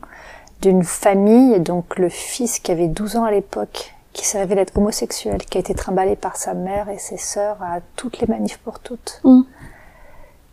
d'une 0.60 0.84
famille, 0.84 1.58
donc 1.60 1.98
le 1.98 2.10
fils 2.10 2.58
qui 2.58 2.70
avait 2.70 2.88
12 2.88 3.16
ans 3.16 3.24
à 3.24 3.30
l'époque, 3.30 3.94
qui 4.12 4.26
s'est 4.26 4.38
révélé 4.38 4.60
être 4.60 4.76
homosexuel, 4.76 5.42
qui 5.44 5.56
a 5.56 5.60
été 5.60 5.74
trimballé 5.74 6.16
par 6.16 6.36
sa 6.36 6.52
mère 6.52 6.90
et 6.90 6.98
ses 6.98 7.16
sœurs 7.16 7.56
à 7.62 7.80
toutes 7.96 8.18
les 8.18 8.26
manifs 8.26 8.58
pour 8.58 8.78
toutes. 8.78 9.20
Mm. 9.24 9.40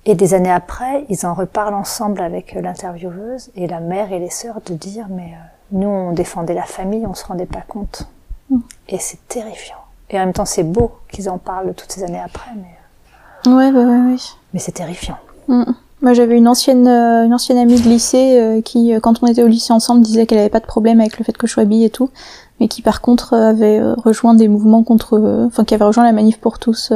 Et 0.05 0.15
des 0.15 0.33
années 0.33 0.51
après, 0.51 1.05
ils 1.10 1.25
en 1.25 1.33
reparlent 1.33 1.74
ensemble 1.74 2.19
avec 2.22 2.55
euh, 2.55 2.62
l'intervieweuse 2.62 3.51
et 3.55 3.67
la 3.67 3.79
mère 3.79 4.12
et 4.12 4.19
les 4.19 4.29
sœurs 4.29 4.60
de 4.65 4.74
dire 4.74 5.07
mais 5.10 5.33
euh, 5.33 5.45
nous 5.72 5.88
on 5.88 6.12
défendait 6.12 6.53
la 6.53 6.63
famille, 6.63 7.05
on 7.07 7.13
se 7.13 7.25
rendait 7.25 7.45
pas 7.45 7.63
compte. 7.67 8.07
Mm. 8.50 8.57
Et 8.89 9.00
c'est 9.00 9.25
terrifiant. 9.29 9.77
Et 10.10 10.17
en 10.17 10.25
même 10.25 10.33
temps 10.33 10.45
c'est 10.45 10.63
beau 10.63 10.91
qu'ils 11.10 11.29
en 11.29 11.38
parlent 11.38 11.74
toutes 11.74 11.91
ces 11.91 12.03
années 12.03 12.19
après, 12.19 12.51
mais 12.55 13.51
euh, 13.51 13.55
ouais 13.57 13.72
bah 13.72 13.79
ouais 13.79 14.12
oui. 14.12 14.36
Mais 14.54 14.60
c'est 14.60 14.73
terrifiant. 14.73 15.17
Mm. 15.47 15.71
Moi 16.01 16.13
j'avais 16.13 16.36
une 16.36 16.49
ancienne 16.49 16.86
une 16.86 17.34
ancienne 17.34 17.58
amie 17.58 17.80
de 17.80 17.88
lycée 17.88 18.62
qui 18.65 18.93
quand 19.01 19.23
on 19.23 19.27
était 19.27 19.41
au 19.41 19.47
lycée 19.47 19.71
ensemble 19.71 20.01
disait 20.01 20.25
qu'elle 20.25 20.39
avait 20.39 20.49
pas 20.49 20.60
de 20.60 20.65
problème 20.65 20.99
avec 20.99 21.17
le 21.17 21.23
fait 21.23 21.38
que 21.38 21.47
je 21.47 21.54
sois 21.54 21.63
bi 21.63 21.86
et 21.86 21.89
tout, 21.89 22.10
mais 22.60 22.67
qui 22.67 22.82
par 22.82 22.99
contre 22.99 23.34
avait 23.34 23.82
rejoint 23.82 24.34
des 24.34 24.49
mouvements 24.49 24.84
contre, 24.84 25.45
enfin 25.47 25.63
qui 25.63 25.73
avait 25.73 25.86
rejoint 25.86 26.04
la 26.04 26.12
manif 26.12 26.41
pour 26.41 26.60
tous 26.60 26.91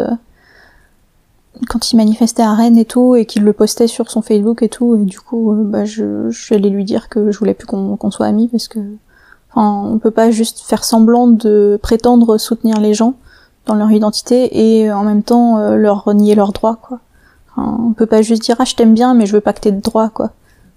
quand 1.69 1.91
il 1.91 1.97
manifestait 1.97 2.43
à 2.43 2.53
Rennes 2.53 2.77
et 2.77 2.85
tout, 2.85 3.15
et 3.15 3.25
qu'il 3.25 3.43
le 3.43 3.53
postait 3.53 3.87
sur 3.87 4.09
son 4.09 4.21
Facebook 4.21 4.61
et 4.61 4.69
tout, 4.69 4.95
et 4.95 5.03
du 5.03 5.19
coup, 5.19 5.53
euh, 5.53 5.63
bah, 5.63 5.85
je, 5.85 6.29
suis 6.31 6.55
allée 6.55 6.69
lui 6.69 6.83
dire 6.83 7.09
que 7.09 7.31
je 7.31 7.39
voulais 7.39 7.53
plus 7.53 7.65
qu'on 7.65 8.11
soit 8.11 8.25
amis 8.25 8.47
parce 8.47 8.67
que, 8.67 8.79
enfin, 9.49 9.89
on 9.91 9.99
peut 9.99 10.11
pas 10.11 10.31
juste 10.31 10.61
faire 10.61 10.83
semblant 10.83 11.27
de 11.27 11.79
prétendre 11.81 12.37
soutenir 12.37 12.79
les 12.79 12.93
gens 12.93 13.15
dans 13.65 13.75
leur 13.75 13.91
identité 13.91 14.81
et 14.81 14.91
en 14.91 15.03
même 15.03 15.23
temps 15.23 15.57
euh, 15.57 15.75
leur 15.75 16.03
renier 16.03 16.35
leurs 16.35 16.53
droits, 16.53 16.77
quoi. 16.81 16.99
Enfin, 17.51 17.77
on 17.83 17.93
peut 17.93 18.05
pas 18.05 18.21
juste 18.21 18.43
dire 18.43 18.55
ah 18.59 18.65
je 18.65 18.75
t'aime 18.75 18.93
bien 18.93 19.13
mais 19.13 19.25
je 19.25 19.33
veux 19.33 19.41
pas 19.41 19.53
que 19.53 19.61
t'aies 19.61 19.71
de 19.71 19.81
droits, 19.81 20.09
quoi. 20.09 20.31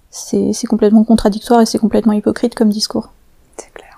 C'est 0.09 0.67
complètement 0.67 1.05
contradictoire 1.05 1.61
et 1.61 1.65
c'est 1.65 1.79
complètement 1.79 2.11
hypocrite 2.11 2.53
comme 2.53 2.69
discours. 2.69 3.11
C'est 3.55 3.71
clair. 3.73 3.90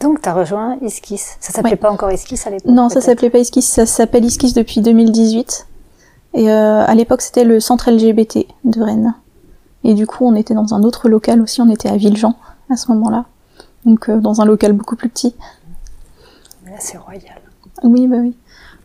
Donc, 0.00 0.20
tu 0.20 0.28
as 0.28 0.34
rejoint 0.34 0.76
Iskis. 0.82 1.22
Ça 1.40 1.52
s'appelait 1.52 1.76
pas 1.76 1.90
encore 1.90 2.12
Iskis 2.12 2.40
à 2.46 2.50
l'époque 2.50 2.70
Non, 2.70 2.88
ça 2.88 3.00
s'appelait 3.00 3.30
pas 3.30 3.38
Iskis, 3.38 3.62
ça 3.62 3.86
s'appelle 3.86 4.24
Iskis 4.24 4.52
depuis 4.52 4.80
2018. 4.80 5.66
Et 6.34 6.50
euh, 6.50 6.84
à 6.84 6.94
l'époque, 6.94 7.22
c'était 7.22 7.44
le 7.44 7.60
centre 7.60 7.90
LGBT 7.90 8.46
de 8.64 8.82
Rennes. 8.82 9.14
Et 9.84 9.94
du 9.94 10.06
coup, 10.06 10.26
on 10.26 10.34
était 10.34 10.54
dans 10.54 10.74
un 10.74 10.82
autre 10.82 11.08
local 11.08 11.40
aussi, 11.40 11.60
on 11.62 11.70
était 11.70 11.88
à 11.88 11.96
Villejean 11.96 12.34
à 12.70 12.76
ce 12.76 12.90
moment-là. 12.92 13.24
Donc, 13.84 14.08
euh, 14.08 14.18
dans 14.18 14.40
un 14.40 14.44
local 14.44 14.72
beaucoup 14.72 14.96
plus 14.96 15.08
petit. 15.08 15.34
Là, 16.66 16.72
c'est 16.78 16.98
royal. 16.98 17.40
Oui, 17.84 18.06
bah 18.06 18.16
oui. 18.20 18.36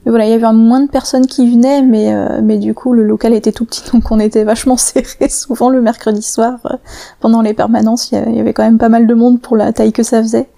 Mais 0.06 0.12
voilà, 0.12 0.26
il 0.26 0.32
y 0.32 0.34
avait 0.34 0.52
moins 0.54 0.82
de 0.82 0.90
personnes 0.90 1.28
qui 1.28 1.50
venaient, 1.50 1.82
mais, 1.82 2.14
euh, 2.14 2.42
mais 2.42 2.58
du 2.58 2.74
coup, 2.74 2.94
le 2.94 3.04
local 3.04 3.34
était 3.34 3.52
tout 3.52 3.66
petit, 3.66 3.84
donc 3.94 4.12
on 4.12 4.20
était 4.20 4.44
vachement 4.44 4.78
serré 4.78 5.30
souvent 5.30 5.70
le 5.70 5.82
mercredi 5.82 6.22
soir. 6.22 6.60
Euh, 6.66 6.78
pendant 7.20 7.42
les 7.42 7.54
permanences, 7.54 8.12
il 8.12 8.36
y 8.36 8.40
avait 8.40 8.54
quand 8.54 8.64
même 8.64 8.78
pas 8.78 8.90
mal 8.90 9.08
de 9.08 9.14
monde 9.14 9.42
pour 9.42 9.58
la 9.58 9.74
taille 9.74 9.94
que 9.94 10.04
ça 10.04 10.22
faisait. 10.22 10.50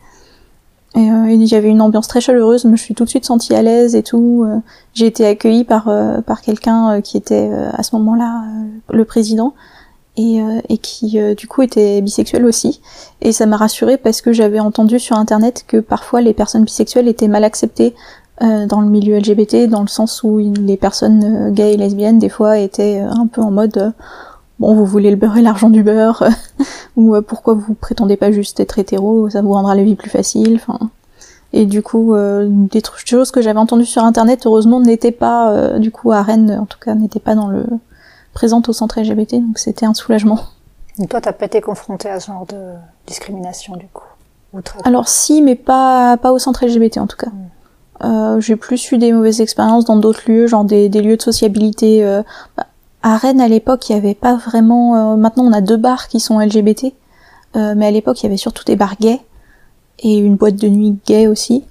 Et 0.95 1.09
euh, 1.09 1.31
il 1.31 1.43
y 1.43 1.55
avait 1.55 1.69
une 1.69 1.81
ambiance 1.81 2.07
très 2.07 2.21
chaleureuse, 2.21 2.63
je 2.63 2.67
me 2.67 2.77
suis 2.77 2.93
tout 2.93 3.03
de 3.03 3.09
suite 3.09 3.25
sentie 3.25 3.55
à 3.55 3.63
l'aise 3.63 3.95
et 3.95 4.03
tout. 4.03 4.45
Euh. 4.47 4.59
J'ai 4.93 5.07
été 5.07 5.25
accueillie 5.25 5.63
par 5.63 5.87
euh, 5.87 6.21
par 6.21 6.41
quelqu'un 6.41 7.01
qui 7.01 7.17
était 7.17 7.49
à 7.51 7.81
ce 7.81 7.95
moment-là 7.95 8.43
le 8.91 9.05
président 9.05 9.55
et, 10.17 10.39
et 10.69 10.77
qui 10.77 11.17
du 11.35 11.47
coup 11.47 11.63
était 11.63 11.99
bisexuel 12.01 12.45
aussi. 12.45 12.79
Et 13.21 13.31
ça 13.31 13.47
m'a 13.47 13.57
rassurée 13.57 13.97
parce 13.97 14.21
que 14.21 14.31
j'avais 14.31 14.59
entendu 14.59 14.99
sur 14.99 15.17
internet 15.17 15.65
que 15.67 15.77
parfois 15.77 16.21
les 16.21 16.33
personnes 16.33 16.63
bisexuelles 16.63 17.07
étaient 17.07 17.27
mal 17.27 17.43
acceptées 17.43 17.95
dans 18.39 18.81
le 18.81 18.87
milieu 18.87 19.17
LGBT, 19.17 19.67
dans 19.67 19.81
le 19.81 19.87
sens 19.87 20.21
où 20.21 20.37
les 20.37 20.77
personnes 20.77 21.51
gays 21.53 21.73
et 21.73 21.77
lesbiennes 21.77 22.19
des 22.19 22.29
fois 22.29 22.59
étaient 22.59 22.99
un 22.99 23.25
peu 23.25 23.41
en 23.41 23.49
mode 23.49 23.93
bon, 24.63 24.73
vous 24.73 24.85
voulez 24.85 25.11
le 25.11 25.17
beurre 25.17 25.37
et 25.37 25.41
l'argent 25.41 25.69
du 25.69 25.83
beurre, 25.83 26.23
ou 26.95 27.15
euh, 27.15 27.21
pourquoi 27.21 27.53
vous 27.53 27.73
prétendez 27.73 28.15
pas 28.15 28.31
juste 28.31 28.59
être 28.61 28.79
hétéro, 28.79 29.29
ça 29.29 29.41
vous 29.41 29.51
rendra 29.51 29.75
la 29.75 29.83
vie 29.83 29.95
plus 29.95 30.09
facile, 30.09 30.55
enfin. 30.55 30.89
Et 31.51 31.65
du 31.65 31.83
coup, 31.83 32.15
euh, 32.15 32.47
des 32.49 32.81
choses 33.05 33.29
que 33.29 33.41
j'avais 33.41 33.59
entendues 33.59 33.85
sur 33.85 34.03
internet, 34.03 34.45
heureusement, 34.45 34.79
n'étaient 34.79 35.11
pas, 35.11 35.51
euh, 35.51 35.79
du 35.79 35.91
coup, 35.91 36.11
à 36.11 36.23
Rennes, 36.23 36.57
en 36.59 36.65
tout 36.65 36.79
cas, 36.79 36.95
n'étaient 36.95 37.19
pas 37.19 37.35
dans 37.35 37.47
le 37.47 37.65
présente 38.33 38.69
au 38.69 38.73
centre 38.73 38.99
LGBT, 38.99 39.33
donc 39.33 39.59
c'était 39.59 39.85
un 39.85 39.93
soulagement. 39.93 40.39
Et 40.99 41.07
toi, 41.07 41.19
t'as 41.19 41.33
pas 41.33 41.45
été 41.45 41.59
confrontée 41.59 42.09
à 42.09 42.19
ce 42.19 42.27
genre 42.27 42.45
de 42.45 42.73
discrimination, 43.05 43.75
du 43.75 43.87
coup 43.87 44.07
Alors 44.85 45.07
si, 45.07 45.41
mais 45.41 45.55
pas 45.55 46.17
pas 46.17 46.31
au 46.31 46.39
centre 46.39 46.65
LGBT 46.65 46.99
en 46.99 47.07
tout 47.07 47.17
cas. 47.17 47.29
Hmm. 47.29 47.49
Euh, 48.03 48.41
j'ai 48.41 48.55
plus 48.55 48.91
eu 48.91 48.97
des 48.97 49.11
mauvaises 49.13 49.41
expériences 49.41 49.85
dans 49.85 49.95
d'autres 49.95 50.29
lieux, 50.29 50.47
genre 50.47 50.65
des, 50.65 50.89
des 50.89 51.01
lieux 51.01 51.17
de 51.17 51.21
sociabilité. 51.21 52.03
Euh, 52.03 52.21
bah, 52.57 52.67
à 53.03 53.17
Rennes, 53.17 53.41
à 53.41 53.49
l'époque, 53.49 53.89
il 53.89 53.91
n'y 53.91 53.99
avait 53.99 54.15
pas 54.15 54.35
vraiment... 54.35 55.13
Euh, 55.13 55.17
maintenant, 55.17 55.43
on 55.43 55.51
a 55.51 55.59
deux 55.59 55.77
bars 55.77 56.07
qui 56.07 56.21
sont 56.21 56.39
LGBT, 56.39 56.93
euh, 57.55 57.73
mais 57.75 57.85
à 57.85 57.91
l'époque, 57.91 58.21
il 58.21 58.23
y 58.23 58.27
avait 58.27 58.37
surtout 58.37 58.63
des 58.63 58.77
bars 58.77 58.95
gays 58.99 59.19
et 59.99 60.17
une 60.17 60.37
boîte 60.37 60.55
de 60.55 60.69
nuit 60.69 60.95
gay 61.05 61.27
aussi. 61.27 61.65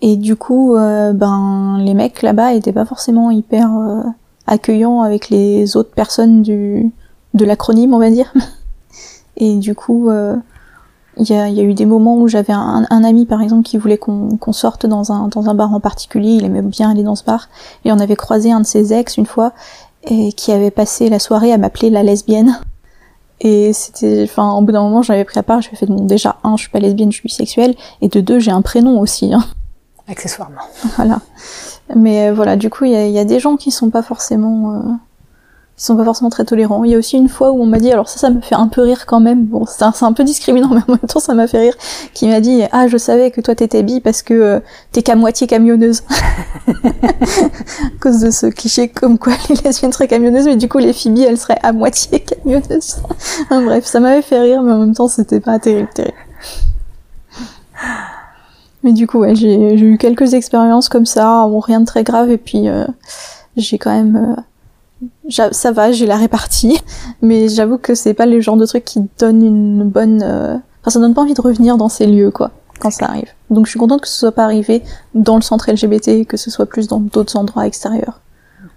Et 0.00 0.16
du 0.16 0.36
coup, 0.36 0.76
euh, 0.76 1.12
ben, 1.12 1.78
les 1.80 1.94
mecs 1.94 2.22
là-bas 2.22 2.54
étaient 2.54 2.72
pas 2.72 2.84
forcément 2.84 3.32
hyper 3.32 3.68
accueillants 4.46 5.02
avec 5.02 5.28
les 5.28 5.76
autres 5.76 5.90
personnes 5.90 6.42
du 6.42 6.92
de 7.34 7.44
l'acronyme, 7.44 7.92
on 7.92 7.98
va 7.98 8.10
dire. 8.10 8.32
Et 9.36 9.56
du 9.56 9.74
coup, 9.74 10.10
il 10.10 11.28
y 11.28 11.34
a, 11.34 11.50
eu 11.50 11.74
des 11.74 11.86
moments 11.86 12.16
où 12.16 12.28
j'avais 12.28 12.52
un, 12.52 12.86
un, 12.88 13.04
ami, 13.04 13.26
par 13.26 13.42
exemple, 13.42 13.64
qui 13.64 13.76
voulait 13.76 13.98
qu'on 13.98 14.52
sorte 14.52 14.86
dans 14.86 15.12
un, 15.12 15.28
dans 15.28 15.48
un 15.48 15.54
bar 15.54 15.74
en 15.74 15.80
particulier. 15.80 16.30
Il 16.30 16.44
aimait 16.44 16.62
bien 16.62 16.90
aller 16.90 17.02
dans 17.02 17.16
ce 17.16 17.24
bar. 17.24 17.48
Et 17.84 17.92
on 17.92 17.98
avait 17.98 18.16
croisé 18.16 18.50
un 18.50 18.60
de 18.60 18.66
ses 18.66 18.92
ex 18.92 19.16
une 19.16 19.26
fois 19.26 19.52
et 20.08 20.32
qui 20.32 20.52
avait 20.52 20.70
passé 20.70 21.08
la 21.08 21.18
soirée 21.18 21.52
à 21.52 21.58
m'appeler 21.58 21.90
la 21.90 22.02
lesbienne. 22.02 22.60
Et 23.40 23.72
c'était, 23.72 24.24
enfin, 24.24 24.52
au 24.54 24.62
bout 24.62 24.72
d'un 24.72 24.82
moment, 24.82 25.02
j'avais 25.02 25.24
pris 25.24 25.38
à 25.38 25.42
part, 25.42 25.60
j'ai 25.60 25.76
fait, 25.76 25.86
bon, 25.86 26.04
déjà, 26.04 26.38
un, 26.42 26.56
je 26.56 26.62
suis 26.62 26.70
pas 26.70 26.80
lesbienne, 26.80 27.12
je 27.12 27.18
suis 27.18 27.30
sexuelle, 27.30 27.74
et 28.00 28.08
de 28.08 28.20
deux, 28.20 28.40
j'ai 28.40 28.50
un 28.50 28.62
prénom 28.62 28.98
aussi. 28.98 29.32
Hein. 29.32 29.44
Accessoirement. 30.08 30.62
Voilà. 30.96 31.20
Mais 31.94 32.28
euh, 32.28 32.34
voilà, 32.34 32.56
du 32.56 32.68
coup, 32.68 32.84
il 32.84 32.92
y 32.92 33.10
y 33.10 33.18
a, 33.18 33.24
des 33.24 33.38
gens 33.38 33.56
qui 33.56 33.70
sont 33.70 33.90
pas 33.90 34.02
forcément, 34.02 34.98
ils 35.78 35.84
sont 35.84 35.96
pas 35.96 36.04
forcément 36.04 36.28
très 36.28 36.44
tolérants. 36.44 36.82
Il 36.82 36.90
y 36.90 36.94
a 36.96 36.98
aussi 36.98 37.16
une 37.16 37.28
fois 37.28 37.52
où 37.52 37.62
on 37.62 37.66
m'a 37.66 37.78
dit, 37.78 37.92
alors 37.92 38.08
ça, 38.08 38.18
ça 38.18 38.30
me 38.30 38.40
fait 38.40 38.56
un 38.56 38.66
peu 38.66 38.82
rire 38.82 39.06
quand 39.06 39.20
même. 39.20 39.44
Bon, 39.44 39.64
c'est 39.64 39.84
un, 39.84 39.92
un, 40.00 40.12
peu 40.12 40.24
discriminant, 40.24 40.68
mais 40.72 40.82
en 40.88 40.90
même 40.92 40.98
temps, 41.06 41.20
ça 41.20 41.34
m'a 41.34 41.46
fait 41.46 41.60
rire. 41.60 41.74
Qui 42.14 42.26
m'a 42.26 42.40
dit, 42.40 42.62
ah, 42.72 42.88
je 42.88 42.96
savais 42.96 43.30
que 43.30 43.40
toi 43.40 43.54
t'étais 43.54 43.84
bi 43.84 44.00
parce 44.00 44.22
que 44.22 44.34
euh, 44.34 44.60
t'es 44.90 45.02
qu'à 45.02 45.14
moitié 45.14 45.46
camionneuse. 45.46 46.02
à 46.66 48.00
cause 48.00 48.18
de 48.18 48.30
ce 48.30 48.46
cliché 48.46 48.88
comme 48.88 49.18
quoi 49.18 49.34
les 49.48 49.54
lesbiennes 49.54 49.92
seraient 49.92 50.08
camionneuses, 50.08 50.46
mais 50.46 50.56
du 50.56 50.68
coup 50.68 50.78
les 50.78 50.92
filles 50.92 51.22
elles 51.22 51.38
seraient 51.38 51.60
à 51.62 51.72
moitié 51.72 52.20
camionneuses. 52.44 52.96
bref, 53.48 53.84
ça 53.86 54.00
m'avait 54.00 54.22
fait 54.22 54.40
rire, 54.40 54.62
mais 54.62 54.72
en 54.72 54.78
même 54.78 54.94
temps, 54.94 55.08
c'était 55.08 55.40
pas 55.40 55.60
terrible, 55.60 55.90
terrible. 55.94 56.16
Mais 58.82 58.92
du 58.92 59.06
coup, 59.06 59.18
ouais, 59.18 59.34
j'ai 59.34 59.74
eu 59.74 59.96
quelques 59.98 60.34
expériences 60.34 60.88
comme 60.88 61.06
ça, 61.06 61.46
bon, 61.48 61.60
rien 61.60 61.80
de 61.80 61.86
très 61.86 62.04
grave, 62.04 62.30
et 62.30 62.38
puis 62.38 62.68
euh, 62.68 62.84
j'ai 63.56 63.78
quand 63.78 63.90
même 63.90 64.16
euh, 64.16 64.40
ça 65.28 65.72
va, 65.72 65.92
j'ai 65.92 66.06
la 66.06 66.16
répartie, 66.16 66.80
mais 67.22 67.48
j'avoue 67.48 67.78
que 67.78 67.94
c'est 67.94 68.14
pas 68.14 68.26
le 68.26 68.40
genre 68.40 68.56
de 68.56 68.66
truc 68.66 68.84
qui 68.84 69.00
donne 69.18 69.42
une 69.42 69.84
bonne, 69.84 70.22
euh, 70.22 70.56
enfin 70.80 70.90
ça 70.90 71.00
donne 71.00 71.14
pas 71.14 71.22
envie 71.22 71.34
de 71.34 71.40
revenir 71.40 71.76
dans 71.76 71.88
ces 71.88 72.06
lieux 72.06 72.30
quoi, 72.30 72.50
quand 72.80 72.90
ça 72.90 73.06
arrive. 73.06 73.30
Donc 73.50 73.66
je 73.66 73.70
suis 73.70 73.78
contente 73.78 74.00
que 74.00 74.08
ce 74.08 74.18
soit 74.18 74.32
pas 74.32 74.44
arrivé 74.44 74.82
dans 75.14 75.36
le 75.36 75.42
centre 75.42 75.70
LGBT, 75.70 76.26
que 76.26 76.36
ce 76.36 76.50
soit 76.50 76.66
plus 76.66 76.88
dans 76.88 77.00
d'autres 77.00 77.36
endroits 77.36 77.66
extérieurs 77.66 78.20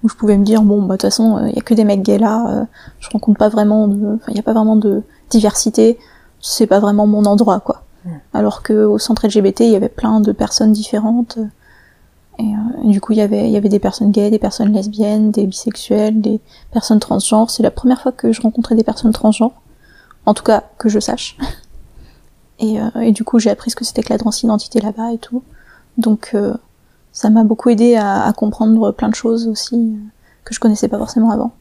où 0.04 0.10
je 0.10 0.16
pouvais 0.16 0.38
me 0.38 0.44
dire 0.44 0.62
bon 0.62 0.82
bah 0.82 0.96
de 0.96 1.02
toute 1.02 1.02
façon 1.02 1.38
il 1.40 1.50
euh, 1.50 1.56
y 1.56 1.60
a 1.60 1.62
que 1.62 1.74
des 1.74 1.84
mecs 1.84 2.02
gays 2.02 2.18
là, 2.18 2.46
euh, 2.50 2.66
je 3.00 3.10
rencontre 3.10 3.38
pas 3.38 3.50
vraiment, 3.50 3.84
enfin 3.84 4.26
il 4.30 4.36
y 4.36 4.40
a 4.40 4.44
pas 4.44 4.54
vraiment 4.54 4.76
de 4.76 5.04
diversité, 5.30 5.98
c'est 6.40 6.68
pas 6.68 6.80
vraiment 6.80 7.08
mon 7.08 7.26
endroit 7.26 7.60
quoi. 7.60 7.84
Alors 8.34 8.64
que 8.64 8.86
au 8.86 8.98
centre 8.98 9.28
LGBT 9.28 9.62
il 9.62 9.72
y 9.72 9.76
avait 9.76 9.90
plein 9.90 10.22
de 10.22 10.32
personnes 10.32 10.72
différentes. 10.72 11.38
Et, 12.42 12.44
euh, 12.44 12.90
du 12.90 13.00
coup, 13.00 13.14
il 13.14 13.20
y 13.20 13.22
avait, 13.22 13.62
des 13.62 13.80
personnes 13.80 14.12
gays, 14.12 14.32
des 14.32 14.40
personnes 14.40 14.74
lesbiennes, 14.74 15.32
des 15.32 15.46
bisexuels, 15.46 16.22
des 16.22 16.40
personnes 16.72 17.00
transgenres. 17.00 17.52
C'est 17.52 17.64
la 17.64 17.72
première 17.72 18.02
fois 18.02 18.12
que 18.12 18.32
je 18.32 18.42
rencontrais 18.42 18.76
des 18.76 18.84
personnes 18.84 19.12
transgenres. 19.12 19.54
En 20.26 20.34
tout 20.34 20.44
cas, 20.44 20.64
que 20.78 20.90
je 20.90 21.00
sache. 21.00 21.38
Et, 22.60 22.80
euh, 22.80 22.92
et 23.02 23.12
du 23.12 23.24
coup, 23.24 23.40
j'ai 23.40 23.50
appris 23.50 23.72
ce 23.72 23.76
que 23.76 23.84
c'était 23.84 24.04
que 24.04 24.14
la 24.14 24.20
transidentité 24.20 24.80
là-bas 24.82 25.14
et 25.14 25.18
tout. 25.18 25.42
Donc, 25.98 26.30
euh, 26.36 26.54
ça 27.12 27.32
m'a 27.32 27.44
beaucoup 27.44 27.70
aidé 27.70 27.96
à, 27.96 28.24
à, 28.24 28.34
comprendre 28.34 28.92
plein 28.92 29.10
de 29.10 29.16
choses 29.16 29.48
aussi 29.48 29.98
que 30.44 30.54
je 30.54 30.60
connaissais 30.60 30.88
pas 30.88 31.00
forcément 31.00 31.32
avant. 31.32 31.54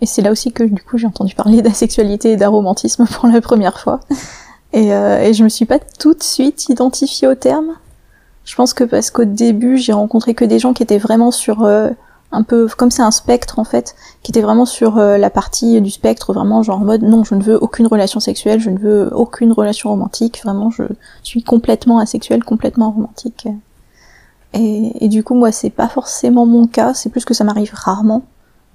Et 0.00 0.06
c'est 0.06 0.22
là 0.22 0.30
aussi 0.30 0.52
que 0.52 0.64
du 0.64 0.82
coup 0.82 0.98
j'ai 0.98 1.06
entendu 1.06 1.34
parler 1.34 1.62
d'asexualité 1.62 2.32
et 2.32 2.36
d'aromantisme 2.36 3.06
pour 3.12 3.28
la 3.28 3.40
première 3.40 3.78
fois. 3.80 4.00
Et, 4.72 4.92
euh, 4.92 5.22
et 5.22 5.32
je 5.32 5.44
me 5.44 5.48
suis 5.48 5.64
pas 5.64 5.78
tout 5.78 6.14
de 6.14 6.22
suite 6.22 6.68
identifiée 6.68 7.28
au 7.28 7.34
terme. 7.34 7.76
Je 8.46 8.54
pense 8.54 8.72
que 8.72 8.84
parce 8.84 9.10
qu'au 9.10 9.24
début, 9.24 9.76
j'ai 9.76 9.92
rencontré 9.92 10.34
que 10.34 10.44
des 10.44 10.58
gens 10.58 10.72
qui 10.72 10.82
étaient 10.82 10.98
vraiment 10.98 11.32
sur 11.32 11.64
euh, 11.64 11.90
un 12.30 12.44
peu 12.44 12.68
comme 12.68 12.92
c'est 12.92 13.02
un 13.02 13.10
spectre 13.10 13.58
en 13.58 13.64
fait, 13.64 13.96
qui 14.22 14.30
étaient 14.30 14.40
vraiment 14.40 14.66
sur 14.66 14.98
euh, 14.98 15.18
la 15.18 15.30
partie 15.30 15.80
du 15.80 15.90
spectre, 15.90 16.32
vraiment 16.32 16.62
genre 16.62 16.80
en 16.80 16.84
mode 16.84 17.02
non, 17.02 17.24
je 17.24 17.34
ne 17.34 17.42
veux 17.42 17.58
aucune 17.60 17.88
relation 17.88 18.20
sexuelle, 18.20 18.60
je 18.60 18.70
ne 18.70 18.78
veux 18.78 19.10
aucune 19.12 19.52
relation 19.52 19.90
romantique, 19.90 20.40
vraiment 20.44 20.70
je 20.70 20.84
suis 21.24 21.42
complètement 21.42 21.98
asexuelle, 21.98 22.44
complètement 22.44 22.92
romantique. 22.92 23.48
Et, 24.54 25.04
et 25.04 25.08
du 25.08 25.24
coup, 25.24 25.34
moi, 25.34 25.50
c'est 25.50 25.70
pas 25.70 25.88
forcément 25.88 26.46
mon 26.46 26.68
cas, 26.68 26.94
c'est 26.94 27.10
plus 27.10 27.24
que 27.24 27.34
ça 27.34 27.42
m'arrive 27.42 27.72
rarement. 27.74 28.22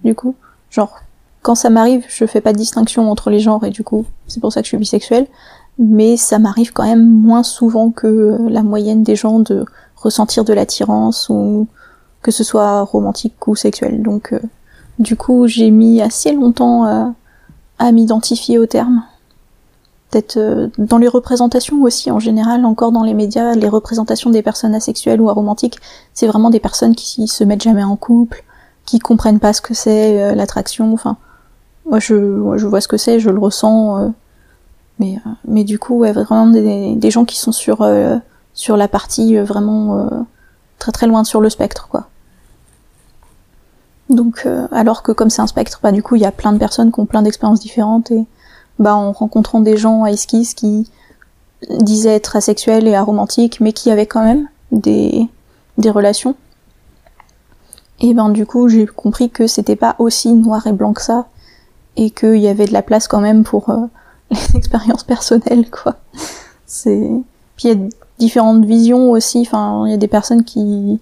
Du 0.03 0.15
coup, 0.15 0.35
genre 0.69 0.99
quand 1.41 1.55
ça 1.55 1.69
m'arrive, 1.69 2.05
je 2.09 2.25
fais 2.25 2.41
pas 2.41 2.51
de 2.51 2.57
distinction 2.57 3.09
entre 3.09 3.29
les 3.29 3.39
genres 3.39 3.63
et 3.63 3.71
du 3.71 3.83
coup, 3.83 4.05
c'est 4.27 4.41
pour 4.41 4.51
ça 4.51 4.61
que 4.61 4.65
je 4.65 4.69
suis 4.69 4.77
bisexuelle 4.77 5.27
mais 5.79 6.17
ça 6.17 6.39
m'arrive 6.39 6.73
quand 6.73 6.83
même 6.83 7.07
moins 7.07 7.43
souvent 7.43 7.91
que 7.91 8.37
la 8.49 8.63
moyenne 8.63 9.03
des 9.03 9.15
gens 9.15 9.39
de 9.39 9.65
ressentir 9.95 10.43
de 10.43 10.53
l'attirance 10.53 11.29
ou 11.29 11.67
que 12.21 12.31
ce 12.31 12.43
soit 12.43 12.81
romantique 12.81 13.47
ou 13.47 13.55
sexuel. 13.55 14.01
Donc 14.01 14.33
euh, 14.33 14.39
du 14.99 15.15
coup 15.15 15.47
j'ai 15.47 15.71
mis 15.71 16.01
assez 16.01 16.33
longtemps 16.33 17.13
à, 17.79 17.91
m'identifier 17.91 18.59
au 18.59 18.67
terme. 18.67 19.03
Peut-être 20.11 20.37
euh, 20.37 20.67
dans 20.77 20.99
les 20.99 21.07
représentations 21.07 21.81
aussi 21.81 22.11
en 22.11 22.19
général, 22.19 22.63
encore 22.65 22.91
dans 22.91 23.03
les 23.03 23.15
médias, 23.15 23.55
les 23.55 23.69
représentations 23.69 24.29
des 24.29 24.43
personnes 24.43 24.75
asexuelles 24.75 25.19
ou 25.19 25.29
aromantiques, 25.29 25.79
c'est 26.13 26.27
vraiment 26.27 26.51
des 26.51 26.59
personnes 26.59 26.93
qui 26.93 27.27
se 27.27 27.43
mettent 27.43 27.63
jamais 27.63 27.83
en 27.83 27.95
couple, 27.95 28.43
qui 28.85 28.99
comprennent 28.99 29.39
pas 29.39 29.53
ce 29.53 29.61
que 29.61 29.73
c'est 29.73 30.21
euh, 30.21 30.35
l'attraction. 30.35 30.93
Enfin, 30.93 31.17
moi, 31.89 31.97
je 31.97 32.15
vois 32.67 32.81
ce 32.81 32.87
que 32.87 32.97
c'est, 32.97 33.19
je 33.19 33.31
le 33.31 33.39
ressens 33.39 34.13
mais, 35.01 35.15
euh, 35.15 35.29
mais 35.47 35.63
du 35.63 35.79
coup, 35.79 35.97
ouais, 35.97 36.11
vraiment 36.11 36.45
des, 36.47 37.11
gens 37.11 37.25
qui 37.25 37.37
sont 37.39 37.51
sur, 37.51 37.81
euh, 37.81 38.17
la 38.69 38.87
partie 38.87 39.35
euh, 39.35 39.43
vraiment 39.43 40.07
très 40.77 40.91
très 40.91 41.07
loin 41.07 41.23
sur 41.23 41.41
le 41.41 41.49
spectre, 41.49 41.87
quoi. 41.89 42.07
Donc, 44.09 44.45
alors 44.73 45.03
que 45.03 45.13
comme 45.13 45.29
c'est 45.29 45.41
un 45.41 45.47
spectre, 45.47 45.79
bah 45.81 45.93
du 45.93 46.03
coup, 46.03 46.15
il 46.15 46.21
y 46.21 46.25
a 46.25 46.33
plein 46.33 46.51
de 46.51 46.57
personnes 46.57 46.91
qui 46.91 46.99
ont 46.99 47.05
plein 47.05 47.21
d'expériences 47.21 47.61
différentes 47.61 48.11
et 48.11 48.25
bah 48.77 48.93
en 48.93 49.13
rencontrant 49.13 49.61
des 49.61 49.77
gens 49.77 50.03
à 50.03 50.11
Esquisse 50.11 50.53
qui 50.53 50.91
disaient 51.79 52.15
être 52.15 52.35
asexuels 52.35 52.87
et 52.89 52.93
aromantiques, 52.93 53.61
mais 53.61 53.71
qui 53.71 53.89
avaient 53.89 54.07
quand 54.07 54.23
même 54.23 54.49
des, 54.73 55.29
des 55.77 55.89
relations. 55.89 56.35
Et 58.01 58.13
ben 58.13 58.27
du 58.29 58.45
coup, 58.45 58.67
j'ai 58.67 58.85
compris 58.85 59.29
que 59.29 59.47
c'était 59.47 59.77
pas 59.77 59.95
aussi 59.97 60.33
noir 60.33 60.67
et 60.67 60.73
blanc 60.73 60.91
que 60.91 61.01
ça, 61.01 61.27
et 61.95 62.09
qu'il 62.09 62.37
y 62.37 62.49
avait 62.49 62.65
de 62.65 62.73
la 62.73 62.81
place 62.81 63.07
quand 63.07 63.21
même 63.21 63.43
pour 63.45 63.69
les 64.31 64.55
expériences 64.57 65.03
personnelles, 65.03 65.69
quoi. 65.69 65.95
C'est. 66.65 67.09
Puis 67.55 67.67
il 67.67 67.69
y 67.69 67.71
a 67.71 67.89
différentes 68.17 68.65
visions 68.65 69.11
aussi. 69.11 69.41
Enfin, 69.41 69.83
il 69.85 69.91
y 69.91 69.93
a 69.93 69.97
des 69.97 70.07
personnes 70.07 70.43
qui, 70.43 70.99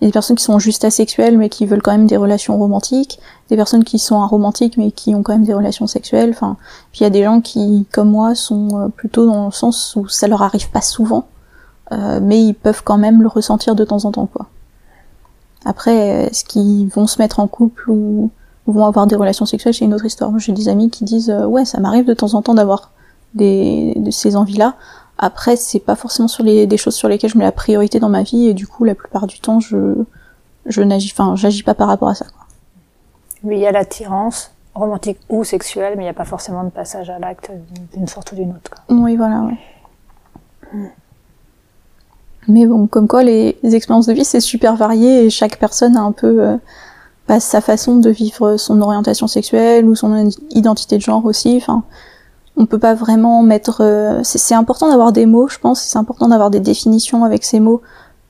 y 0.00 0.04
a 0.04 0.06
des 0.06 0.12
personnes 0.12 0.36
qui 0.36 0.44
sont 0.44 0.58
juste 0.58 0.84
asexuelles 0.84 1.36
mais 1.36 1.48
qui 1.48 1.66
veulent 1.66 1.82
quand 1.82 1.92
même 1.92 2.06
des 2.06 2.16
relations 2.16 2.56
romantiques, 2.56 3.18
des 3.50 3.56
personnes 3.56 3.84
qui 3.84 3.98
sont 3.98 4.20
aromantiques 4.22 4.76
mais 4.76 4.90
qui 4.92 5.14
ont 5.14 5.22
quand 5.22 5.32
même 5.32 5.44
des 5.44 5.54
relations 5.54 5.86
sexuelles. 5.86 6.30
Enfin, 6.30 6.56
puis 6.92 7.00
il 7.00 7.02
y 7.04 7.06
a 7.06 7.10
des 7.10 7.24
gens 7.24 7.40
qui, 7.40 7.86
comme 7.92 8.10
moi, 8.10 8.34
sont 8.34 8.68
euh, 8.78 8.88
plutôt 8.88 9.26
dans 9.26 9.46
le 9.46 9.52
sens 9.52 9.94
où 9.96 10.08
ça 10.08 10.28
leur 10.28 10.42
arrive 10.42 10.70
pas 10.70 10.82
souvent, 10.82 11.26
euh, 11.92 12.20
mais 12.22 12.42
ils 12.42 12.54
peuvent 12.54 12.82
quand 12.84 12.98
même 12.98 13.22
le 13.22 13.28
ressentir 13.28 13.74
de 13.74 13.84
temps 13.84 14.04
en 14.04 14.12
temps, 14.12 14.26
quoi. 14.26 14.46
Après, 15.64 16.26
est-ce 16.26 16.44
qu'ils 16.44 16.88
vont 16.88 17.06
se 17.06 17.20
mettre 17.20 17.40
en 17.40 17.48
couple 17.48 17.90
ou 17.90 18.30
vont 18.72 18.86
avoir 18.86 19.06
des 19.06 19.16
relations 19.16 19.46
sexuelles, 19.46 19.74
c'est 19.74 19.84
une 19.84 19.94
autre 19.94 20.04
histoire. 20.04 20.30
Moi, 20.30 20.38
j'ai 20.38 20.52
des 20.52 20.68
amis 20.68 20.90
qui 20.90 21.04
disent 21.04 21.30
euh, 21.30 21.46
ouais, 21.46 21.64
ça 21.64 21.80
m'arrive 21.80 22.04
de 22.04 22.14
temps 22.14 22.34
en 22.34 22.42
temps 22.42 22.54
d'avoir 22.54 22.90
des 23.34 23.94
de 23.96 24.10
ces 24.10 24.36
envies-là. 24.36 24.74
Après, 25.18 25.56
c'est 25.56 25.80
pas 25.80 25.96
forcément 25.96 26.28
sur 26.28 26.44
les 26.44 26.66
des 26.66 26.76
choses 26.76 26.94
sur 26.94 27.08
lesquelles 27.08 27.30
je 27.30 27.38
mets 27.38 27.44
la 27.44 27.52
priorité 27.52 27.98
dans 27.98 28.08
ma 28.08 28.22
vie 28.22 28.48
et 28.48 28.54
du 28.54 28.66
coup, 28.66 28.84
la 28.84 28.94
plupart 28.94 29.26
du 29.26 29.40
temps, 29.40 29.60
je 29.60 29.94
je 30.66 30.82
n'agis, 30.82 31.10
enfin, 31.12 31.34
j'agis 31.34 31.62
pas 31.62 31.74
par 31.74 31.88
rapport 31.88 32.08
à 32.08 32.14
ça. 32.14 32.26
Quoi. 32.26 32.46
Oui, 33.42 33.56
il 33.56 33.60
y 33.60 33.66
a 33.66 33.72
l'attirance 33.72 34.52
romantique 34.74 35.18
ou 35.28 35.44
sexuelle, 35.44 35.94
mais 35.96 36.02
il 36.02 36.06
n'y 36.06 36.10
a 36.10 36.14
pas 36.14 36.24
forcément 36.24 36.62
de 36.62 36.70
passage 36.70 37.10
à 37.10 37.18
l'acte 37.18 37.50
d'une 37.94 38.06
sorte 38.06 38.32
ou 38.32 38.36
d'une 38.36 38.50
autre. 38.50 38.70
Quoi. 38.70 38.96
Oui, 38.96 39.16
voilà, 39.16 39.40
ouais. 39.42 40.92
Mais 42.46 42.64
bon, 42.66 42.86
comme 42.86 43.08
quoi, 43.08 43.22
les, 43.22 43.58
les 43.62 43.74
expériences 43.74 44.06
de 44.06 44.12
vie, 44.12 44.24
c'est 44.24 44.40
super 44.40 44.76
varié 44.76 45.24
et 45.24 45.30
chaque 45.30 45.58
personne 45.58 45.96
a 45.96 46.00
un 46.00 46.12
peu 46.12 46.42
euh, 46.42 46.56
sa 47.38 47.60
façon 47.60 47.96
de 47.96 48.10
vivre 48.10 48.56
son 48.56 48.80
orientation 48.80 49.26
sexuelle 49.26 49.86
ou 49.86 49.94
son 49.94 50.30
identité 50.50 50.96
de 50.96 51.02
genre 51.02 51.24
aussi. 51.24 51.56
Enfin, 51.56 51.84
on 52.56 52.66
peut 52.66 52.78
pas 52.78 52.94
vraiment 52.94 53.42
mettre. 53.42 53.82
Euh, 53.82 54.20
c'est 54.24 54.54
important 54.54 54.88
d'avoir 54.88 55.12
des 55.12 55.26
mots, 55.26 55.48
je 55.48 55.58
pense. 55.58 55.80
C'est 55.80 55.98
important 55.98 56.28
d'avoir 56.28 56.50
des 56.50 56.60
définitions 56.60 57.24
avec 57.24 57.44
ces 57.44 57.60
mots 57.60 57.82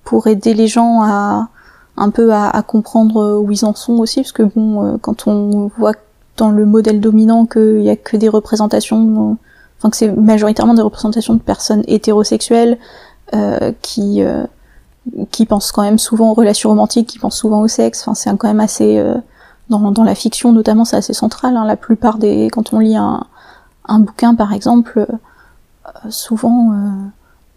pour 0.05 0.27
aider 0.27 0.55
les 0.55 0.69
gens 0.69 1.03
à 1.03 1.49
un 1.97 2.11
peu 2.11 2.33
à, 2.33 2.63
comprendre 2.63 3.41
où 3.41 3.51
ils 3.51 3.65
en 3.65 3.75
sont 3.75 3.95
aussi, 3.95 4.21
parce 4.21 4.31
que 4.31 4.45
bon, 4.45 4.85
euh, 4.85 4.97
quand 5.01 5.27
on 5.27 5.69
voit 5.79 5.95
dans 6.37 6.51
le 6.51 6.65
modèle 6.65 7.01
dominant 7.01 7.45
qu'il 7.45 7.81
y 7.81 7.91
a 7.91 7.97
que 7.97 8.17
des 8.17 8.29
représentations, 8.29 9.37
enfin 9.79 9.91
que 9.91 9.97
c'est 9.97 10.13
majoritairement 10.13 10.75
des 10.75 10.83
représentations 10.83 11.35
de 11.35 11.41
personnes 11.41 11.83
hétérosexuelles 11.89 12.79
euh, 13.35 13.73
qui 13.83 14.23
qui 15.31 15.47
pensent 15.47 15.73
quand 15.73 15.83
même 15.83 15.99
souvent 15.99 16.31
aux 16.31 16.35
relations 16.35 16.71
romantiques, 16.71 17.09
qui 17.09 17.19
pensent 17.19 17.37
souvent 17.37 17.61
au 17.61 17.69
sexe. 17.69 18.03
Enfin, 18.03 18.15
c'est 18.15 18.37
quand 18.37 18.49
même 18.49 18.61
assez 18.61 18.99
euh, 18.99 19.15
dans, 19.69 20.05
la 20.05 20.15
fiction 20.15 20.53
notamment, 20.53 20.85
c'est 20.85 20.97
assez 20.97 21.13
central. 21.13 21.57
Hein. 21.57 21.65
La 21.67 21.77
plupart 21.77 22.19
des 22.19 22.49
quand 22.53 22.73
on 22.73 22.79
lit 22.79 22.97
un, 22.97 23.25
un 23.87 23.99
bouquin 24.01 24.35
par 24.35 24.53
exemple, 24.53 25.07
euh, 25.07 26.11
souvent 26.11 26.73
euh, 26.73 26.91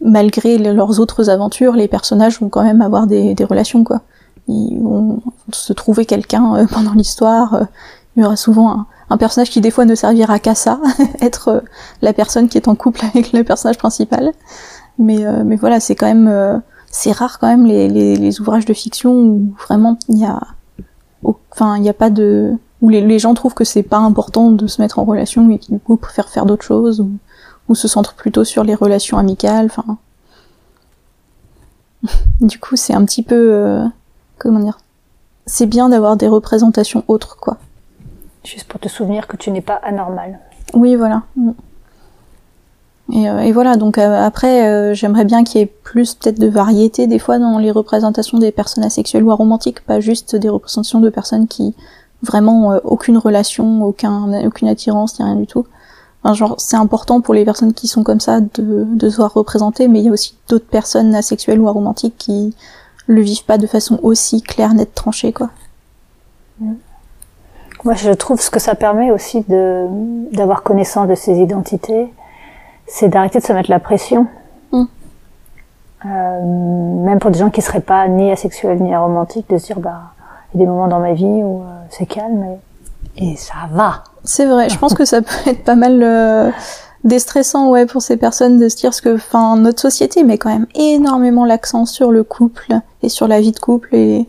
malgré 0.01 0.57
leurs 0.57 0.99
autres 0.99 1.29
aventures, 1.29 1.73
les 1.73 1.87
personnages 1.87 2.39
vont 2.39 2.49
quand 2.49 2.63
même 2.63 2.81
avoir 2.81 3.07
des, 3.07 3.33
des 3.35 3.45
relations 3.45 3.83
quoi. 3.83 4.01
Ils 4.47 4.79
vont 4.81 5.21
se 5.51 5.71
trouver 5.73 6.05
quelqu'un 6.05 6.65
pendant 6.71 6.93
l'histoire. 6.93 7.67
il 8.15 8.23
y 8.23 8.25
aura 8.25 8.35
souvent 8.35 8.71
un, 8.71 8.85
un, 9.09 9.17
personnage 9.17 9.49
qui 9.49 9.61
des 9.61 9.71
fois 9.71 9.85
ne 9.85 9.95
servira 9.95 10.39
qu'à 10.39 10.55
ça, 10.55 10.79
être 11.21 11.63
la 12.01 12.13
personne 12.13 12.49
qui 12.49 12.57
est 12.57 12.67
en 12.67 12.75
couple 12.75 13.05
avec 13.05 13.31
le 13.31 13.43
personnage 13.43 13.77
principal. 13.77 14.31
Mais 14.97 15.25
mais 15.45 15.55
voilà, 15.55 15.79
c'est 15.79 15.95
quand 15.95 16.05
même 16.05 16.61
c'est 16.91 17.12
rare 17.12 17.39
quand 17.39 17.47
même 17.47 17.65
les, 17.65 17.88
les, 17.88 18.15
les, 18.15 18.41
ouvrages 18.41 18.65
de 18.65 18.73
fiction 18.73 19.13
où 19.13 19.56
vraiment 19.67 19.97
il 20.10 20.19
y 20.19 20.25
a, 20.25 20.39
enfin 21.51 21.77
il 21.77 21.82
n'y 21.82 21.89
a 21.89 21.93
pas 21.93 22.10
de, 22.10 22.54
où 22.82 22.89
les, 22.89 23.01
les, 23.01 23.17
gens 23.17 23.34
trouvent 23.34 23.54
que 23.54 23.63
c'est 23.63 23.84
pas 23.84 23.97
important 23.97 24.51
de 24.51 24.67
se 24.67 24.82
mettre 24.82 24.99
en 24.99 25.06
relation 25.06 25.49
et 25.51 25.58
qui 25.58 25.71
du 25.71 25.80
coup 25.80 25.95
préfèrent 25.95 26.30
faire 26.30 26.45
d'autres 26.45 26.65
choses 26.65 26.99
ou, 26.99 27.12
ou 27.69 27.75
se 27.75 27.88
centrent 27.88 28.13
plutôt 28.13 28.43
sur 28.43 28.63
les 28.63 28.75
relations 28.75 29.17
amicales. 29.17 29.67
Enfin, 29.67 29.97
du 32.41 32.60
coup 32.60 32.75
c'est 32.75 32.93
un 32.93 33.06
petit 33.06 33.23
peu, 33.23 33.54
euh, 33.54 33.86
comment 34.38 34.60
dire, 34.60 34.80
c'est 35.45 35.67
bien 35.67 35.89
d'avoir 35.89 36.17
des 36.17 36.27
représentations 36.27 37.04
autres, 37.08 37.38
quoi. 37.38 37.58
Juste 38.43 38.67
pour 38.67 38.80
te 38.80 38.89
souvenir 38.89 39.27
que 39.27 39.38
tu 39.38 39.51
n'es 39.51 39.62
pas 39.62 39.75
anormal. 39.75 40.39
Oui, 40.73 40.95
voilà. 40.95 41.23
Et, 43.12 43.30
euh, 43.30 43.39
et, 43.39 43.52
voilà, 43.52 43.76
donc 43.76 43.97
euh, 43.97 44.26
après, 44.26 44.67
euh, 44.67 44.93
j'aimerais 44.93 45.26
bien 45.26 45.43
qu'il 45.43 45.60
y 45.60 45.63
ait 45.63 45.74
plus 45.84 46.15
peut-être 46.15 46.39
de 46.39 46.47
variété 46.47 47.08
des 47.08 47.19
fois 47.19 47.39
dans 47.39 47.58
les 47.58 47.71
représentations 47.71 48.38
des 48.38 48.52
personnes 48.52 48.84
asexuelles 48.84 49.24
ou 49.24 49.32
aromantiques, 49.32 49.82
pas 49.82 50.00
juste 50.00 50.36
des 50.36 50.50
représentations 50.50 51.00
de 51.02 51.10
personnes 51.10 51.47
qui 51.47 51.76
vraiment 52.24 52.80
aucune 52.84 53.17
relation, 53.17 53.84
aucun, 53.84 54.45
aucune 54.45 54.67
attirance, 54.67 55.17
rien 55.17 55.36
du 55.36 55.47
tout. 55.47 55.65
Enfin, 56.24 56.36
genre, 56.36 56.56
c'est 56.60 56.78
important 56.78 57.19
pour 57.19 57.34
les 57.34 57.43
personnes 57.43 57.74
qui 57.74 57.88
sont 57.88 58.04
comme 58.04 58.19
ça 58.19 58.39
de, 58.41 58.86
de 58.86 59.10
se 59.10 59.17
voir 59.17 59.34
représenter, 59.34 59.88
mais 59.88 60.00
il 60.00 60.06
y 60.06 60.10
a 60.10 60.12
aussi 60.12 60.36
d'autres 60.47 60.67
personnes 60.67 61.15
asexuelles 61.15 61.60
ou 61.60 61.67
aromantiques 61.67 62.17
qui 62.17 62.54
le 63.08 63.21
vivent 63.21 63.45
pas 63.45 63.58
de 63.58 63.65
façon 63.65 64.00
aussi 64.04 64.43
claire, 64.43 64.76
nette, 64.76 64.93
tranchée, 64.93 65.34
quoi. 65.34 65.50
Moi, 67.84 67.95
je 67.95 68.12
trouve 68.12 68.39
ce 68.39 68.52
que 68.52 68.60
ça 68.60 68.76
permet 68.76 69.10
aussi 69.10 69.41
de 69.47 69.88
d'avoir 70.32 70.62
connaissance 70.62 71.08
de 71.08 71.15
ces 71.15 71.39
identités, 71.39 72.13
c'est 72.91 73.08
d'arrêter 73.08 73.39
de 73.39 73.43
se 73.43 73.54
mettre 73.54 73.71
la 73.71 73.80
pression. 73.80 74.27
Mm. 74.71 74.84
Euh, 76.06 77.06
même 77.06 77.19
pour 77.19 77.32
des 77.32 77.39
gens 77.39 77.49
qui 77.49 77.62
seraient 77.62 77.80
pas 77.80 78.08
ni 78.08 78.32
asexuels 78.32 78.82
ni 78.82 78.93
aromantiques, 78.93 79.49
de 79.49 79.58
se 79.58 79.67
dire 79.67 79.80
bah 79.80 80.13
il 80.54 80.60
y 80.60 80.63
a 80.63 80.65
des 80.65 80.69
moments 80.69 80.89
dans 80.89 80.99
ma 80.99 81.13
vie 81.13 81.25
où 81.25 81.62
euh, 81.62 81.82
c'est 81.89 82.06
calme 82.06 82.45
et, 83.15 83.32
et, 83.32 83.36
ça 83.38 83.54
va. 83.71 84.04
C'est 84.25 84.45
vrai. 84.45 84.67
Je 84.69 84.77
pense 84.77 84.93
que 84.93 85.06
ça 85.06 85.21
peut 85.21 85.49
être 85.49 85.63
pas 85.63 85.75
mal 85.75 86.01
euh, 86.04 86.51
déstressant 87.06 87.69
ouais 87.69 87.86
pour 87.86 88.01
ces 88.01 88.17
personnes 88.17 88.60
de 88.60 88.67
se 88.67 88.75
dire 88.75 88.93
ce 88.93 89.01
que 89.01 89.15
enfin 89.15 89.56
notre 89.56 89.80
société 89.80 90.23
met 90.23 90.38
quand 90.38 90.49
même 90.49 90.67
énormément 90.75 91.45
l'accent 91.45 91.86
sur 91.86 92.12
le 92.12 92.23
couple 92.23 92.73
et 93.04 93.10
sur 93.10 93.27
la 93.27 93.39
vie 93.39 93.54
de 93.54 93.60
couple 93.60 93.95
et 93.95 94.27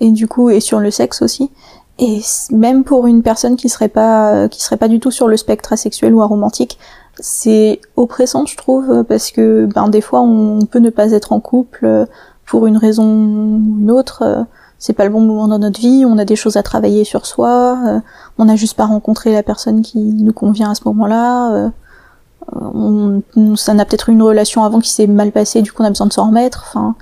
et 0.00 0.10
du 0.12 0.28
coup 0.28 0.48
et 0.48 0.60
sur 0.60 0.80
le 0.80 0.90
sexe 0.90 1.20
aussi. 1.20 1.50
Et 1.98 2.20
même 2.52 2.84
pour 2.84 3.06
une 3.06 3.22
personne 3.22 3.56
qui 3.56 3.68
serait 3.68 3.88
pas 3.88 4.48
qui 4.48 4.62
serait 4.62 4.76
pas 4.78 4.88
du 4.88 4.98
tout 4.98 5.10
sur 5.10 5.28
le 5.28 5.36
spectre 5.36 5.72
asexuel 5.72 6.14
ou 6.14 6.22
aromantique, 6.22 6.78
c'est 7.18 7.80
oppressant, 7.96 8.46
je 8.46 8.56
trouve, 8.56 9.04
parce 9.04 9.30
que 9.30 9.66
ben 9.66 9.88
des 9.88 10.00
fois 10.00 10.20
on 10.20 10.64
peut 10.66 10.78
ne 10.78 10.90
pas 10.90 11.12
être 11.12 11.32
en 11.32 11.40
couple 11.40 12.06
pour 12.46 12.66
une 12.66 12.76
raison 12.76 13.04
ou 13.04 13.80
une 13.80 13.90
autre. 13.90 14.46
C'est 14.78 14.92
pas 14.92 15.04
le 15.04 15.10
bon 15.10 15.20
moment 15.20 15.48
dans 15.48 15.58
notre 15.58 15.80
vie, 15.80 16.04
on 16.06 16.18
a 16.18 16.24
des 16.24 16.36
choses 16.36 16.56
à 16.56 16.62
travailler 16.62 17.02
sur 17.04 17.26
soi, 17.26 18.00
on 18.38 18.44
n'a 18.44 18.54
juste 18.54 18.76
pas 18.76 18.86
rencontré 18.86 19.32
la 19.32 19.42
personne 19.42 19.82
qui 19.82 19.98
nous 19.98 20.32
convient 20.32 20.70
à 20.70 20.74
ce 20.76 20.82
moment-là. 20.84 21.72
Ça 23.56 23.74
n'a 23.74 23.84
peut-être 23.84 24.08
une 24.08 24.22
relation 24.22 24.62
avant 24.64 24.78
qui 24.78 24.90
s'est 24.90 25.08
mal 25.08 25.32
passée, 25.32 25.62
du 25.62 25.72
coup 25.72 25.82
on 25.82 25.86
a 25.86 25.90
besoin 25.90 26.06
de 26.06 26.12
s'en 26.12 26.28
remettre. 26.28 26.64
Enfin, 26.68 26.94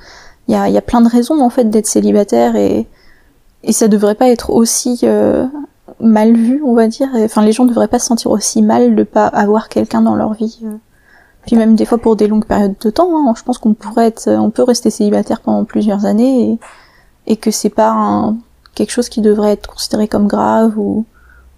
il 0.48 0.54
y 0.54 0.78
a, 0.78 0.82
plein 0.82 1.02
de 1.02 1.08
raisons 1.08 1.42
en 1.42 1.50
fait 1.50 1.68
d'être 1.68 1.86
célibataire 1.86 2.56
et 2.56 2.86
et 3.66 3.72
ça 3.72 3.88
devrait 3.88 4.14
pas 4.14 4.28
être 4.28 4.50
aussi 4.50 5.00
euh, 5.02 5.44
mal 6.00 6.34
vu, 6.34 6.62
on 6.64 6.74
va 6.74 6.88
dire. 6.88 7.08
Enfin, 7.14 7.42
les 7.42 7.52
gens 7.52 7.64
devraient 7.64 7.88
pas 7.88 7.98
se 7.98 8.06
sentir 8.06 8.30
aussi 8.30 8.62
mal 8.62 8.94
de 8.94 9.02
pas 9.02 9.26
avoir 9.26 9.68
quelqu'un 9.68 10.02
dans 10.02 10.14
leur 10.14 10.34
vie. 10.34 10.60
Euh. 10.64 10.76
Puis 11.46 11.56
même 11.56 11.76
des 11.76 11.84
fois 11.84 11.98
pour 11.98 12.16
des 12.16 12.26
longues 12.26 12.44
périodes 12.44 12.74
de 12.80 12.90
temps, 12.90 13.10
hein, 13.16 13.32
je 13.36 13.42
pense 13.44 13.58
qu'on 13.58 13.74
pourrait 13.74 14.06
être, 14.06 14.28
on 14.28 14.50
peut 14.50 14.64
rester 14.64 14.90
célibataire 14.90 15.40
pendant 15.40 15.64
plusieurs 15.64 16.04
années 16.04 16.50
et, 16.50 16.58
et 17.32 17.36
que 17.36 17.52
c'est 17.52 17.70
pas 17.70 17.90
un, 17.90 18.36
quelque 18.74 18.90
chose 18.90 19.08
qui 19.08 19.20
devrait 19.20 19.52
être 19.52 19.68
considéré 19.68 20.08
comme 20.08 20.26
grave 20.26 20.76
ou, 20.76 21.04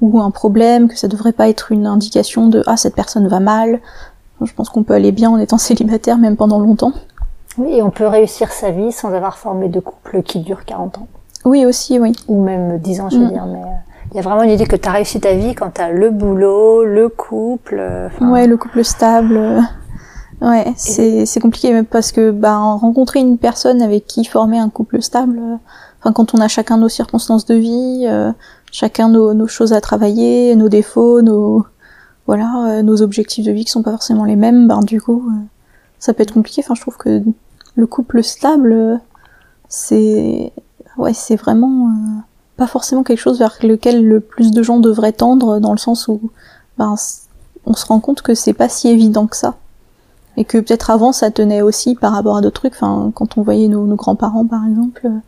ou 0.02 0.20
un 0.20 0.30
problème, 0.30 0.88
que 0.88 0.96
ça 0.96 1.08
devrait 1.08 1.32
pas 1.32 1.48
être 1.48 1.72
une 1.72 1.86
indication 1.86 2.48
de 2.48 2.62
ah 2.66 2.76
cette 2.76 2.94
personne 2.94 3.28
va 3.28 3.40
mal. 3.40 3.80
Je 4.42 4.52
pense 4.52 4.68
qu'on 4.68 4.84
peut 4.84 4.94
aller 4.94 5.10
bien 5.10 5.30
en 5.30 5.38
étant 5.38 5.58
célibataire 5.58 6.18
même 6.18 6.36
pendant 6.36 6.60
longtemps. 6.60 6.92
Oui, 7.56 7.76
et 7.76 7.82
on 7.82 7.90
peut 7.90 8.06
réussir 8.06 8.52
sa 8.52 8.70
vie 8.70 8.92
sans 8.92 9.12
avoir 9.12 9.36
formé 9.36 9.68
de 9.68 9.80
couple 9.80 10.22
qui 10.22 10.40
dure 10.40 10.64
40 10.64 10.98
ans. 10.98 11.08
Oui, 11.44 11.66
aussi, 11.66 11.98
oui. 11.98 12.12
Ou 12.28 12.42
même 12.42 12.78
10 12.78 13.00
ans, 13.00 13.10
je 13.10 13.18
veux 13.18 13.24
mm. 13.24 13.30
dire, 13.30 13.46
mais 13.46 13.62
il 14.10 14.16
y 14.16 14.18
a 14.18 14.22
vraiment 14.22 14.42
une 14.42 14.50
idée 14.50 14.66
que 14.66 14.76
tu 14.76 14.88
as 14.88 14.92
réussi 14.92 15.20
ta 15.20 15.34
vie 15.34 15.54
quand 15.54 15.70
tu 15.74 15.80
as 15.80 15.90
le 15.90 16.10
boulot, 16.10 16.84
le 16.84 17.08
couple. 17.08 17.76
Euh, 17.78 18.08
ouais, 18.20 18.46
le 18.46 18.56
couple 18.56 18.84
stable. 18.84 19.62
Ouais, 20.40 20.72
c'est 20.76 21.26
c'est 21.26 21.40
compliqué 21.40 21.72
même 21.72 21.84
parce 21.84 22.12
que 22.12 22.30
bah 22.30 22.56
rencontrer 22.56 23.18
une 23.18 23.38
personne 23.38 23.82
avec 23.82 24.06
qui 24.06 24.24
former 24.24 24.58
un 24.58 24.70
couple 24.70 25.02
stable, 25.02 25.38
euh, 25.38 25.56
enfin 25.98 26.12
quand 26.12 26.32
on 26.32 26.38
a 26.38 26.46
chacun 26.46 26.76
nos 26.76 26.88
circonstances 26.88 27.44
de 27.44 27.56
vie, 27.56 28.04
euh, 28.06 28.30
chacun 28.70 29.08
nos, 29.08 29.34
nos 29.34 29.48
choses 29.48 29.72
à 29.72 29.80
travailler, 29.80 30.54
nos 30.54 30.68
défauts, 30.68 31.22
nos 31.22 31.66
voilà, 32.26 32.82
nos 32.84 33.02
objectifs 33.02 33.44
de 33.44 33.50
vie 33.50 33.64
qui 33.64 33.72
sont 33.72 33.82
pas 33.82 33.90
forcément 33.90 34.24
les 34.24 34.36
mêmes, 34.36 34.68
ben 34.68 34.80
du 34.80 35.00
coup 35.00 35.28
ça 35.98 36.14
peut 36.14 36.22
être 36.22 36.34
compliqué. 36.34 36.62
Enfin, 36.64 36.74
je 36.76 36.82
trouve 36.82 36.96
que 36.98 37.20
le 37.74 37.86
couple 37.88 38.22
stable 38.22 39.00
c'est 39.68 40.52
ouais, 40.98 41.14
c'est 41.14 41.36
vraiment 41.36 41.90
pas 42.58 42.66
forcément 42.66 43.04
quelque 43.04 43.20
chose 43.20 43.38
vers 43.38 43.56
lequel 43.62 44.04
le 44.04 44.20
plus 44.20 44.50
de 44.50 44.62
gens 44.62 44.80
devraient 44.80 45.12
tendre, 45.12 45.60
dans 45.60 45.72
le 45.72 45.78
sens 45.78 46.08
où 46.08 46.20
ben, 46.76 46.96
on 47.64 47.74
se 47.74 47.86
rend 47.86 48.00
compte 48.00 48.20
que 48.20 48.34
c'est 48.34 48.52
pas 48.52 48.68
si 48.68 48.88
évident 48.88 49.26
que 49.28 49.36
ça. 49.36 49.54
Et 50.36 50.44
que 50.44 50.58
peut-être 50.58 50.90
avant 50.90 51.12
ça 51.12 51.30
tenait 51.30 51.62
aussi 51.62 51.94
par 51.94 52.12
rapport 52.12 52.36
à 52.36 52.40
d'autres 52.40 52.60
trucs, 52.60 52.74
enfin 52.74 53.10
quand 53.14 53.38
on 53.38 53.42
voyait 53.42 53.68
nos, 53.68 53.84
grands-parents 53.94 54.44
par 54.44 54.66
exemple, 54.66 55.02
euh, 55.06 55.18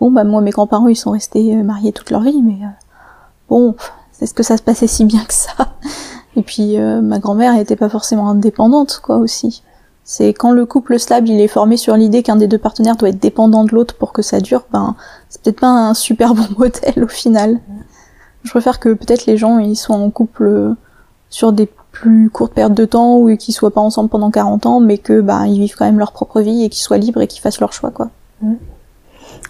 bon 0.00 0.10
bah 0.10 0.24
moi 0.24 0.40
mes 0.40 0.50
grands-parents 0.50 0.88
ils 0.88 0.96
sont 0.96 1.10
restés 1.10 1.56
euh, 1.56 1.62
mariés 1.62 1.92
toute 1.92 2.10
leur 2.10 2.22
vie, 2.22 2.42
mais 2.42 2.64
euh, 2.64 2.70
bon, 3.50 3.76
est-ce 4.20 4.34
que 4.34 4.42
ça 4.42 4.56
se 4.56 4.62
passait 4.62 4.86
si 4.86 5.04
bien 5.04 5.24
que 5.24 5.34
ça 5.34 5.52
Et 6.36 6.42
puis 6.42 6.78
ma 6.78 7.18
grand-mère 7.18 7.58
était 7.58 7.74
pas 7.74 7.88
forcément 7.88 8.28
indépendante 8.28 9.00
quoi 9.02 9.16
aussi. 9.16 9.62
C'est 10.10 10.32
quand 10.32 10.52
le 10.52 10.64
couple 10.64 10.98
stable 10.98 11.28
il 11.28 11.38
est 11.38 11.48
formé 11.48 11.76
sur 11.76 11.94
l'idée 11.94 12.22
qu'un 12.22 12.36
des 12.36 12.46
deux 12.46 12.56
partenaires 12.56 12.96
doit 12.96 13.10
être 13.10 13.18
dépendant 13.18 13.64
de 13.64 13.74
l'autre 13.74 13.94
pour 13.94 14.14
que 14.14 14.22
ça 14.22 14.40
dure, 14.40 14.64
ben 14.72 14.96
c'est 15.28 15.42
peut-être 15.42 15.60
pas 15.60 15.66
un 15.66 15.92
super 15.92 16.32
bon 16.34 16.46
modèle 16.56 17.04
au 17.04 17.08
final. 17.08 17.60
Je 18.42 18.48
préfère 18.48 18.80
que 18.80 18.94
peut-être 18.94 19.26
les 19.26 19.36
gens 19.36 19.58
ils 19.58 19.76
soient 19.76 19.96
en 19.96 20.08
couple 20.08 20.72
sur 21.28 21.52
des 21.52 21.68
plus 21.92 22.30
courtes 22.30 22.54
périodes 22.54 22.72
de 22.72 22.86
temps 22.86 23.18
ou 23.18 23.36
qu'ils 23.36 23.52
soient 23.52 23.70
pas 23.70 23.82
ensemble 23.82 24.08
pendant 24.08 24.30
40 24.30 24.64
ans, 24.64 24.80
mais 24.80 24.96
que 24.96 25.20
ben 25.20 25.44
ils 25.44 25.60
vivent 25.60 25.76
quand 25.76 25.84
même 25.84 25.98
leur 25.98 26.12
propre 26.12 26.40
vie 26.40 26.64
et 26.64 26.70
qu'ils 26.70 26.82
soient 26.82 26.96
libres 26.96 27.20
et 27.20 27.26
qu'ils 27.26 27.42
fassent 27.42 27.60
leur 27.60 27.74
choix 27.74 27.90
quoi. 27.90 28.08
Mmh. 28.40 28.54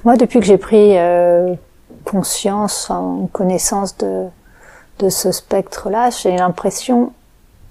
Moi 0.04 0.16
depuis 0.16 0.40
que 0.40 0.46
j'ai 0.46 0.58
pris 0.58 0.98
euh, 0.98 1.54
conscience, 2.04 2.90
en 2.90 3.28
connaissance 3.32 3.96
de 3.98 4.24
de 4.98 5.08
ce 5.08 5.30
spectre-là, 5.30 6.10
j'ai 6.10 6.36
l'impression 6.36 7.12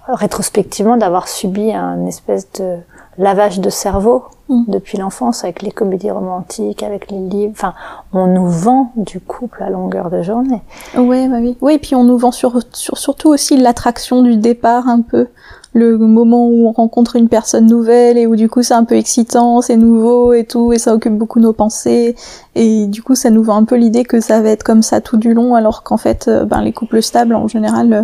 rétrospectivement 0.07 0.97
d'avoir 0.97 1.27
subi 1.27 1.73
un 1.73 2.05
espèce 2.05 2.51
de 2.53 2.77
lavage 3.17 3.59
de 3.59 3.69
cerveau 3.69 4.23
mm. 4.49 4.63
depuis 4.67 4.97
l'enfance 4.97 5.43
avec 5.43 5.61
les 5.61 5.71
comédies 5.71 6.11
romantiques, 6.11 6.83
avec 6.83 7.09
les 7.11 7.19
livres. 7.19 7.53
Enfin, 7.53 7.73
on 8.13 8.27
nous 8.27 8.47
vend 8.47 8.91
du 8.95 9.19
couple 9.19 9.63
à 9.63 9.69
longueur 9.69 10.09
de 10.09 10.21
journée. 10.21 10.61
Oui, 10.95 11.27
bah 11.27 11.37
oui. 11.39 11.57
Oui, 11.61 11.73
et 11.73 11.79
puis 11.79 11.95
on 11.95 12.03
nous 12.03 12.17
vend 12.17 12.31
sur, 12.31 12.59
sur 12.73 12.97
surtout 12.97 13.29
aussi 13.29 13.57
l'attraction 13.57 14.21
du 14.21 14.37
départ 14.37 14.87
un 14.87 15.01
peu. 15.01 15.27
Le 15.73 15.97
moment 15.97 16.47
où 16.47 16.67
on 16.67 16.71
rencontre 16.71 17.17
une 17.17 17.29
personne 17.29 17.67
nouvelle 17.67 18.17
et 18.17 18.25
où 18.25 18.35
du 18.35 18.49
coup 18.49 18.63
c'est 18.63 18.73
un 18.73 18.85
peu 18.85 18.95
excitant, 18.95 19.61
c'est 19.61 19.77
nouveau 19.77 20.33
et 20.33 20.43
tout, 20.43 20.73
et 20.73 20.79
ça 20.79 20.95
occupe 20.95 21.15
beaucoup 21.15 21.39
nos 21.39 21.53
pensées. 21.53 22.15
Et 22.55 22.87
du 22.87 23.03
coup 23.03 23.13
ça 23.13 23.29
nous 23.29 23.43
vend 23.43 23.57
un 23.57 23.63
peu 23.63 23.75
l'idée 23.75 24.03
que 24.03 24.19
ça 24.19 24.41
va 24.41 24.49
être 24.49 24.63
comme 24.63 24.81
ça 24.81 25.01
tout 25.01 25.17
du 25.17 25.35
long, 25.35 25.53
alors 25.53 25.83
qu'en 25.83 25.97
fait, 25.97 26.27
euh, 26.29 26.45
ben, 26.45 26.63
les 26.63 26.73
couples 26.73 27.03
stables 27.03 27.35
en 27.35 27.47
général, 27.47 27.93
euh, 27.93 28.03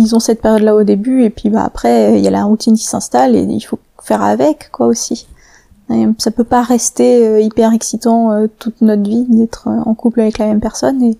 ils 0.00 0.14
ont 0.14 0.20
cette 0.20 0.40
période 0.40 0.62
là 0.62 0.74
au 0.74 0.82
début 0.82 1.22
et 1.24 1.30
puis 1.30 1.50
bah 1.50 1.64
après 1.64 2.18
il 2.18 2.24
y 2.24 2.28
a 2.28 2.30
la 2.30 2.44
routine 2.44 2.76
qui 2.76 2.84
s'installe 2.84 3.36
et 3.36 3.42
il 3.42 3.60
faut 3.60 3.78
faire 4.02 4.22
avec 4.22 4.70
quoi 4.72 4.86
aussi. 4.86 5.26
Et 5.92 6.06
ça 6.18 6.30
peut 6.30 6.44
pas 6.44 6.62
rester 6.62 7.26
euh, 7.26 7.40
hyper 7.40 7.72
excitant 7.72 8.30
euh, 8.30 8.46
toute 8.58 8.80
notre 8.80 9.02
vie 9.02 9.26
d'être 9.28 9.66
euh, 9.68 9.80
en 9.84 9.94
couple 9.94 10.20
avec 10.20 10.38
la 10.38 10.46
même 10.46 10.60
personne 10.60 11.02
et, 11.02 11.18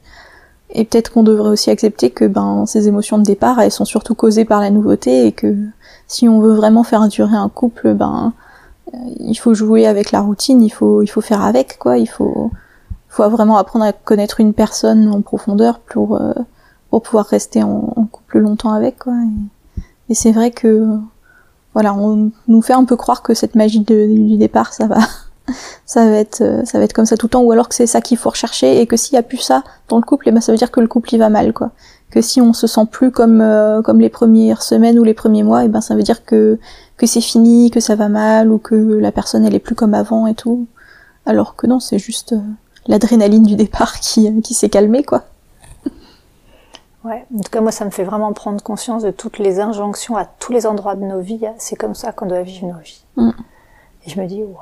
peut-être 0.85 1.13
qu'on 1.13 1.25
devrait 1.25 1.51
aussi 1.51 1.71
accepter 1.71 2.11
que 2.11 2.25
ben 2.25 2.65
ces 2.65 2.87
émotions 2.87 3.19
de 3.19 3.25
départ 3.25 3.61
elles 3.61 3.73
sont 3.73 3.85
surtout 3.85 4.15
causées 4.15 4.45
par 4.45 4.61
la 4.61 4.71
nouveauté 4.71 5.27
et 5.27 5.33
que 5.33 5.57
si 6.07 6.29
on 6.29 6.41
veut 6.41 6.55
vraiment 6.55 6.85
faire 6.85 7.09
durer 7.09 7.35
un 7.35 7.49
couple 7.49 7.93
ben 7.95 8.33
il 9.19 9.35
faut 9.35 9.53
jouer 9.53 9.89
avec 9.89 10.13
la 10.13 10.21
routine, 10.21 10.63
il 10.63 10.71
faut 10.71 11.03
il 11.03 11.09
faut 11.09 11.21
faire 11.21 11.43
avec 11.43 11.77
quoi, 11.79 11.99
il 11.99 12.09
faut 12.09 12.53
faut 13.09 13.29
vraiment 13.29 13.57
apprendre 13.59 13.85
à 13.85 13.93
connaître 13.93 14.39
une 14.39 14.55
personne 14.55 15.09
en 15.09 15.23
profondeur 15.23 15.81
pour 15.81 16.21
pour 16.91 17.03
pouvoir 17.03 17.27
rester 17.27 17.65
en 17.65 18.07
couple 18.13 18.20
longtemps 18.39 18.73
avec 18.73 18.99
quoi. 18.99 19.15
Et, 20.09 20.15
c'est 20.15 20.33
vrai 20.33 20.51
que 20.51 20.99
voilà, 21.75 21.95
on 21.95 22.33
nous 22.49 22.63
fait 22.63 22.73
un 22.73 22.85
peu 22.85 22.97
croire 22.97 23.23
que 23.23 23.33
cette 23.33 23.55
magie 23.55 23.81
de, 23.81 24.07
du 24.07 24.37
départ, 24.37 24.73
ça 24.73 24.87
va, 24.87 24.99
ça 25.87 26.05
va 26.05 26.17
être, 26.17 26.63
ça 26.65 26.79
va 26.79 26.85
être 26.85 26.93
comme 26.93 27.07
ça 27.07 27.17
tout 27.17 27.27
le 27.27 27.31
temps, 27.31 27.43
ou 27.43 27.53
alors 27.53 27.69
que 27.69 27.75
c'est 27.75 27.87
ça 27.87 28.01
qu'il 28.01 28.17
faut 28.17 28.31
rechercher 28.31 28.81
et 28.81 28.87
que 28.87 28.97
s'il 28.97 29.15
y 29.15 29.19
a 29.19 29.23
plus 29.23 29.39
ça 29.39 29.63
dans 29.89 29.97
le 29.97 30.03
couple, 30.03 30.29
et 30.29 30.31
eh 30.31 30.33
ben 30.33 30.41
ça 30.41 30.53
veut 30.53 30.59
dire 30.59 30.71
que 30.71 30.81
le 30.81 30.89
couple 30.89 31.15
il 31.15 31.19
va 31.19 31.29
mal 31.29 31.53
quoi. 31.53 31.71
Que 32.11 32.21
si 32.21 32.41
on 32.41 32.53
se 32.53 32.67
sent 32.67 32.87
plus 32.91 33.13
comme 33.13 33.41
euh, 33.41 33.83
comme 33.83 34.01
les 34.01 34.09
premières 34.09 34.63
semaines 34.63 34.99
ou 34.99 35.05
les 35.05 35.15
premiers 35.15 35.43
mois, 35.43 35.63
et 35.63 35.67
eh 35.67 35.69
ben 35.69 35.81
ça 35.81 35.95
veut 35.95 36.03
dire 36.03 36.25
que 36.25 36.59
que 36.97 37.07
c'est 37.07 37.21
fini, 37.21 37.71
que 37.71 37.81
ça 37.81 37.95
va 37.95 38.09
mal 38.09 38.51
ou 38.51 38.59
que 38.59 38.75
la 38.75 39.13
personne 39.13 39.45
elle 39.45 39.55
est 39.55 39.61
plus 39.61 39.75
comme 39.75 39.95
avant 39.95 40.27
et 40.27 40.35
tout. 40.35 40.67
Alors 41.27 41.57
que 41.57 41.67
non, 41.67 41.81
c'est 41.81 41.99
juste 41.99 42.33
euh, 42.33 42.41
l'adrénaline 42.87 43.45
du 43.45 43.57
départ 43.57 44.01
qui 44.01 44.41
qui 44.43 44.55
s'est 44.55 44.69
calmée 44.69 45.05
quoi. 45.05 45.25
Ouais, 47.05 47.25
en 47.35 47.41
tout 47.41 47.51
cas, 47.51 47.61
moi, 47.61 47.73
ça 47.73 47.85
me 47.85 47.91
fait 47.91 48.05
vraiment 48.05 48.33
prendre 48.33 48.63
conscience 48.63 49.03
de 49.03 49.11
toutes 49.11 49.39
les 49.39 49.59
injonctions 49.59 50.17
à 50.17 50.27
tous 50.27 50.53
les 50.53 50.67
endroits 50.67 50.97
de 50.97 51.05
nos 51.05 51.21
vies. 51.21 51.47
C'est 51.59 51.77
comme 51.77 51.95
ça 51.95 52.13
qu'on 52.13 52.27
doit 52.27 52.43
vivre 52.43 52.67
nos 52.67 52.79
vies. 52.79 53.05
Mm. 53.17 53.31
Et 54.07 54.11
je 54.11 54.21
me 54.21 54.27
dis, 54.27 54.43
waouh, 54.43 54.57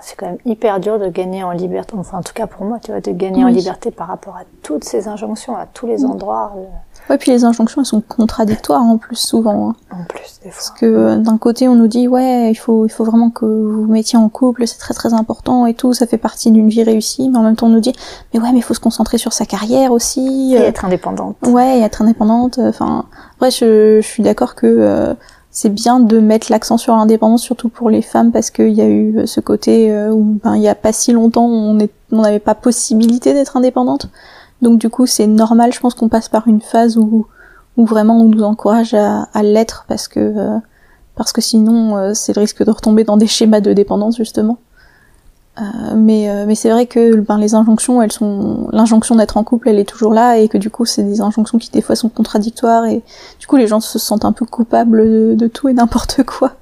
c'est 0.00 0.16
quand 0.16 0.26
même 0.26 0.38
hyper 0.44 0.80
dur 0.80 0.98
de 0.98 1.08
gagner 1.08 1.44
en 1.44 1.52
liberté. 1.52 1.94
Enfin, 1.96 2.18
en 2.18 2.22
tout 2.22 2.32
cas 2.32 2.46
pour 2.46 2.64
moi, 2.64 2.78
tu 2.80 2.90
vois, 2.90 3.00
de 3.00 3.12
gagner 3.12 3.44
en 3.44 3.48
liberté 3.48 3.90
par 3.90 4.08
rapport 4.08 4.36
à 4.36 4.42
toutes 4.62 4.84
ces 4.84 5.06
injonctions, 5.08 5.56
à 5.56 5.66
tous 5.66 5.86
les 5.86 6.04
endroits. 6.04 6.52
euh, 6.56 6.64
Ouais, 7.10 7.18
puis 7.18 7.32
les 7.32 7.44
injonctions, 7.44 7.82
elles 7.82 7.86
sont 7.86 8.00
contradictoires 8.00 8.82
en 8.82 8.96
plus 8.96 9.16
souvent. 9.16 9.70
hein. 9.70 9.74
En 9.90 10.04
plus, 10.04 10.38
des 10.44 10.48
Parce 10.50 10.68
fois. 10.68 10.76
que 10.78 10.86
euh, 10.86 11.16
d'un 11.16 11.38
côté, 11.38 11.66
on 11.66 11.74
nous 11.74 11.88
dit 11.88 12.06
ouais, 12.06 12.50
il 12.50 12.54
faut, 12.54 12.86
il 12.86 12.88
faut 12.88 13.02
vraiment 13.04 13.30
que 13.30 13.44
vous 13.44 13.82
vous 13.84 13.92
mettiez 13.92 14.16
en 14.16 14.28
couple, 14.28 14.64
c'est 14.68 14.78
très 14.78 14.94
très 14.94 15.12
important 15.12 15.66
et 15.66 15.74
tout, 15.74 15.92
ça 15.92 16.06
fait 16.06 16.18
partie 16.18 16.52
d'une 16.52 16.68
vie 16.68 16.84
réussie. 16.84 17.28
Mais 17.28 17.36
en 17.38 17.42
même 17.42 17.56
temps, 17.56 17.66
on 17.66 17.70
nous 17.70 17.80
dit 17.80 17.92
mais 18.32 18.38
ouais, 18.40 18.52
mais 18.52 18.58
il 18.58 18.62
faut 18.62 18.74
se 18.74 18.80
concentrer 18.80 19.18
sur 19.18 19.32
sa 19.32 19.44
carrière 19.44 19.90
aussi. 19.90 20.54
Et 20.54 20.58
euh, 20.60 20.62
être 20.68 20.84
indépendante. 20.84 21.36
Ouais, 21.46 21.78
et 21.78 21.82
être 21.82 22.00
indépendante. 22.00 22.60
Enfin, 22.62 23.04
après, 23.36 23.50
je, 23.50 24.00
je 24.00 24.06
suis 24.06 24.22
d'accord 24.22 24.54
que 24.54 24.66
euh, 24.68 25.12
c'est 25.50 25.68
bien 25.74 25.98
de 25.98 26.20
mettre 26.20 26.46
l'accent 26.52 26.76
sur 26.78 26.94
l'indépendance, 26.94 27.42
surtout 27.42 27.68
pour 27.70 27.90
les 27.90 28.02
femmes, 28.02 28.30
parce 28.30 28.50
qu'il 28.50 28.68
y 28.72 28.80
a 28.82 28.88
eu 28.88 29.26
ce 29.26 29.40
côté 29.40 29.90
euh, 29.92 30.12
où, 30.12 30.38
ben, 30.44 30.54
il 30.54 30.62
y 30.62 30.68
a 30.68 30.76
pas 30.76 30.92
si 30.92 31.10
longtemps, 31.10 31.46
on 31.46 31.76
est- 31.80 31.90
on 32.12 32.22
n'avait 32.22 32.38
pas 32.38 32.54
possibilité 32.54 33.34
d'être 33.34 33.56
indépendante. 33.56 34.06
Donc, 34.62 34.78
du 34.78 34.88
coup, 34.90 35.06
c'est 35.06 35.26
normal. 35.26 35.72
Je 35.72 35.80
pense 35.80 35.94
qu'on 35.94 36.08
passe 36.08 36.28
par 36.28 36.48
une 36.48 36.60
phase 36.60 36.96
où, 36.96 37.26
vraiment 37.76 38.18
on 38.20 38.24
nous 38.24 38.42
encourage 38.42 38.92
à, 38.94 39.42
l'être, 39.42 39.86
parce 39.88 40.06
que 40.06 40.20
euh, 40.20 40.58
parce 41.16 41.32
que 41.32 41.40
sinon, 41.40 41.96
euh, 41.96 42.12
c'est 42.14 42.36
le 42.36 42.40
risque 42.40 42.62
de 42.62 42.70
retomber 42.70 43.04
dans 43.04 43.16
des 43.16 43.26
schémas 43.26 43.60
de 43.60 43.72
dépendance, 43.72 44.16
justement. 44.16 44.58
Euh, 45.58 45.94
mais 45.96 46.54
c'est 46.54 46.70
vrai 46.70 46.86
que 46.86 47.16
ben, 47.16 47.38
les 47.38 47.54
injonctions, 47.54 48.00
elles 48.02 48.12
sont 48.12 48.68
l'injonction 48.72 49.16
d'être 49.16 49.36
en 49.36 49.44
couple, 49.44 49.68
elle 49.68 49.78
est 49.78 49.88
toujours 49.88 50.14
là 50.14 50.38
et 50.38 50.48
que 50.48 50.56
du 50.56 50.70
coup 50.70 50.86
c'est 50.86 51.02
des 51.02 51.20
injonctions 51.20 51.58
qui 51.58 51.70
des 51.70 51.82
fois 51.82 51.96
sont 51.96 52.08
contradictoires 52.08 52.86
et 52.86 53.02
du 53.38 53.46
coup 53.46 53.56
les 53.56 53.66
gens 53.66 53.80
se 53.80 53.98
sentent 53.98 54.24
un 54.24 54.32
peu 54.32 54.46
coupables 54.46 55.02
de, 55.02 55.34
de 55.34 55.46
tout 55.48 55.68
et 55.68 55.74
n'importe 55.74 56.22
quoi. 56.22 56.52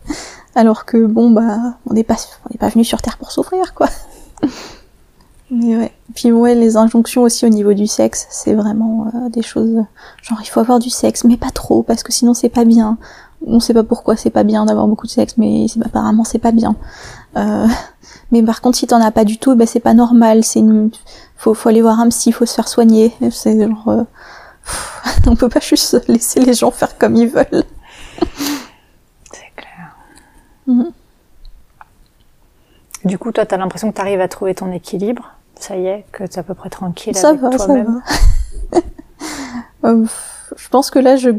Alors 0.54 0.84
que 0.84 1.04
bon 1.06 1.30
bah 1.30 1.58
on 1.88 1.94
n'est 1.94 2.02
pas 2.02 2.16
on 2.46 2.48
n'est 2.50 2.58
pas 2.58 2.70
venu 2.70 2.82
sur 2.82 3.00
terre 3.00 3.18
pour 3.18 3.30
souffrir 3.30 3.74
quoi. 3.74 3.88
Mais 5.50 5.76
ouais. 5.76 5.92
Puis 6.14 6.30
ouais 6.30 6.54
les 6.54 6.76
injonctions 6.76 7.22
aussi 7.22 7.46
au 7.46 7.48
niveau 7.48 7.72
du 7.72 7.87
sexe, 7.87 8.26
c'est 8.30 8.54
vraiment 8.54 9.06
euh, 9.14 9.28
des 9.30 9.42
choses 9.42 9.82
genre 10.22 10.38
il 10.42 10.46
faut 10.46 10.61
avoir 10.61 10.78
du 10.78 10.90
sexe 10.90 11.24
mais 11.24 11.37
pas 11.37 11.50
trop 11.50 11.82
parce 11.82 12.02
que 12.02 12.12
sinon 12.12 12.34
c'est 12.34 12.48
pas 12.48 12.64
bien. 12.64 12.98
On 13.46 13.61
sait 13.61 13.72
pas 13.72 13.84
pourquoi 13.84 14.16
c'est 14.16 14.30
pas 14.30 14.42
bien 14.42 14.66
d'avoir 14.66 14.87
beaucoup 14.88 15.06
de 15.06 15.12
sexe 15.12 15.37
mais 15.38 15.66
apparemment 15.84 16.24
c'est 16.24 16.38
pas 16.38 16.52
bien. 16.52 16.76
Euh, 17.37 17.66
mais 18.30 18.42
par 18.42 18.61
contre, 18.61 18.78
si 18.78 18.87
t'en 18.87 19.00
as 19.00 19.11
pas 19.11 19.24
du 19.24 19.38
tout, 19.38 19.54
ben 19.54 19.66
c'est 19.66 19.80
pas 19.80 19.94
normal. 19.94 20.44
C'est 20.44 20.61
une... 20.61 20.90
faut, 21.37 21.54
faut 21.54 21.68
aller 21.68 21.82
voir 21.82 22.00
un 22.00 22.08
psy, 22.08 22.32
faut 22.32 22.46
se 22.46 22.54
faire 22.54 22.68
soigner. 22.68 23.14
C'est 23.30 23.61
genre, 23.61 23.88
euh, 23.88 24.04
on 25.26 25.37
peut 25.37 25.48
pas 25.48 25.61
juste 25.61 26.04
laisser 26.08 26.40
les 26.40 26.54
gens 26.54 26.70
faire 26.70 26.98
comme 26.98 27.16
ils 27.16 27.28
veulent. 27.28 27.64
C'est 29.32 29.52
clair. 29.56 29.96
Mhm. 30.66 30.92
Du 33.04 33.16
coup, 33.16 33.32
toi, 33.32 33.46
t'as 33.46 33.56
l'impression 33.56 33.90
que 33.90 33.96
t'arrives 33.96 34.20
à 34.20 34.28
trouver 34.28 34.54
ton 34.54 34.72
équilibre? 34.72 35.38
Ça 35.59 35.77
y 35.77 35.87
est, 35.87 36.05
que 36.12 36.25
t'es 36.25 36.38
à 36.38 36.42
peu 36.42 36.55
près 36.55 36.71
tranquille 36.71 37.14
Ça 37.16 37.31
avec 37.31 37.40
toi-même. 37.57 38.03
Euh, 39.85 40.05
je 40.57 40.68
pense 40.71 40.90
que 40.90 40.99
là, 40.99 41.14
je 41.16 41.31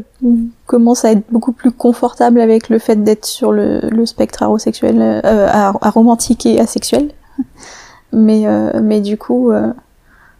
commence 0.64 1.04
à 1.04 1.12
être 1.12 1.24
beaucoup 1.30 1.52
plus 1.52 1.70
confortable 1.70 2.40
avec 2.40 2.70
le 2.70 2.78
fait 2.78 2.96
d'être 2.96 3.26
sur 3.26 3.52
le, 3.52 3.80
le 3.90 4.06
spectre 4.06 4.42
arosexuel, 4.42 4.96
euh, 5.00 5.46
ar- 5.48 5.76
aromantique 5.82 6.46
et 6.46 6.58
asexuel. 6.58 7.10
Mais, 8.12 8.46
euh, 8.46 8.80
mais 8.82 9.00
du 9.00 9.16
coup, 9.18 9.52
euh, 9.52 9.72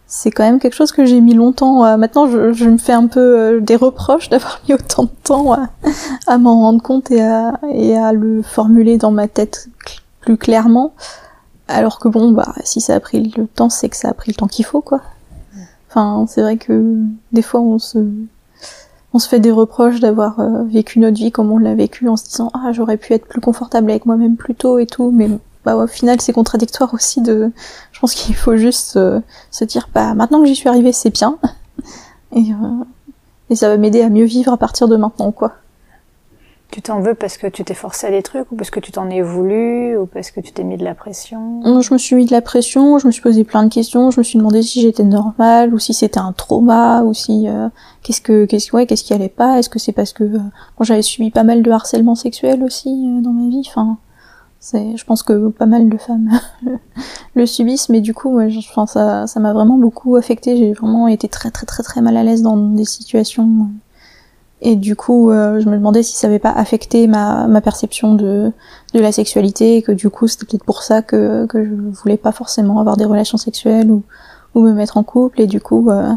c'est 0.05 0.29
quand 0.31 0.43
même 0.43 0.59
quelque 0.59 0.73
chose 0.73 0.91
que 0.91 1.05
j'ai 1.05 1.21
mis 1.21 1.33
longtemps. 1.35 1.95
maintenant, 1.97 2.27
je, 2.27 2.51
je 2.51 2.67
me 2.67 2.77
fais 2.77 2.91
un 2.91 3.07
peu 3.07 3.61
des 3.61 3.77
reproches 3.77 4.27
d'avoir 4.29 4.59
mis 4.67 4.73
autant 4.73 5.03
de 5.03 5.09
temps 5.23 5.53
à, 5.53 5.69
à 6.27 6.37
m'en 6.37 6.59
rendre 6.59 6.81
compte 6.81 7.11
et 7.11 7.21
à, 7.21 7.53
et 7.71 7.95
à 7.97 8.11
le 8.13 8.41
formuler 8.41 8.97
dans 8.97 9.11
ma 9.11 9.27
tête 9.29 9.69
plus 10.19 10.35
clairement. 10.37 10.93
Alors 11.67 11.99
que 11.99 12.07
bon, 12.07 12.31
bah, 12.31 12.53
si 12.63 12.81
ça 12.81 12.95
a 12.95 12.99
pris 12.99 13.31
le 13.35 13.47
temps, 13.47 13.69
c'est 13.69 13.89
que 13.89 13.95
ça 13.95 14.09
a 14.09 14.13
pris 14.13 14.31
le 14.31 14.35
temps 14.35 14.47
qu'il 14.47 14.65
faut, 14.65 14.81
quoi. 14.81 15.01
Enfin, 15.89 16.25
c'est 16.27 16.41
vrai 16.41 16.57
que 16.57 16.95
des 17.31 17.41
fois, 17.41 17.59
on 17.59 17.77
se, 17.79 17.99
on 19.13 19.19
se 19.19 19.27
fait 19.27 19.39
des 19.39 19.51
reproches 19.51 19.99
d'avoir 19.99 20.39
euh, 20.39 20.63
vécu 20.63 20.99
notre 20.99 21.17
vie 21.17 21.31
comme 21.31 21.51
on 21.51 21.57
l'a 21.57 21.75
vécu 21.75 22.07
en 22.07 22.15
se 22.15 22.25
disant 22.25 22.49
ah 22.53 22.71
j'aurais 22.71 22.97
pu 22.97 23.13
être 23.13 23.25
plus 23.27 23.41
confortable 23.41 23.91
avec 23.91 24.05
moi-même 24.05 24.37
plus 24.37 24.55
tôt 24.55 24.79
et 24.79 24.85
tout, 24.85 25.11
mais 25.11 25.29
bah 25.65 25.75
au 25.75 25.87
final 25.87 26.21
c'est 26.21 26.33
contradictoire 26.33 26.93
aussi 26.93 27.21
de. 27.21 27.51
Je 27.91 27.99
pense 27.99 28.13
qu'il 28.13 28.35
faut 28.35 28.55
juste 28.55 28.95
euh, 28.95 29.19
se 29.51 29.65
dire 29.65 29.89
bah 29.93 30.13
maintenant 30.13 30.41
que 30.41 30.47
j'y 30.47 30.55
suis 30.55 30.69
arrivée 30.69 30.93
c'est 30.93 31.09
bien 31.09 31.37
et 32.33 32.51
euh, 32.51 32.83
et 33.49 33.55
ça 33.55 33.67
va 33.67 33.75
m'aider 33.77 34.01
à 34.01 34.09
mieux 34.09 34.23
vivre 34.25 34.53
à 34.53 34.57
partir 34.57 34.87
de 34.87 34.95
maintenant 34.95 35.31
quoi. 35.31 35.55
Tu 36.71 36.81
t'en 36.81 37.01
veux 37.01 37.15
parce 37.15 37.35
que 37.37 37.47
tu 37.47 37.65
t'es 37.65 37.73
forcé 37.73 38.07
à 38.07 38.11
des 38.11 38.23
trucs, 38.23 38.49
ou 38.49 38.55
parce 38.55 38.69
que 38.69 38.79
tu 38.79 38.93
t'en 38.93 39.09
es 39.09 39.21
voulu, 39.21 39.97
ou 39.97 40.05
parce 40.05 40.31
que 40.31 40.39
tu 40.39 40.53
t'es 40.53 40.63
mis 40.63 40.77
de 40.77 40.85
la 40.85 40.95
pression? 40.95 41.81
Je 41.81 41.93
me 41.93 41.97
suis 41.97 42.15
mis 42.15 42.25
de 42.25 42.31
la 42.31 42.41
pression, 42.41 42.97
je 42.97 43.07
me 43.07 43.11
suis 43.11 43.21
posé 43.21 43.43
plein 43.43 43.63
de 43.63 43.73
questions, 43.73 44.09
je 44.09 44.21
me 44.21 44.23
suis 44.23 44.37
demandé 44.37 44.61
si 44.61 44.81
j'étais 44.81 45.03
normale 45.03 45.73
ou 45.73 45.79
si 45.79 45.93
c'était 45.93 46.21
un 46.21 46.31
trauma 46.31 47.03
ou 47.03 47.13
si 47.13 47.49
euh, 47.49 47.67
qu'est-ce 48.03 48.21
que 48.21 48.45
qu'est-ce 48.45 48.73
ouais 48.73 48.85
qu'est-ce 48.85 49.03
qui 49.03 49.13
allait 49.13 49.27
pas, 49.27 49.59
est-ce 49.59 49.67
que 49.67 49.79
c'est 49.79 49.91
parce 49.91 50.13
que 50.13 50.23
euh, 50.23 50.39
j'avais 50.79 51.01
subi 51.01 51.29
pas 51.29 51.43
mal 51.43 51.61
de 51.61 51.71
harcèlement 51.71 52.15
sexuel 52.15 52.63
aussi 52.63 52.89
euh, 52.89 53.19
dans 53.19 53.33
ma 53.33 53.49
vie, 53.49 53.63
enfin 53.67 53.97
c'est 54.61 54.95
je 54.95 55.05
pense 55.05 55.23
que 55.23 55.49
pas 55.49 55.65
mal 55.65 55.89
de 55.89 55.97
femmes 55.97 56.29
le 57.35 57.45
subissent 57.45 57.89
mais 57.89 57.99
du 57.99 58.13
coup 58.13 58.29
ouais, 58.29 58.49
je, 58.49 58.59
enfin, 58.59 58.85
ça 58.85 59.27
ça 59.27 59.41
m'a 59.41 59.51
vraiment 59.51 59.77
beaucoup 59.77 60.15
affecté, 60.15 60.55
j'ai 60.55 60.71
vraiment 60.71 61.09
été 61.09 61.27
très 61.27 61.51
très 61.51 61.65
très 61.65 61.83
très 61.83 61.99
mal 61.99 62.15
à 62.15 62.23
l'aise 62.23 62.43
dans 62.43 62.55
des 62.55 62.85
situations 62.85 63.43
euh, 63.43 63.65
et 64.61 64.75
du 64.75 64.95
coup, 64.95 65.31
euh, 65.31 65.59
je 65.59 65.67
me 65.67 65.75
demandais 65.75 66.03
si 66.03 66.15
ça 66.15 66.27
avait 66.27 66.39
pas 66.39 66.51
affecté 66.51 67.07
ma, 67.07 67.47
ma 67.47 67.61
perception 67.61 68.13
de, 68.13 68.51
de 68.93 68.99
la 68.99 69.11
sexualité, 69.11 69.77
et 69.77 69.81
que 69.81 69.91
du 69.91 70.09
coup, 70.11 70.27
c'était 70.27 70.45
peut-être 70.45 70.63
pour 70.63 70.83
ça 70.83 71.01
que, 71.01 71.47
que 71.47 71.65
je 71.65 71.71
voulais 71.73 72.17
pas 72.17 72.31
forcément 72.31 72.79
avoir 72.79 72.95
des 72.95 73.05
relations 73.05 73.39
sexuelles 73.39 73.89
ou, 73.89 74.03
ou 74.53 74.61
me 74.61 74.73
mettre 74.73 74.97
en 74.97 75.03
couple. 75.03 75.41
Et 75.41 75.47
du 75.47 75.59
coup, 75.59 75.89
euh, 75.89 76.11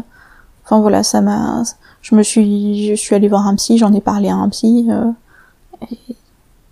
enfin 0.63 0.79
voilà, 0.79 1.01
ça 1.01 1.21
m'a, 1.21 1.63
je 2.01 2.13
me 2.13 2.21
suis, 2.21 2.87
je 2.87 2.93
suis 2.93 3.15
allée 3.15 3.27
voir 3.27 3.47
un 3.47 3.55
psy, 3.55 3.79
j'en 3.79 3.91
ai 3.93 4.01
parlé 4.01 4.29
à 4.29 4.35
un 4.35 4.49
psy. 4.49 4.87
euh, 4.89 5.11
et 5.91 6.15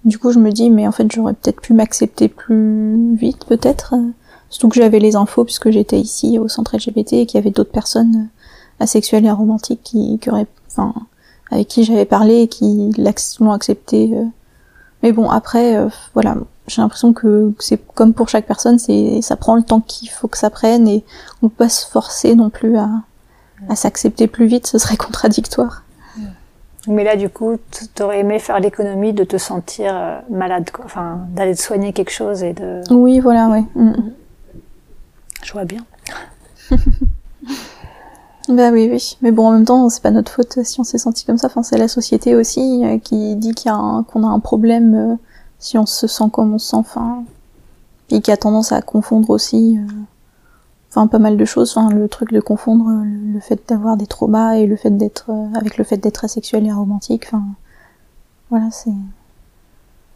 du 0.05 0.19
coup, 0.19 0.31
je 0.31 0.39
me 0.39 0.51
dis, 0.51 0.69
mais 0.69 0.87
en 0.87 0.91
fait, 0.91 1.11
j'aurais 1.11 1.33
peut-être 1.33 1.61
pu 1.61 1.73
m'accepter 1.73 2.27
plus 2.27 3.15
vite, 3.15 3.45
peut-être. 3.45 3.95
Surtout 4.49 4.69
que 4.69 4.75
j'avais 4.75 4.99
les 4.99 5.15
infos 5.15 5.43
puisque 5.43 5.71
j'étais 5.71 5.99
ici 5.99 6.37
au 6.37 6.47
centre 6.47 6.75
LGBT 6.75 7.13
et 7.13 7.25
qu'il 7.25 7.39
y 7.39 7.41
avait 7.41 7.49
d'autres 7.49 7.71
personnes 7.71 8.29
asexuelles 8.79 9.25
et 9.25 9.29
aromantiques 9.29 9.81
qui, 9.83 10.19
qui 10.19 10.29
auraient, 10.29 10.45
enfin, 10.67 10.93
avec 11.53 11.67
qui 11.67 11.83
j'avais 11.83 12.05
parlé 12.05 12.41
et 12.41 12.47
qui 12.47 12.91
l'ont 13.39 13.51
accepté. 13.51 14.11
euh. 14.13 14.25
Mais 15.03 15.11
bon, 15.11 15.29
après, 15.29 15.75
euh, 15.75 15.89
voilà, 16.13 16.35
j'ai 16.67 16.81
l'impression 16.81 17.13
que 17.13 17.53
c'est 17.59 17.79
comme 17.93 18.13
pour 18.13 18.29
chaque 18.29 18.45
personne, 18.47 18.79
c'est 18.79 19.21
ça 19.21 19.35
prend 19.35 19.55
le 19.55 19.63
temps 19.63 19.81
qu'il 19.81 20.09
faut 20.09 20.27
que 20.27 20.37
ça 20.37 20.49
prenne 20.49 20.87
et 20.87 21.03
on 21.41 21.49
peut 21.49 21.55
pas 21.65 21.69
se 21.69 21.85
forcer 21.85 22.35
non 22.35 22.49
plus 22.49 22.77
à, 22.77 22.89
à 23.69 23.75
s'accepter 23.75 24.27
plus 24.27 24.45
vite, 24.45 24.65
ce 24.67 24.77
serait 24.77 24.97
contradictoire. 25.07 25.83
Mais 26.87 27.05
là, 27.05 27.15
du 27.15 27.29
coup, 27.29 27.57
t'aurais 27.95 28.19
aimé 28.19 28.39
faire 28.39 28.59
l'économie 28.59 29.13
de 29.13 29.23
te 29.23 29.37
sentir 29.37 29.93
euh, 29.95 30.19
malade, 30.29 30.69
quoi. 30.69 30.83
Enfin, 30.83 31.19
d'aller 31.29 31.55
te 31.55 31.61
soigner 31.61 31.93
quelque 31.93 32.11
chose 32.11 32.43
et 32.43 32.51
de. 32.51 32.81
Oui, 32.91 33.19
voilà, 33.21 33.47
ouais. 33.47 33.63
Mm. 33.75 34.11
Je 35.43 35.53
vois 35.53 35.63
bien. 35.63 35.85
Bah 38.49 38.71
oui, 38.71 38.89
oui. 38.91 39.17
Mais 39.21 39.31
bon, 39.31 39.47
en 39.47 39.51
même 39.51 39.65
temps, 39.65 39.89
c'est 39.89 40.01
pas 40.03 40.11
notre 40.11 40.31
faute 40.31 40.61
si 40.63 40.79
on 40.79 40.83
s'est 40.83 40.97
senti 40.97 41.25
comme 41.25 41.37
ça. 41.37 41.47
Enfin, 41.47 41.63
c'est 41.63 41.77
la 41.77 41.87
société 41.87 42.35
aussi 42.35 42.83
euh, 42.85 42.97
qui 42.99 43.35
dit 43.37 43.53
qu'il 43.53 43.67
y 43.67 43.73
a 43.73 43.75
un- 43.77 44.03
qu'on 44.03 44.23
a 44.23 44.27
un 44.27 44.39
problème 44.39 44.95
euh, 44.95 45.15
si 45.59 45.77
on 45.77 45.85
se 45.85 46.07
sent 46.07 46.25
comme 46.31 46.53
on 46.53 46.59
se 46.59 46.69
sent. 46.71 46.75
Enfin, 46.77 47.23
puis 48.07 48.21
qui 48.21 48.31
a 48.31 48.37
tendance 48.37 48.71
à 48.73 48.81
confondre 48.81 49.29
aussi. 49.31 49.77
euh, 49.79 49.87
Enfin, 50.89 51.07
pas 51.07 51.19
mal 51.19 51.37
de 51.37 51.45
choses. 51.45 51.71
Enfin, 51.75 51.89
le 51.93 52.07
truc 52.09 52.31
de 52.33 52.39
confondre 52.41 52.87
euh, 52.89 53.03
le, 53.33 53.39
fait 53.39 53.61
d'avoir 53.67 53.97
des 53.97 54.07
traumas 54.07 54.53
et 54.57 54.67
le 54.67 54.75
fait 54.77 54.91
d'être 54.91 55.31
avec 55.55 55.77
le 55.77 55.83
fait 55.83 55.97
d'être 55.97 56.23
asexuel 56.25 56.65
et 56.67 56.71
aromantique. 56.71 57.25
Enfin, 57.27 57.43
voilà, 58.49 58.69
c'est. 58.71 58.91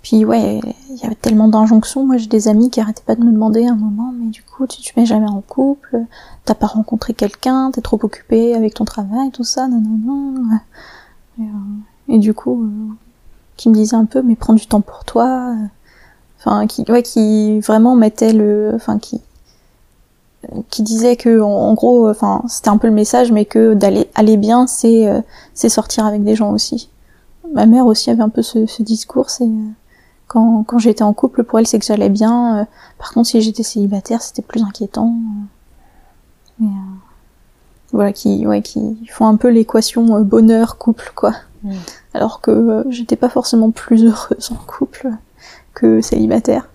Puis 0.07 0.23
ouais, 0.23 0.61
il 0.89 0.95
y 0.95 1.05
avait 1.05 1.15
tellement 1.15 1.49
d'injonctions. 1.49 2.05
Moi, 2.05 2.15
j'ai 2.15 2.27
des 2.27 2.47
amis 2.47 2.69
qui 2.69 2.79
arrêtaient 2.79 3.03
pas 3.03 3.15
de 3.15 3.23
me 3.25 3.31
demander 3.31 3.65
à 3.65 3.71
un 3.71 3.75
moment, 3.75 4.13
mais 4.17 4.27
du 4.27 4.41
coup, 4.41 4.65
tu 4.65 4.81
te 4.81 4.97
mets 4.97 5.05
jamais 5.05 5.27
en 5.27 5.41
couple 5.41 6.05
t'as 6.45 6.55
pas 6.55 6.67
rencontré 6.67 7.13
quelqu'un, 7.13 7.71
t'es 7.71 7.81
trop 7.81 7.99
occupé 8.01 8.55
avec 8.55 8.73
ton 8.73 8.85
travail, 8.85 9.31
tout 9.31 9.43
ça, 9.43 9.67
non, 9.67 9.81
non, 9.81 9.97
non. 10.07 10.59
Et, 12.07 12.13
euh, 12.13 12.17
du 12.19 12.33
coup, 12.33 12.63
euh, 12.63 12.93
qui 13.57 13.67
me 13.67 13.73
disait 13.73 13.97
un 13.97 14.05
peu, 14.05 14.21
mais 14.21 14.37
prends 14.37 14.53
du 14.53 14.65
temps 14.65 14.79
pour 14.79 15.03
toi. 15.03 15.53
Enfin, 16.39 16.67
qui, 16.67 16.89
ouais, 16.89 17.03
qui 17.03 17.59
vraiment 17.59 17.95
mettait 17.95 18.31
le, 18.31 18.71
enfin, 18.75 18.99
qui, 18.99 19.19
qui 20.69 20.83
disait 20.83 21.17
que, 21.17 21.41
en, 21.41 21.73
gros, 21.73 22.09
enfin, 22.09 22.43
c'était 22.47 22.69
un 22.69 22.77
peu 22.77 22.87
le 22.87 22.93
message, 22.93 23.33
mais 23.33 23.43
que 23.43 23.73
d'aller 23.73 24.09
aller 24.15 24.37
bien, 24.37 24.67
c'est, 24.67 25.09
euh, 25.09 25.19
c'est 25.53 25.67
sortir 25.67 26.05
avec 26.05 26.23
des 26.23 26.35
gens 26.35 26.51
aussi. 26.53 26.89
Ma 27.53 27.65
mère 27.65 27.85
aussi 27.87 28.09
avait 28.09 28.23
un 28.23 28.29
peu 28.29 28.41
ce, 28.41 28.67
ce 28.67 28.83
discours, 28.83 29.29
c'est 29.29 29.49
quand, 30.27 30.63
quand 30.63 30.79
j'étais 30.79 31.03
en 31.03 31.13
couple, 31.13 31.43
pour 31.43 31.59
elle, 31.59 31.67
c'est 31.67 31.79
que 31.79 31.85
j'allais 31.85 32.09
bien. 32.09 32.59
euh, 32.59 32.65
par 32.97 33.13
contre, 33.13 33.29
si 33.29 33.41
j'étais 33.41 33.63
célibataire, 33.63 34.21
c'était 34.21 34.41
plus 34.41 34.61
inquiétant. 34.63 35.15
euh. 35.15 35.43
Mais, 36.59 36.67
euh, 36.67 36.95
voilà, 37.93 38.11
qui, 38.11 38.45
ouais, 38.45 38.61
qui 38.61 38.97
font 39.09 39.27
un 39.27 39.35
peu 39.37 39.49
l'équation 39.49 40.19
bonheur 40.21 40.77
couple, 40.77 41.11
quoi. 41.15 41.33
Mm. 41.63 41.71
Alors 42.13 42.41
que 42.41 42.85
j'étais 42.89 43.15
pas 43.15 43.29
forcément 43.29 43.71
plus 43.71 44.03
heureuse 44.05 44.51
en 44.51 44.55
couple 44.55 45.09
que 45.73 46.01
célibataire. 46.01 46.67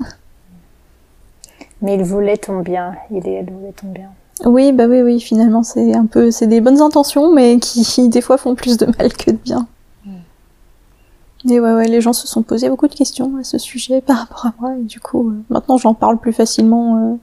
Mais 1.82 1.96
il 1.96 2.04
voulait 2.04 2.36
ton 2.36 2.60
bien, 2.60 2.94
il 3.10 3.26
et 3.26 3.32
elle 3.32 3.50
voulaient 3.50 3.72
ton 3.72 3.88
bien. 3.88 4.10
Oui, 4.44 4.72
bah 4.72 4.86
oui, 4.88 5.02
oui, 5.02 5.20
finalement, 5.20 5.62
c'est 5.62 5.94
un 5.94 6.06
peu, 6.06 6.30
c'est 6.30 6.46
des 6.46 6.60
bonnes 6.60 6.80
intentions, 6.80 7.32
mais 7.32 7.58
qui, 7.58 8.08
des 8.08 8.20
fois, 8.20 8.38
font 8.38 8.54
plus 8.54 8.76
de 8.78 8.86
mal 8.86 9.12
que 9.12 9.30
de 9.32 9.36
bien. 9.36 9.66
Et 11.48 11.58
ouais, 11.58 11.72
ouais, 11.72 11.88
les 11.88 12.00
gens 12.00 12.12
se 12.12 12.26
sont 12.26 12.42
posés 12.42 12.68
beaucoup 12.68 12.86
de 12.86 12.94
questions 12.94 13.36
à 13.36 13.44
ce 13.44 13.58
sujet 13.58 14.00
par 14.00 14.18
rapport 14.18 14.46
à 14.46 14.54
moi, 14.60 14.76
et 14.76 14.84
du 14.84 15.00
coup, 15.00 15.30
euh, 15.30 15.42
maintenant, 15.50 15.76
j'en 15.76 15.94
parle 15.94 16.18
plus 16.18 16.32
facilement. 16.32 16.96
Euh. 16.96 17.16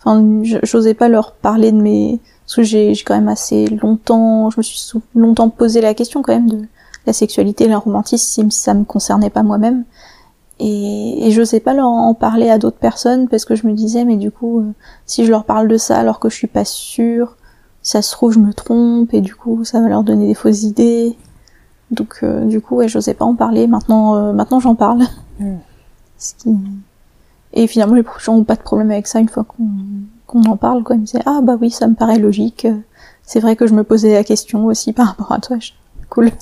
Enfin, 0.00 0.22
j'osais 0.64 0.94
pas 0.94 1.08
leur 1.08 1.32
parler 1.32 1.72
de 1.72 1.80
mes, 1.80 2.20
parce 2.44 2.56
que 2.56 2.62
j'ai 2.62 2.92
quand 3.06 3.14
même 3.14 3.28
assez 3.28 3.66
longtemps, 3.66 4.50
je 4.50 4.58
me 4.58 4.62
suis 4.62 4.98
longtemps 5.14 5.48
posé 5.48 5.80
la 5.80 5.94
question 5.94 6.20
quand 6.20 6.34
même 6.34 6.50
de 6.50 6.62
la 7.06 7.12
sexualité, 7.12 7.68
la 7.68 7.78
romantisme, 7.78 8.50
si 8.50 8.58
ça 8.58 8.74
me 8.74 8.84
concernait 8.84 9.30
pas 9.30 9.42
moi-même. 9.42 9.84
Et, 10.60 11.30
j'osais 11.30 11.60
pas 11.60 11.74
leur 11.74 11.86
en 11.86 12.14
parler 12.14 12.50
à 12.50 12.58
d'autres 12.58 12.78
personnes 12.78 13.28
parce 13.28 13.44
que 13.44 13.54
je 13.54 13.66
me 13.66 13.72
disais, 13.72 14.04
mais 14.04 14.16
du 14.16 14.30
coup, 14.30 14.60
euh, 14.60 14.72
si 15.06 15.24
je 15.24 15.30
leur 15.30 15.44
parle 15.44 15.68
de 15.68 15.76
ça 15.76 15.98
alors 15.98 16.20
que 16.20 16.28
je 16.28 16.36
suis 16.36 16.46
pas 16.46 16.64
sûre, 16.64 17.36
ça 17.82 18.02
se 18.02 18.12
trouve, 18.12 18.32
je 18.32 18.38
me 18.38 18.52
trompe 18.52 19.12
et 19.14 19.20
du 19.20 19.34
coup, 19.34 19.64
ça 19.64 19.80
va 19.80 19.88
leur 19.88 20.04
donner 20.04 20.28
des 20.28 20.34
fausses 20.34 20.62
idées. 20.62 21.16
Donc, 21.90 22.20
euh, 22.22 22.44
du 22.44 22.60
coup, 22.60 22.76
ouais, 22.76 22.88
j'osais 22.88 23.14
pas 23.14 23.24
en 23.24 23.34
parler. 23.34 23.66
Maintenant, 23.66 24.16
euh, 24.16 24.32
maintenant, 24.32 24.60
j'en 24.60 24.74
parle. 24.74 25.04
Mm. 25.38 25.56
Qui... 26.38 26.56
Et 27.52 27.66
finalement, 27.66 27.94
les 27.94 28.04
gens 28.18 28.36
ont 28.36 28.44
pas 28.44 28.56
de 28.56 28.62
problème 28.62 28.90
avec 28.90 29.06
ça 29.06 29.20
une 29.20 29.28
fois 29.28 29.44
qu'on 29.44 29.68
qu'on 30.26 30.44
en 30.44 30.56
parle. 30.56 30.82
Quoi. 30.82 30.96
Ils 30.96 31.00
me 31.00 31.04
disaient, 31.04 31.22
ah 31.26 31.40
bah 31.42 31.56
oui, 31.60 31.70
ça 31.70 31.86
me 31.86 31.94
paraît 31.94 32.18
logique. 32.18 32.66
C'est 33.22 33.40
vrai 33.40 33.56
que 33.56 33.66
je 33.66 33.74
me 33.74 33.84
posais 33.84 34.12
la 34.12 34.24
question 34.24 34.66
aussi 34.66 34.92
par 34.92 35.08
rapport 35.08 35.32
à 35.32 35.38
toi. 35.38 35.56
Cool. 36.10 36.30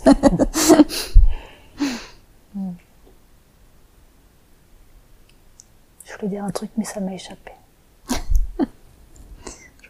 Je 6.05 6.18
voulais 6.18 6.28
dire 6.28 6.45
un 6.45 6.51
truc, 6.51 6.70
mais 6.76 6.84
ça 6.84 7.01
m'a 7.01 7.14
échappé. 7.14 7.53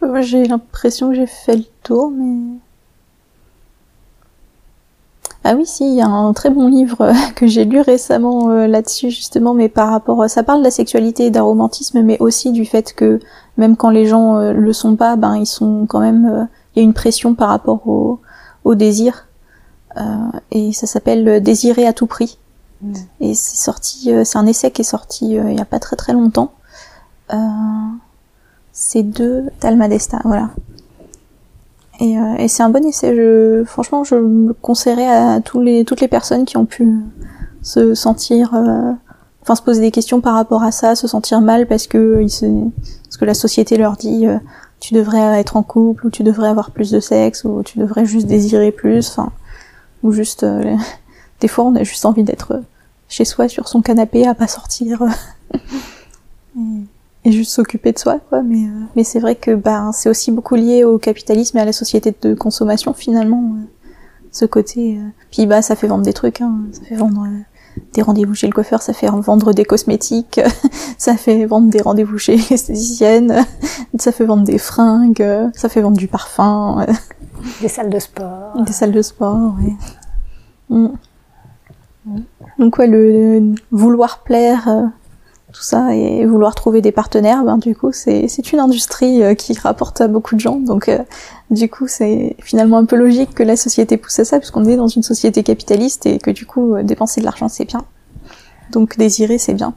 J'ai 0.20 0.44
l'impression 0.44 1.08
que 1.10 1.14
j'ai 1.16 1.26
fait 1.26 1.56
le 1.56 1.64
tour, 1.82 2.10
mais... 2.10 2.58
Ah 5.44 5.54
oui, 5.56 5.66
si, 5.66 5.88
il 5.88 5.94
y 5.94 6.00
a 6.00 6.06
un 6.06 6.32
très 6.32 6.50
bon 6.50 6.68
livre 6.68 7.12
que 7.34 7.46
j'ai 7.46 7.64
lu 7.64 7.80
récemment 7.80 8.50
euh, 8.50 8.66
là-dessus, 8.66 9.10
justement, 9.10 9.54
mais 9.54 9.68
par 9.68 9.90
rapport... 9.90 10.28
Ça 10.30 10.42
parle 10.42 10.60
de 10.60 10.64
la 10.64 10.70
sexualité 10.70 11.26
et 11.26 11.30
d'un 11.30 11.42
romantisme, 11.42 12.02
mais 12.02 12.16
aussi 12.20 12.52
du 12.52 12.64
fait 12.64 12.92
que 12.94 13.18
même 13.56 13.76
quand 13.76 13.90
les 13.90 14.06
gens 14.06 14.36
euh, 14.36 14.52
le 14.52 14.72
sont 14.72 14.96
pas, 14.96 15.16
ben 15.16 15.36
ils 15.36 15.46
sont 15.46 15.86
quand 15.88 16.00
même... 16.00 16.26
Euh, 16.26 16.44
il 16.74 16.78
y 16.78 16.82
a 16.82 16.84
une 16.84 16.94
pression 16.94 17.34
par 17.34 17.48
rapport 17.48 17.86
au, 17.86 18.20
au 18.64 18.74
désir. 18.74 19.26
et 20.50 20.72
ça 20.72 20.86
s'appelle 20.86 21.42
Désirer 21.42 21.86
à 21.86 21.92
tout 21.92 22.06
prix. 22.06 22.38
Et 23.20 23.34
c'est 23.34 23.56
sorti, 23.56 24.12
euh, 24.12 24.24
c'est 24.24 24.38
un 24.38 24.46
essai 24.46 24.70
qui 24.70 24.82
est 24.82 24.84
sorti 24.84 25.38
euh, 25.38 25.50
il 25.50 25.56
y 25.56 25.60
a 25.60 25.64
pas 25.64 25.78
très 25.78 25.96
très 25.96 26.12
longtemps. 26.12 26.52
Euh, 27.32 27.36
c'est 28.72 29.04
de 29.04 29.44
Talmadesta, 29.60 30.20
voilà. 30.24 30.50
Et, 32.02 32.16
et 32.38 32.48
c'est 32.48 32.62
un 32.62 32.68
bon 32.68 32.84
essai. 32.84 33.14
Je, 33.14 33.62
franchement, 33.64 34.02
je 34.02 34.16
le 34.16 34.54
conseillerais 34.60 35.06
à 35.06 35.40
tous 35.40 35.60
les, 35.60 35.84
toutes 35.84 36.00
les 36.00 36.08
personnes 36.08 36.44
qui 36.44 36.56
ont 36.56 36.66
pu 36.66 36.88
se 37.62 37.94
sentir, 37.94 38.52
enfin 39.40 39.54
se 39.54 39.62
poser 39.62 39.80
des 39.80 39.92
questions 39.92 40.20
par 40.20 40.34
rapport 40.34 40.64
à 40.64 40.72
ça, 40.72 40.96
se 40.96 41.06
sentir 41.06 41.40
mal 41.40 41.68
parce 41.68 41.86
que 41.86 42.20
ils 42.20 42.30
se, 42.30 42.46
parce 43.04 43.16
que 43.16 43.24
la 43.24 43.34
société 43.34 43.76
leur 43.76 43.96
dit 43.96 44.26
tu 44.80 44.94
devrais 44.94 45.38
être 45.38 45.56
en 45.56 45.62
couple 45.62 46.08
ou 46.08 46.10
tu 46.10 46.24
devrais 46.24 46.48
avoir 46.48 46.72
plus 46.72 46.90
de 46.90 46.98
sexe 46.98 47.44
ou 47.44 47.62
tu 47.62 47.78
devrais 47.78 48.04
juste 48.04 48.26
désirer 48.26 48.72
plus, 48.72 49.10
enfin 49.10 49.30
ou 50.02 50.10
juste 50.10 50.44
des 51.40 51.46
fois 51.46 51.64
on 51.64 51.76
a 51.76 51.84
juste 51.84 52.04
envie 52.04 52.24
d'être 52.24 52.60
chez 53.08 53.24
soi 53.24 53.48
sur 53.48 53.68
son 53.68 53.80
canapé 53.80 54.26
à 54.26 54.34
pas 54.34 54.48
sortir 54.48 55.04
juste 57.30 57.52
s'occuper 57.52 57.92
de 57.92 57.98
soi 57.98 58.18
quoi 58.28 58.42
mais 58.42 58.64
euh, 58.64 58.84
mais 58.96 59.04
c'est 59.04 59.20
vrai 59.20 59.36
que 59.36 59.54
ben 59.54 59.92
c'est 59.92 60.08
aussi 60.08 60.32
beaucoup 60.32 60.56
lié 60.56 60.84
au 60.84 60.98
capitalisme 60.98 61.58
et 61.58 61.60
à 61.60 61.64
la 61.64 61.72
société 61.72 62.14
de 62.20 62.34
consommation 62.34 62.94
finalement 62.94 63.54
euh, 63.56 63.62
ce 64.32 64.44
côté 64.44 64.98
euh. 64.98 65.08
puis 65.30 65.46
bah 65.46 65.62
ça 65.62 65.76
fait 65.76 65.86
vendre 65.86 66.04
des 66.04 66.12
trucs 66.12 66.40
hein. 66.40 66.54
ça 66.72 66.82
fait 66.82 66.96
vendre 66.96 67.26
des 67.94 68.02
rendez-vous 68.02 68.34
chez 68.34 68.46
le 68.46 68.52
coiffeur, 68.52 68.82
ça 68.82 68.92
fait 68.92 69.06
vendre 69.08 69.54
des 69.54 69.64
cosmétiques, 69.64 70.40
ça 70.98 71.16
fait 71.16 71.46
vendre 71.46 71.70
des 71.70 71.80
rendez-vous 71.80 72.18
chez 72.18 72.36
l'esthéticienne, 72.36 73.46
ça 73.98 74.12
fait 74.12 74.26
vendre 74.26 74.44
des 74.44 74.58
fringues, 74.58 75.50
ça 75.54 75.70
fait 75.70 75.80
vendre 75.80 75.96
du 75.96 76.06
parfum. 76.06 76.84
Des 77.62 77.68
salles 77.68 77.88
de 77.88 77.98
sport. 77.98 78.62
Des 78.62 78.72
salles 78.72 78.92
de 78.92 79.00
sport, 79.00 79.54
oui. 79.58 79.72
Mm. 80.68 80.88
Donc 82.58 82.78
ouais, 82.78 82.86
le, 82.86 83.54
vouloir 83.70 84.20
plaire, 84.20 84.68
euh, 84.68 84.86
tout 85.52 85.62
ça, 85.62 85.94
et 85.94 86.24
vouloir 86.26 86.54
trouver 86.54 86.80
des 86.80 86.92
partenaires, 86.92 87.44
ben 87.44 87.58
du 87.58 87.74
coup 87.74 87.92
c'est 87.92 88.28
c'est 88.28 88.52
une 88.52 88.60
industrie 88.60 89.22
euh, 89.22 89.34
qui 89.34 89.56
rapporte 89.58 90.00
à 90.00 90.08
beaucoup 90.08 90.34
de 90.34 90.40
gens. 90.40 90.56
Donc 90.56 90.88
euh, 90.88 90.98
du 91.50 91.68
coup 91.68 91.86
c'est 91.88 92.36
finalement 92.40 92.78
un 92.78 92.84
peu 92.84 92.96
logique 92.96 93.34
que 93.34 93.42
la 93.42 93.56
société 93.56 93.96
pousse 93.96 94.18
à 94.18 94.24
ça, 94.24 94.38
puisqu'on 94.38 94.64
est 94.64 94.76
dans 94.76 94.88
une 94.88 95.02
société 95.02 95.42
capitaliste 95.42 96.06
et 96.06 96.18
que 96.18 96.30
du 96.30 96.46
coup 96.46 96.76
dépenser 96.82 97.20
de 97.20 97.26
l'argent 97.26 97.48
c'est 97.48 97.64
bien. 97.64 97.84
Donc 98.70 98.96
désirer 98.96 99.38
c'est 99.38 99.54
bien. 99.54 99.74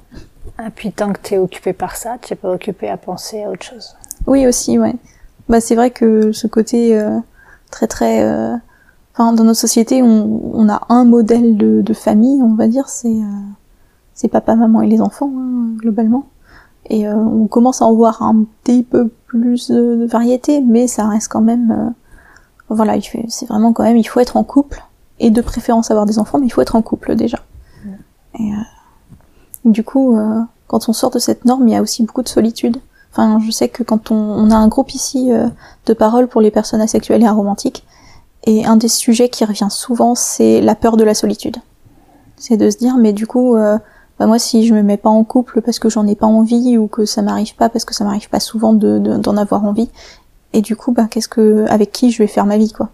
Et 0.66 0.70
puis 0.74 0.92
tant 0.92 1.12
que 1.12 1.20
t'es 1.22 1.38
occupé 1.38 1.74
par 1.74 1.96
ça, 1.96 2.18
tu 2.22 2.34
es 2.34 2.36
pas 2.36 2.52
occupé 2.52 2.90
à 2.90 2.98
penser 2.98 3.44
à 3.44 3.50
autre 3.50 3.66
chose. 3.66 3.96
Oui 4.26 4.48
aussi, 4.48 4.80
ouais. 4.80 4.96
Bah 5.50 5.60
c'est 5.60 5.76
vrai 5.76 5.92
que 5.92 6.32
ce 6.32 6.48
côté 6.48 7.00
très 7.70 7.88
très 7.88 8.24
Enfin, 9.18 9.32
dans 9.32 9.46
notre 9.46 9.60
société, 9.60 10.04
on, 10.04 10.52
on 10.54 10.68
a 10.68 10.82
un 10.90 11.06
modèle 11.06 11.56
de, 11.56 11.82
de, 11.82 11.94
famille, 11.94 12.44
on 12.44 12.56
va 12.56 12.68
dire, 12.68 12.90
c'est 12.90 13.08
euh, 13.08 13.42
c'est 14.16 14.28
papa, 14.28 14.56
maman 14.56 14.82
et 14.82 14.88
les 14.88 15.02
enfants 15.02 15.32
hein, 15.38 15.76
globalement. 15.78 16.26
Et 16.88 17.08
euh, 17.08 17.16
on 17.16 17.46
commence 17.48 17.82
à 17.82 17.86
en 17.86 17.94
voir 17.94 18.24
un 18.24 18.46
petit 18.64 18.82
peu 18.82 19.10
plus 19.28 19.70
de, 19.70 20.08
variété, 20.10 20.62
mais 20.62 20.88
ça 20.88 21.08
reste 21.08 21.28
quand 21.28 21.42
même, 21.42 21.72
euh, 21.72 21.90
voilà, 22.70 22.96
c'est 23.28 23.46
vraiment 23.46 23.74
quand 23.74 23.84
même, 23.84 23.98
il 23.98 24.04
faut 24.04 24.20
être 24.20 24.38
en 24.38 24.44
couple 24.44 24.84
et 25.20 25.30
de 25.30 25.42
préférence 25.42 25.92
avoir 25.92 26.06
des 26.08 26.20
enfants, 26.20 26.40
mais 26.40 26.48
il 26.48 26.50
faut 26.50 26.62
être 26.62 26.76
en 26.76 26.82
couple 26.82 27.16
déjà. 27.16 27.40
Et 28.38 28.52
du 29.64 29.84
coup, 29.84 30.18
quand 30.68 30.90
on 30.90 30.94
sort 30.94 31.10
de 31.10 31.20
cette 31.20 31.46
norme, 31.46 31.70
il 31.70 31.72
y 31.72 31.76
a 31.78 31.82
aussi 31.82 32.04
beaucoup 32.04 32.22
de 32.22 32.28
solitude. 32.28 32.78
Enfin, 33.14 33.40
je 33.40 33.50
sais 33.50 33.70
que 33.70 33.82
quand 33.82 34.12
on, 34.12 34.16
on 34.16 34.52
a 34.52 34.56
un 34.56 34.68
groupe 34.68 34.94
ici 34.94 35.32
de 35.86 35.94
paroles 35.94 36.28
pour 36.28 36.42
les 36.42 36.52
personnes 36.52 36.82
asexuelles 36.82 37.24
et 37.24 37.28
aromantiques, 37.28 37.86
et 38.46 38.66
un 38.66 38.78
des 38.78 38.88
sujets 38.88 39.30
qui 39.30 39.44
revient 39.44 39.68
souvent, 39.70 40.16
c'est 40.16 40.62
la 40.62 40.76
peur 40.76 40.98
de 40.98 41.04
la 41.04 41.14
solitude. 41.14 41.58
C'est 42.38 42.58
de 42.58 42.70
se 42.70 42.78
dire, 42.78 42.98
mais 42.98 43.12
du 43.12 43.26
coup, 43.26 43.56
euh, 43.56 43.78
bah 44.20 44.28
moi, 44.28 44.40
si 44.40 44.66
je 44.66 44.74
me 44.74 44.82
mets 44.82 44.98
pas 44.98 45.10
en 45.10 45.24
couple 45.24 45.62
parce 45.62 45.80
que 45.80 45.90
j'en 45.90 46.08
ai 46.08 46.16
pas 46.16 46.26
envie 46.26 46.78
ou 46.78 46.88
que 46.88 47.06
ça 47.06 47.22
m'arrive 47.22 47.56
pas 47.56 47.70
parce 47.70 47.86
que 47.86 47.94
ça 47.94 48.06
m'arrive 48.06 48.30
pas 48.30 48.40
souvent 48.40 48.74
de, 48.74 48.98
d'en 48.98 49.38
avoir 49.38 49.66
envie, 49.66 49.90
et 50.54 50.62
du 50.62 50.76
coup, 50.76 50.92
bah 50.92 51.08
qu'est-ce 51.10 51.28
que, 51.28 51.66
avec 51.70 51.92
qui 51.92 52.12
je 52.12 52.20
vais 52.20 52.28
faire 52.28 52.46
ma 52.46 52.58
vie, 52.58 52.72
quoi? 52.72 52.90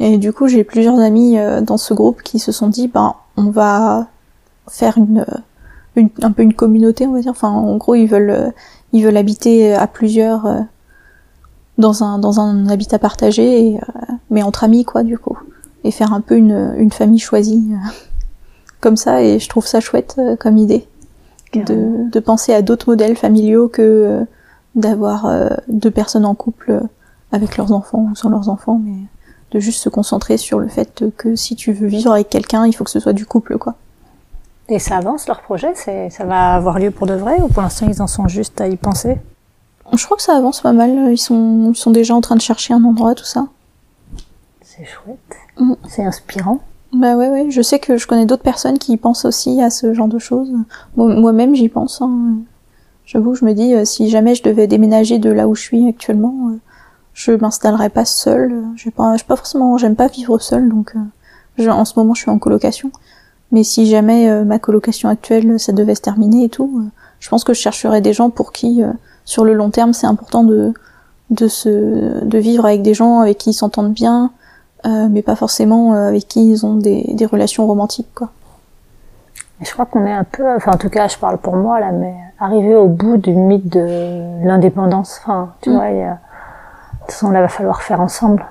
Et 0.00 0.18
du 0.18 0.32
coup, 0.32 0.48
j'ai 0.48 0.64
plusieurs 0.64 0.98
amis 0.98 1.38
euh, 1.38 1.60
dans 1.60 1.76
ce 1.76 1.94
groupe 1.94 2.22
qui 2.22 2.38
se 2.38 2.52
sont 2.52 2.68
dit, 2.68 2.88
bah 2.88 3.16
on 3.36 3.50
va 3.50 4.08
faire 4.68 4.98
une, 4.98 5.26
une, 5.96 6.08
un 6.22 6.32
peu 6.32 6.42
une 6.42 6.54
communauté, 6.54 7.06
on 7.06 7.12
va 7.12 7.20
dire. 7.20 7.30
Enfin, 7.30 7.50
en 7.50 7.76
gros, 7.76 7.94
ils 7.94 8.06
veulent, 8.06 8.52
ils 8.92 9.04
veulent 9.04 9.16
habiter 9.16 9.74
à 9.74 9.86
plusieurs 9.86 10.46
euh, 10.46 10.60
dans 11.78 12.04
un 12.04 12.18
dans 12.18 12.40
un 12.40 12.68
habitat 12.68 12.98
partagé, 12.98 13.78
euh, 13.78 14.12
mais 14.30 14.42
entre 14.42 14.64
amis 14.64 14.84
quoi 14.84 15.02
du 15.02 15.18
coup, 15.18 15.38
et 15.82 15.90
faire 15.90 16.12
un 16.12 16.20
peu 16.20 16.36
une, 16.36 16.74
une 16.76 16.92
famille 16.92 17.18
choisie 17.18 17.72
euh, 17.72 17.90
comme 18.80 18.96
ça. 18.96 19.22
Et 19.22 19.38
je 19.38 19.48
trouve 19.48 19.66
ça 19.66 19.80
chouette 19.80 20.16
euh, 20.18 20.36
comme 20.36 20.56
idée 20.56 20.86
de, 21.54 22.08
de 22.10 22.20
penser 22.20 22.54
à 22.54 22.62
d'autres 22.62 22.90
modèles 22.90 23.16
familiaux 23.16 23.68
que 23.68 24.24
d'avoir 24.76 25.28
deux 25.66 25.90
personnes 25.90 26.24
en 26.24 26.36
couple 26.36 26.80
avec 27.32 27.56
leurs 27.56 27.72
enfants 27.72 28.06
ou 28.10 28.14
sans 28.14 28.28
leurs 28.28 28.48
enfants, 28.48 28.80
mais 28.80 28.98
de 29.50 29.58
juste 29.58 29.82
se 29.82 29.88
concentrer 29.88 30.36
sur 30.36 30.60
le 30.60 30.68
fait 30.68 31.04
que 31.16 31.34
si 31.34 31.56
tu 31.56 31.72
veux 31.72 31.88
vivre 31.88 32.12
avec 32.12 32.28
quelqu'un, 32.28 32.66
il 32.66 32.72
faut 32.72 32.84
que 32.84 32.90
ce 32.90 33.00
soit 33.00 33.12
du 33.12 33.26
couple 33.26 33.58
quoi. 33.58 33.74
Et 34.68 34.78
ça 34.78 34.96
avance 34.96 35.26
leur 35.26 35.40
projet, 35.40 35.74
ça 35.74 36.24
va 36.24 36.54
avoir 36.54 36.78
lieu 36.78 36.92
pour 36.92 37.08
de 37.08 37.14
vrai 37.14 37.40
ou 37.42 37.48
pour 37.48 37.62
l'instant 37.62 37.88
ils 37.88 38.00
en 38.00 38.06
sont 38.06 38.28
juste 38.28 38.60
à 38.60 38.68
y 38.68 38.76
penser? 38.76 39.18
Je 39.92 40.04
crois 40.04 40.16
que 40.16 40.22
ça 40.22 40.36
avance 40.36 40.60
pas 40.60 40.72
mal. 40.72 41.10
Ils 41.10 41.18
sont, 41.18 41.72
ils 41.72 41.76
sont 41.76 41.90
déjà 41.90 42.14
en 42.14 42.20
train 42.20 42.36
de 42.36 42.40
chercher 42.40 42.74
un 42.74 42.84
endroit, 42.84 43.14
tout 43.14 43.24
ça. 43.24 43.46
C'est 44.62 44.84
chouette. 44.84 45.18
Mm. 45.58 45.74
C'est 45.88 46.04
inspirant. 46.04 46.60
Bah 46.92 47.16
ouais, 47.16 47.28
ouais. 47.28 47.50
Je 47.50 47.62
sais 47.62 47.78
que 47.78 47.96
je 47.96 48.06
connais 48.06 48.26
d'autres 48.26 48.42
personnes 48.42 48.78
qui 48.78 48.96
pensent 48.96 49.24
aussi 49.24 49.62
à 49.62 49.70
ce 49.70 49.94
genre 49.94 50.08
de 50.08 50.18
choses. 50.18 50.50
Moi-même, 50.96 51.54
j'y 51.54 51.68
pense. 51.68 52.02
Hein. 52.02 52.38
J'avoue, 53.06 53.34
je 53.34 53.44
me 53.44 53.54
dis, 53.54 53.74
euh, 53.74 53.84
si 53.84 54.08
jamais 54.08 54.34
je 54.34 54.42
devais 54.42 54.66
déménager 54.66 55.18
de 55.18 55.30
là 55.30 55.48
où 55.48 55.54
je 55.54 55.62
suis 55.62 55.88
actuellement, 55.88 56.50
euh, 56.50 56.58
je 57.12 57.32
m'installerais 57.32 57.90
pas 57.90 58.04
seule. 58.04 58.62
Je 58.76 58.90
pas, 58.90 59.16
pas 59.26 59.36
forcément, 59.36 59.76
j'aime 59.78 59.96
pas 59.96 60.08
vivre 60.08 60.38
seule, 60.38 60.68
donc 60.68 60.94
euh, 61.58 61.68
en 61.68 61.84
ce 61.84 61.98
moment, 61.98 62.14
je 62.14 62.22
suis 62.22 62.30
en 62.30 62.38
colocation. 62.38 62.90
Mais 63.52 63.64
si 63.64 63.86
jamais 63.86 64.44
ma 64.44 64.60
colocation 64.60 65.08
actuelle, 65.08 65.58
ça 65.58 65.72
devait 65.72 65.96
se 65.96 66.00
terminer 66.00 66.44
et 66.44 66.48
tout, 66.48 66.84
je 67.18 67.28
pense 67.28 67.42
que 67.42 67.52
je 67.52 67.60
chercherais 67.60 68.00
des 68.00 68.12
gens 68.12 68.30
pour 68.30 68.52
qui 68.52 68.80
sur 69.24 69.44
le 69.44 69.54
long 69.54 69.70
terme, 69.70 69.92
c'est 69.92 70.06
important 70.06 70.44
de 70.44 70.72
de 71.30 71.48
se 71.48 72.24
de 72.24 72.38
vivre 72.38 72.64
avec 72.64 72.82
des 72.82 72.94
gens 72.94 73.18
avec 73.18 73.38
qui 73.38 73.50
ils 73.50 73.54
s'entendent 73.54 73.92
bien, 73.92 74.30
euh, 74.86 75.08
mais 75.10 75.22
pas 75.22 75.36
forcément 75.36 75.94
euh, 75.94 76.08
avec 76.08 76.28
qui 76.28 76.50
ils 76.50 76.66
ont 76.66 76.74
des, 76.74 77.10
des 77.12 77.26
relations 77.26 77.66
romantiques 77.66 78.12
quoi. 78.14 78.30
je 79.60 79.70
crois 79.72 79.86
qu'on 79.86 80.06
est 80.06 80.12
un 80.12 80.24
peu, 80.24 80.54
enfin 80.54 80.72
en 80.72 80.78
tout 80.78 80.90
cas 80.90 81.08
je 81.08 81.18
parle 81.18 81.38
pour 81.38 81.56
moi 81.56 81.80
là, 81.80 81.92
mais 81.92 82.14
arrivé 82.38 82.74
au 82.74 82.88
bout 82.88 83.16
du 83.16 83.32
mythe 83.32 83.68
de 83.68 84.46
l'indépendance. 84.46 85.20
Enfin, 85.22 85.50
tu 85.60 85.70
mm. 85.70 85.74
vois, 85.74 85.90
il 85.90 85.98
y 85.98 86.02
a... 86.02 86.12
de 86.12 86.16
toute 87.00 87.12
façon 87.12 87.30
là 87.30 87.42
va 87.42 87.48
falloir 87.48 87.82
faire 87.82 88.00
ensemble. 88.00 88.46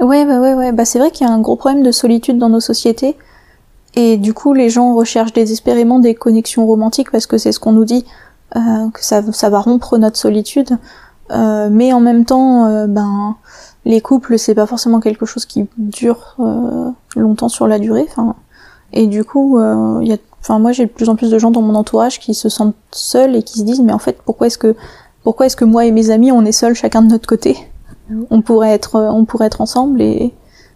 Ouais, 0.00 0.26
bah 0.26 0.40
ouais, 0.40 0.54
ouais. 0.54 0.72
Bah 0.72 0.84
c'est 0.84 0.98
vrai 0.98 1.10
qu'il 1.10 1.26
y 1.26 1.30
a 1.30 1.32
un 1.32 1.40
gros 1.40 1.56
problème 1.56 1.82
de 1.82 1.90
solitude 1.90 2.38
dans 2.38 2.48
nos 2.48 2.60
sociétés. 2.60 3.16
Et 3.94 4.18
du 4.18 4.34
coup, 4.34 4.52
les 4.52 4.68
gens 4.68 4.94
recherchent 4.94 5.32
désespérément 5.32 5.98
des 5.98 6.14
connexions 6.14 6.66
romantiques 6.66 7.10
parce 7.10 7.26
que 7.26 7.38
c'est 7.38 7.50
ce 7.50 7.58
qu'on 7.58 7.72
nous 7.72 7.86
dit, 7.86 8.04
euh, 8.54 8.90
que 8.92 9.02
ça, 9.02 9.22
ça 9.32 9.48
va 9.48 9.60
rompre 9.60 9.96
notre 9.96 10.18
solitude. 10.18 10.78
Euh, 11.30 11.68
mais 11.70 11.92
en 11.94 12.00
même 12.00 12.26
temps, 12.26 12.66
euh, 12.66 12.86
ben 12.86 13.36
les 13.86 14.02
couples, 14.02 14.38
c'est 14.38 14.54
pas 14.54 14.66
forcément 14.66 15.00
quelque 15.00 15.24
chose 15.24 15.46
qui 15.46 15.66
dure 15.78 16.36
euh, 16.40 16.90
longtemps 17.16 17.48
sur 17.48 17.66
la 17.66 17.78
durée. 17.78 18.04
Enfin, 18.10 18.34
et 18.92 19.06
du 19.06 19.24
coup, 19.24 19.58
il 20.00 20.08
y 20.08 20.12
a 20.12 20.18
Enfin, 20.46 20.60
moi, 20.60 20.70
j'ai 20.70 20.86
de 20.86 20.90
plus 20.90 21.08
en 21.08 21.16
plus 21.16 21.28
de 21.28 21.38
gens 21.40 21.50
dans 21.50 21.60
mon 21.60 21.74
entourage 21.74 22.20
qui 22.20 22.32
se 22.32 22.48
sentent 22.48 22.76
seuls 22.92 23.34
et 23.34 23.42
qui 23.42 23.58
se 23.58 23.64
disent, 23.64 23.80
mais 23.80 23.92
en 23.92 23.98
fait, 23.98 24.22
pourquoi 24.24 24.46
est-ce 24.46 24.58
que, 24.58 24.76
pourquoi 25.24 25.46
est-ce 25.46 25.56
que 25.56 25.64
moi 25.64 25.86
et 25.86 25.90
mes 25.90 26.10
amis, 26.10 26.30
on 26.30 26.44
est 26.44 26.52
seuls 26.52 26.76
chacun 26.76 27.02
de 27.02 27.08
notre 27.08 27.26
côté? 27.26 27.56
On 28.30 28.42
pourrait 28.42 28.70
être, 28.70 28.94
on 28.94 29.24
pourrait 29.24 29.46
être 29.46 29.60
ensemble 29.60 30.00
et 30.00 30.32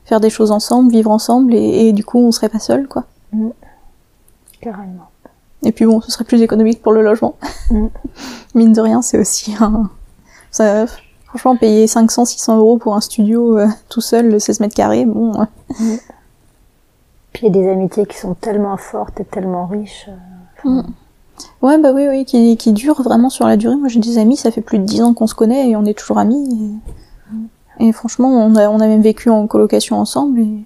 faire 0.07 0.19
des 0.19 0.29
choses 0.29 0.51
ensemble, 0.51 0.91
vivre 0.91 1.13
ensemble, 1.13 1.55
et, 1.55 1.93
du 1.93 2.05
coup, 2.05 2.19
on 2.19 2.33
serait 2.33 2.49
pas 2.49 2.59
seuls, 2.59 2.89
quoi. 2.89 3.05
Mm. 3.33 3.51
Carrément. 4.61 5.09
Et 5.63 5.71
puis 5.71 5.87
bon, 5.87 6.01
ce 6.01 6.11
serait 6.11 6.25
plus 6.25 6.43
économique 6.43 6.83
pour 6.83 6.91
le 6.91 7.05
logement. 7.05 7.37
Mm. 7.71 7.87
Mine 8.57 8.73
de 8.73 8.81
rien, 8.81 9.03
c'est 9.03 9.19
aussi 9.19 9.55
un... 9.61 9.89
Ça, 10.51 10.87
franchement, 11.31 11.57
payer 11.57 11.87
500, 11.87 12.25
600 12.25 12.59
euros 12.59 12.77
pour 12.77 12.95
un 12.95 13.01
studio 13.01 13.59
euh, 13.59 13.67
tout 13.89 14.01
seul, 14.01 14.41
16 14.41 14.61
mètres 14.61 14.75
carrés, 14.75 15.05
bon... 15.05 15.33
Mm. 15.79 15.97
Puis 17.33 17.47
il 17.47 17.57
y 17.57 17.59
a 17.59 17.63
des 17.63 17.69
amitiés 17.71 18.07
qui 18.07 18.17
sont 18.17 18.35
tellement 18.35 18.77
fortes 18.77 19.21
et 19.21 19.25
tellement 19.25 19.67
riches. 19.67 20.09
Euh, 20.67 20.69
mm. 20.69 20.93
Ouais, 21.63 21.79
bah 21.79 21.93
oui, 21.95 22.07
oui, 22.09 22.25
qui, 22.25 22.57
qui 22.57 22.73
durent 22.73 23.03
vraiment 23.03 23.31
sur 23.31 23.47
la 23.47 23.57
durée. 23.57 23.77
Moi, 23.77 23.89
j'ai 23.89 24.01
des 24.01 24.19
amis, 24.19 24.37
ça 24.37 24.51
fait 24.51 24.61
plus 24.61 24.79
de 24.79 24.85
dix 24.85 25.01
ans 25.01 25.15
qu'on 25.15 25.29
se 25.29 25.35
connaît 25.35 25.71
et 25.71 25.77
on 25.77 25.85
est 25.85 25.99
toujours 25.99 26.19
amis. 26.19 26.79
Et, 27.79 27.93
franchement, 27.93 28.29
on 28.29 28.57
a, 28.57 28.69
on 28.69 28.81
a 28.81 28.87
même 28.87 29.01
vécu 29.01 29.31
en 29.31 29.47
colocation 29.47 29.99
ensemble. 29.99 30.41
Et 30.41 30.65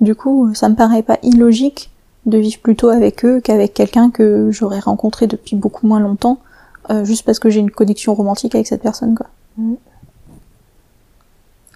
du 0.00 0.14
coup, 0.14 0.54
ça 0.54 0.68
me 0.68 0.76
paraît 0.76 1.02
pas 1.02 1.18
illogique 1.22 1.90
de 2.24 2.38
vivre 2.38 2.58
plutôt 2.60 2.88
avec 2.88 3.24
eux 3.24 3.40
qu'avec 3.40 3.74
quelqu'un 3.74 4.10
que 4.10 4.50
j'aurais 4.50 4.78
rencontré 4.78 5.26
depuis 5.26 5.56
beaucoup 5.56 5.86
moins 5.86 6.00
longtemps, 6.00 6.38
euh, 6.88 7.04
juste 7.04 7.26
parce 7.26 7.38
que 7.38 7.50
j'ai 7.50 7.60
une 7.60 7.70
connexion 7.70 8.14
romantique 8.14 8.54
avec 8.54 8.66
cette 8.66 8.82
personne, 8.82 9.14
quoi. 9.14 9.26
Mm. 9.58 9.74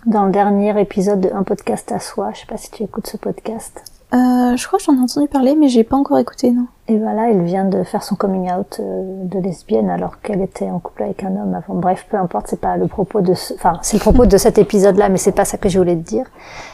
Dans 0.07 0.26
le 0.26 0.32
dernier 0.32 0.80
épisode 0.80 1.20
de 1.20 1.30
Un 1.32 1.42
podcast 1.42 1.90
à 1.90 1.99
soi, 1.99 2.30
je 2.32 2.40
sais 2.40 2.46
pas 2.46 2.57
si 2.57 2.70
tu 2.70 2.84
écoutes 2.84 3.09
ce 3.09 3.16
podcast. 3.16 3.82
Euh, 4.14 4.57
je 4.57 4.66
crois 4.66 4.78
que 4.78 4.84
j'en 4.84 4.94
ai 4.94 5.01
entendu 5.01 5.28
parler, 5.28 5.57
mais 5.57 5.68
j'ai 5.68 5.82
pas 5.82 5.96
encore 5.96 6.18
écouté, 6.18 6.51
non. 6.53 6.66
Et 6.86 6.96
voilà, 6.99 7.30
elle 7.30 7.42
vient 7.42 7.64
de 7.64 7.82
faire 7.82 8.03
son 8.03 8.14
coming 8.14 8.51
out 8.51 8.78
euh, 8.80 9.24
de 9.24 9.38
lesbienne 9.40 9.90
alors 9.90 10.20
qu'elle 10.20 10.40
était 10.40 10.70
en 10.70 10.78
couple 10.78 11.03
avec 11.03 11.24
un 11.24 11.36
homme 11.36 11.53
avant. 11.53 11.74
Bref, 11.74 12.07
peu 12.09 12.16
importe, 12.16 12.46
c'est 12.49 12.61
pas 12.61 12.76
le 12.76 12.86
propos 12.86 13.20
de, 13.20 13.34
ce... 13.34 13.53
enfin, 13.55 13.80
c'est 13.82 13.96
le 13.96 14.01
propos 14.01 14.24
de 14.24 14.36
cet 14.38 14.57
épisode-là, 14.57 15.09
mais 15.09 15.18
c'est 15.18 15.32
pas 15.32 15.44
ça 15.44 15.59
que 15.59 15.68
je 15.68 15.78
voulais 15.78 15.96
te 15.96 16.09
dire. 16.09 16.26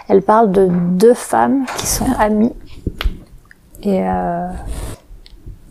Elle 0.09 0.22
parle 0.22 0.53
de 0.53 0.68
deux 0.70 1.14
femmes 1.14 1.64
qui 1.79 1.87
sont 1.87 2.07
amies 2.18 2.53
et 3.83 4.07
euh, 4.07 4.49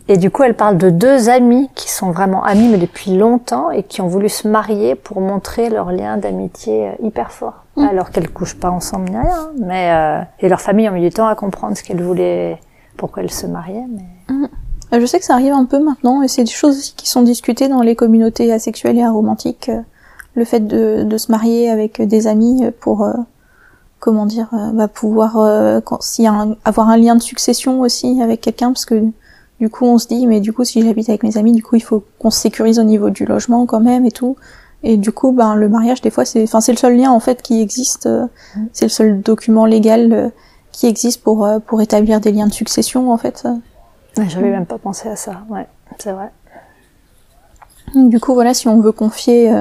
et 0.06 0.18
du 0.18 0.30
coup, 0.30 0.42
elle 0.42 0.54
parle 0.54 0.76
de 0.76 0.90
deux 0.90 1.30
amis 1.30 1.70
qui 1.74 1.90
sont 1.90 2.10
vraiment 2.10 2.44
amis, 2.44 2.68
mais 2.68 2.76
depuis 2.76 3.16
longtemps, 3.16 3.70
et 3.70 3.82
qui 3.82 4.02
ont 4.02 4.06
voulu 4.06 4.28
se 4.28 4.46
marier 4.46 4.94
pour 4.94 5.20
montrer 5.22 5.70
leur 5.70 5.92
lien 5.92 6.18
d'amitié 6.18 6.88
euh, 6.88 6.92
hyper 7.02 7.32
fort. 7.32 7.64
Mm. 7.76 7.84
Alors 7.84 8.10
qu'elles 8.10 8.30
couchent 8.30 8.58
pas 8.58 8.70
ensemble 8.70 9.08
ni 9.08 9.16
rien, 9.16 9.50
mais 9.58 9.90
euh, 9.92 10.22
et 10.40 10.48
leur 10.50 10.60
famille 10.60 10.88
ont 10.90 10.92
mis 10.92 11.00
du 11.00 11.10
temps 11.10 11.26
à 11.26 11.34
comprendre 11.34 11.76
ce 11.76 11.82
qu'elles 11.82 12.02
voulaient, 12.02 12.60
pourquoi 12.98 13.22
elles 13.22 13.30
se 13.30 13.46
mariaient. 13.46 13.86
Mais... 13.88 14.34
Mm. 14.34 14.48
Euh, 14.92 15.00
je 15.00 15.06
sais 15.06 15.18
que 15.18 15.24
ça 15.24 15.34
arrive 15.34 15.54
un 15.54 15.64
peu 15.64 15.78
maintenant, 15.82 16.20
et 16.22 16.28
c'est 16.28 16.44
des 16.44 16.50
choses 16.50 16.76
aussi 16.76 16.94
qui 16.94 17.08
sont 17.08 17.22
discutées 17.22 17.68
dans 17.68 17.80
les 17.80 17.96
communautés 17.96 18.52
asexuelles 18.52 18.98
et 18.98 19.04
aromantiques. 19.04 19.70
Le 20.34 20.44
fait 20.44 20.60
de, 20.60 21.04
de 21.04 21.16
se 21.16 21.30
marier 21.30 21.70
avec 21.70 22.02
des 22.02 22.26
amis 22.26 22.64
pour 22.80 23.08
comment 24.00 24.26
dire, 24.26 24.48
bah, 24.74 24.88
pouvoir 24.88 25.82
quand, 25.84 26.02
s'il 26.02 26.24
y 26.24 26.28
a 26.28 26.32
un, 26.32 26.56
avoir 26.64 26.88
un 26.88 26.96
lien 26.96 27.14
de 27.14 27.22
succession 27.22 27.80
aussi 27.80 28.20
avec 28.20 28.40
quelqu'un, 28.40 28.72
parce 28.72 28.84
que 28.84 29.00
du 29.60 29.70
coup, 29.70 29.84
on 29.84 29.98
se 29.98 30.08
dit, 30.08 30.26
mais 30.26 30.40
du 30.40 30.52
coup, 30.52 30.64
si 30.64 30.82
j'habite 30.82 31.08
avec 31.08 31.22
mes 31.22 31.36
amis, 31.38 31.52
du 31.52 31.62
coup, 31.62 31.76
il 31.76 31.82
faut 31.82 32.04
qu'on 32.18 32.30
se 32.30 32.40
sécurise 32.40 32.78
au 32.78 32.82
niveau 32.82 33.10
du 33.10 33.24
logement 33.24 33.66
quand 33.66 33.80
même 33.80 34.04
et 34.04 34.10
tout. 34.10 34.36
Et 34.82 34.96
du 34.96 35.12
coup, 35.12 35.32
ben, 35.32 35.54
le 35.54 35.68
mariage, 35.68 36.02
des 36.02 36.10
fois, 36.10 36.24
c'est, 36.24 36.42
enfin, 36.42 36.60
c'est 36.60 36.72
le 36.72 36.78
seul 36.78 36.96
lien, 36.96 37.10
en 37.10 37.20
fait, 37.20 37.40
qui 37.40 37.60
existe. 37.62 38.06
Euh, 38.06 38.26
mm. 38.56 38.66
c'est 38.72 38.84
le 38.84 38.90
seul 38.90 39.20
document 39.20 39.64
légal 39.64 40.12
euh, 40.12 40.28
qui 40.72 40.86
existe 40.86 41.22
pour, 41.22 41.46
euh, 41.46 41.58
pour 41.58 41.80
établir 41.80 42.20
des 42.20 42.32
liens 42.32 42.46
de 42.46 42.52
succession, 42.52 43.10
en 43.10 43.16
fait. 43.16 43.46
J'avais 44.28 44.50
même 44.50 44.66
pas 44.66 44.78
pensé 44.78 45.08
à 45.08 45.16
ça, 45.16 45.42
ouais, 45.48 45.66
c'est 45.98 46.12
vrai. 46.12 46.30
Du 47.94 48.20
coup, 48.20 48.34
voilà, 48.34 48.54
si 48.54 48.68
on 48.68 48.80
veut 48.80 48.92
confier 48.92 49.52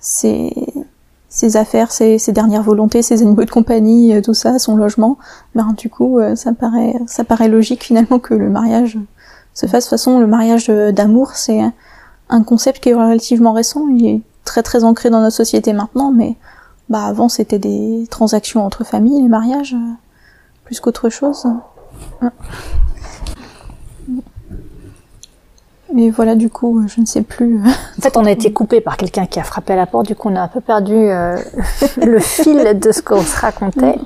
ses, 0.00 0.52
ses 1.38 1.56
affaires, 1.56 1.92
ses, 1.92 2.18
ses, 2.18 2.32
dernières 2.32 2.64
volontés, 2.64 3.00
ses 3.00 3.22
animaux 3.22 3.44
de 3.44 3.50
compagnie, 3.50 4.12
euh, 4.12 4.20
tout 4.20 4.34
ça, 4.34 4.58
son 4.58 4.74
logement, 4.74 5.18
ben 5.54 5.72
du 5.78 5.88
coup 5.88 6.18
euh, 6.18 6.34
ça 6.34 6.52
paraît 6.52 6.96
ça 7.06 7.22
paraît 7.22 7.46
logique 7.46 7.84
finalement 7.84 8.18
que 8.18 8.34
le 8.34 8.50
mariage 8.50 8.98
se 9.54 9.66
fasse. 9.66 9.84
De 9.84 9.86
toute 9.86 9.90
façon, 9.90 10.18
le 10.18 10.26
mariage 10.26 10.66
euh, 10.68 10.90
d'amour, 10.90 11.36
c'est 11.36 11.60
un 12.28 12.42
concept 12.42 12.82
qui 12.82 12.88
est 12.88 12.94
relativement 12.94 13.52
récent, 13.52 13.86
il 13.86 14.04
est 14.04 14.20
très 14.44 14.64
très 14.64 14.82
ancré 14.82 15.10
dans 15.10 15.20
notre 15.20 15.36
société 15.36 15.72
maintenant, 15.72 16.10
mais 16.10 16.34
bah 16.88 17.04
avant 17.04 17.28
c'était 17.28 17.60
des 17.60 18.08
transactions 18.10 18.66
entre 18.66 18.82
familles, 18.82 19.22
les 19.22 19.28
mariages, 19.28 19.76
plus 20.64 20.80
qu'autre 20.80 21.08
chose. 21.08 21.46
Et 25.96 26.10
voilà, 26.10 26.34
du 26.34 26.50
coup, 26.50 26.86
je 26.86 27.00
ne 27.00 27.06
sais 27.06 27.22
plus. 27.22 27.60
En 27.98 28.00
fait, 28.00 28.16
on 28.16 28.24
a 28.24 28.30
été 28.30 28.52
coupé 28.52 28.80
par 28.80 28.96
quelqu'un 28.96 29.26
qui 29.26 29.40
a 29.40 29.42
frappé 29.42 29.72
à 29.72 29.76
la 29.76 29.86
porte. 29.86 30.06
Du 30.06 30.14
coup, 30.14 30.28
on 30.28 30.36
a 30.36 30.40
un 30.40 30.48
peu 30.48 30.60
perdu 30.60 30.94
euh, 30.94 31.36
le 32.02 32.18
fil 32.20 32.78
de 32.78 32.92
ce 32.92 33.02
qu'on 33.02 33.22
se 33.22 33.40
racontait. 33.40 33.96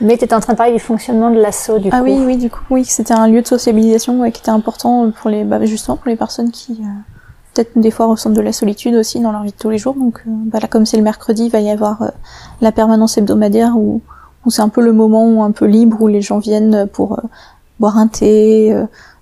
Mais 0.00 0.16
tu 0.16 0.24
étais 0.24 0.34
en 0.34 0.40
train 0.40 0.54
de 0.54 0.58
parler 0.58 0.72
du 0.72 0.80
fonctionnement 0.80 1.30
de 1.30 1.38
l'assaut, 1.38 1.78
du 1.78 1.88
ah 1.88 1.90
coup. 1.90 1.96
Ah 1.98 2.02
oui, 2.02 2.18
oui, 2.24 2.36
du 2.36 2.50
coup, 2.50 2.60
oui, 2.70 2.84
c'était 2.84 3.14
un 3.14 3.28
lieu 3.28 3.42
de 3.42 3.46
sociabilisation 3.46 4.22
qui 4.30 4.40
était 4.40 4.50
important 4.50 5.10
pour 5.10 5.30
les, 5.30 5.44
bah, 5.44 5.64
justement 5.64 5.96
pour 5.96 6.08
les 6.08 6.16
personnes 6.16 6.50
qui, 6.50 6.72
euh, 6.72 6.84
peut-être 7.54 7.78
des 7.78 7.90
fois 7.90 8.06
ressentent 8.06 8.34
de 8.34 8.40
la 8.40 8.52
solitude 8.52 8.94
aussi 8.94 9.20
dans 9.20 9.32
leur 9.32 9.42
vie 9.42 9.52
de 9.52 9.56
tous 9.56 9.70
les 9.70 9.78
jours. 9.78 9.94
Donc, 9.94 10.22
euh, 10.26 10.30
bah, 10.30 10.58
là, 10.60 10.68
comme 10.68 10.86
c'est 10.86 10.96
le 10.96 11.02
mercredi, 11.02 11.44
il 11.44 11.50
va 11.50 11.60
y 11.60 11.70
avoir 11.70 12.12
la 12.60 12.72
permanence 12.72 13.18
hebdomadaire 13.18 13.76
où, 13.76 14.00
où 14.44 14.50
c'est 14.50 14.62
un 14.62 14.68
peu 14.68 14.80
le 14.80 14.92
moment 14.92 15.44
un 15.44 15.52
peu 15.52 15.66
libre 15.66 16.00
où 16.00 16.08
les 16.08 16.22
gens 16.22 16.38
viennent 16.38 16.88
pour 16.92 17.20
boire 17.78 17.98
un 17.98 18.08
thé 18.08 18.74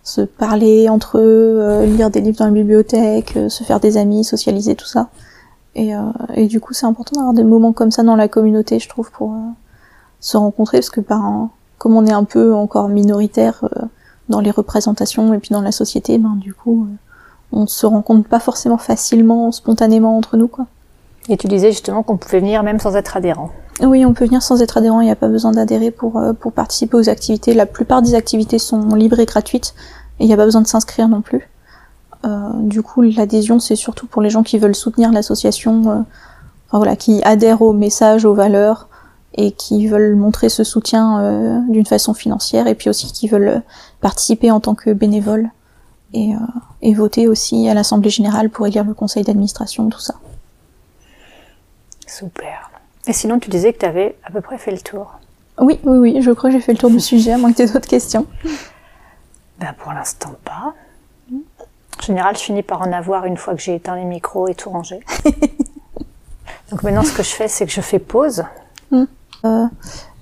se 0.07 0.21
parler 0.21 0.89
entre 0.89 1.19
eux, 1.19 1.59
euh, 1.61 1.85
lire 1.85 2.11
des 2.11 2.21
livres 2.21 2.39
dans 2.39 2.47
la 2.47 2.53
bibliothèque, 2.53 3.37
euh, 3.37 3.49
se 3.49 3.65
faire 3.65 3.81
des 3.81 3.97
amis, 3.97 4.23
socialiser, 4.23 4.77
tout 4.77 4.87
ça. 4.87 5.09
Et, 5.75 5.97
euh, 5.97 6.01
et 6.35 6.47
du 6.47 6.61
coup, 6.61 6.75
c'est 6.75 6.87
important 6.87 7.17
d'avoir 7.17 7.35
des 7.35 7.43
moments 7.43 7.73
comme 7.73 7.91
ça 7.91 8.05
dans 8.05 8.15
la 8.15 8.29
communauté, 8.29 8.79
je 8.79 8.89
trouve, 8.89 9.11
pour 9.11 9.35
se 10.21 10.37
rencontrer, 10.37 10.79
parce 10.79 10.91
que 10.91 11.01
par 11.01 11.49
comme 11.79 11.97
on 11.97 12.07
est 12.07 12.13
un 12.13 12.23
peu 12.23 12.55
encore 12.55 12.89
minoritaire 12.89 13.69
dans 14.29 14.41
les 14.41 14.51
représentations 14.51 15.35
et 15.35 15.39
puis 15.39 15.51
dans 15.51 15.61
la 15.61 15.73
société, 15.73 16.17
ben 16.19 16.37
du 16.37 16.55
coup, 16.55 16.87
on 17.53 17.67
se 17.67 17.85
rencontre 17.85 18.29
pas 18.29 18.41
forcément 18.41 18.79
facilement, 18.79 19.53
spontanément 19.53 20.17
entre 20.17 20.37
nous, 20.37 20.49
quoi. 20.49 20.67
Et 21.29 21.37
tu 21.37 21.49
disais 21.49 21.71
justement 21.71 22.03
qu'on 22.03 22.17
pouvait 22.17 22.41
venir 22.41 22.63
même 22.63 22.79
sans 22.79 22.95
être 22.97 23.17
adhérent. 23.17 23.51
Oui, 23.83 24.07
on 24.07 24.15
peut 24.15 24.25
venir 24.25 24.43
sans 24.43 24.63
être 24.63 24.79
adhérent, 24.79 25.01
il 25.01 25.07
n'y 25.07 25.11
a 25.11 25.17
pas 25.17 25.29
besoin 25.29 25.53
d'adhérer 25.53 25.91
pour, 25.91 26.21
pour 26.41 26.53
participer 26.53 26.97
aux 26.97 27.09
activités. 27.09 27.53
La 27.53 27.67
plupart 27.67 28.01
des 28.01 28.15
activités 28.15 28.59
sont 28.59 28.95
libres 28.95 29.19
et 29.19 29.27
gratuites, 29.27 29.75
et 30.19 30.25
il 30.25 30.27
n'y 30.29 30.33
a 30.33 30.37
pas 30.37 30.45
besoin 30.45 30.63
de 30.63 30.67
s'inscrire 30.67 31.09
non 31.09 31.21
plus. 31.21 31.49
Euh, 32.25 32.51
du 32.55 32.83
coup, 32.83 33.03
l'adhésion, 33.03 33.59
c'est 33.59 33.77
surtout 33.77 34.07
pour 34.07 34.23
les 34.23 34.31
gens 34.31 34.43
qui 34.43 34.59
veulent 34.59 34.75
soutenir 34.75 35.13
l'association, 35.13 35.91
euh, 35.91 35.95
enfin, 36.69 36.79
voilà, 36.79 36.97
qui 36.97 37.23
adhèrent 37.23 37.63
au 37.63 37.73
message, 37.73 38.25
aux 38.25 38.35
valeurs, 38.35 38.89
et 39.35 39.53
qui 39.53 39.87
veulent 39.87 40.17
montrer 40.17 40.49
ce 40.49 40.65
soutien 40.65 41.21
euh, 41.21 41.61
d'une 41.69 41.87
façon 41.87 42.15
financière, 42.15 42.67
et 42.67 42.75
puis 42.75 42.89
aussi 42.89 43.13
qui 43.13 43.29
veulent 43.29 43.63
participer 44.01 44.51
en 44.51 44.61
tant 44.61 44.75
que 44.75 44.93
bénévole, 44.93 45.51
et, 46.15 46.35
euh, 46.35 46.39
et 46.83 46.95
voter 46.95 47.29
aussi 47.29 47.69
à 47.69 47.75
l'Assemblée 47.75 48.11
Générale 48.11 48.49
pour 48.49 48.67
élire 48.67 48.85
le 48.85 48.95
conseil 48.95 49.23
d'administration, 49.23 49.89
tout 49.89 50.01
ça. 50.01 50.15
Super. 52.07 52.71
Et 53.07 53.13
sinon, 53.13 53.39
tu 53.39 53.51
disais 53.51 53.73
que 53.73 53.79
tu 53.79 53.87
avais 53.87 54.17
à 54.25 54.31
peu 54.31 54.41
près 54.41 54.59
fait 54.59 54.71
le 54.71 54.81
tour. 54.81 55.19
Oui, 55.59 55.81
oui, 55.85 55.99
oui, 55.99 56.23
je 56.23 56.31
crois 56.31 56.51
que 56.51 56.57
j'ai 56.57 56.63
fait 56.63 56.73
le 56.73 56.79
tour 56.79 56.91
du 56.91 57.01
sujet, 57.13 57.33
à 57.33 57.39
moins 57.39 57.53
que 57.53 57.57
tu 57.57 57.63
aies 57.63 57.67
d'autres 57.67 57.89
questions. 57.89 58.27
Ben 59.59 59.75
pour 59.79 59.93
l'instant 59.93 60.35
pas. 60.45 60.75
En 61.33 62.03
général, 62.03 62.37
je 62.37 62.43
finis 62.43 62.63
par 62.63 62.83
en 62.83 62.93
avoir 62.93 63.25
une 63.25 63.39
fois 63.39 63.55
que 63.55 63.61
j'ai 63.61 63.75
éteint 63.75 63.97
les 63.97 64.05
micros 64.05 64.49
et 64.49 64.55
tout 64.55 64.69
rangé. 64.69 65.01
Donc 66.71 66.83
maintenant, 66.83 67.03
ce 67.03 67.13
que 67.13 67.23
je 67.23 67.31
fais, 67.31 67.49
c'est 67.49 67.65
que 67.65 67.73
je 67.73 67.81
fais 67.81 67.99
pause. 67.99 68.45
Hmm. 68.91 69.05
Euh, 69.45 69.67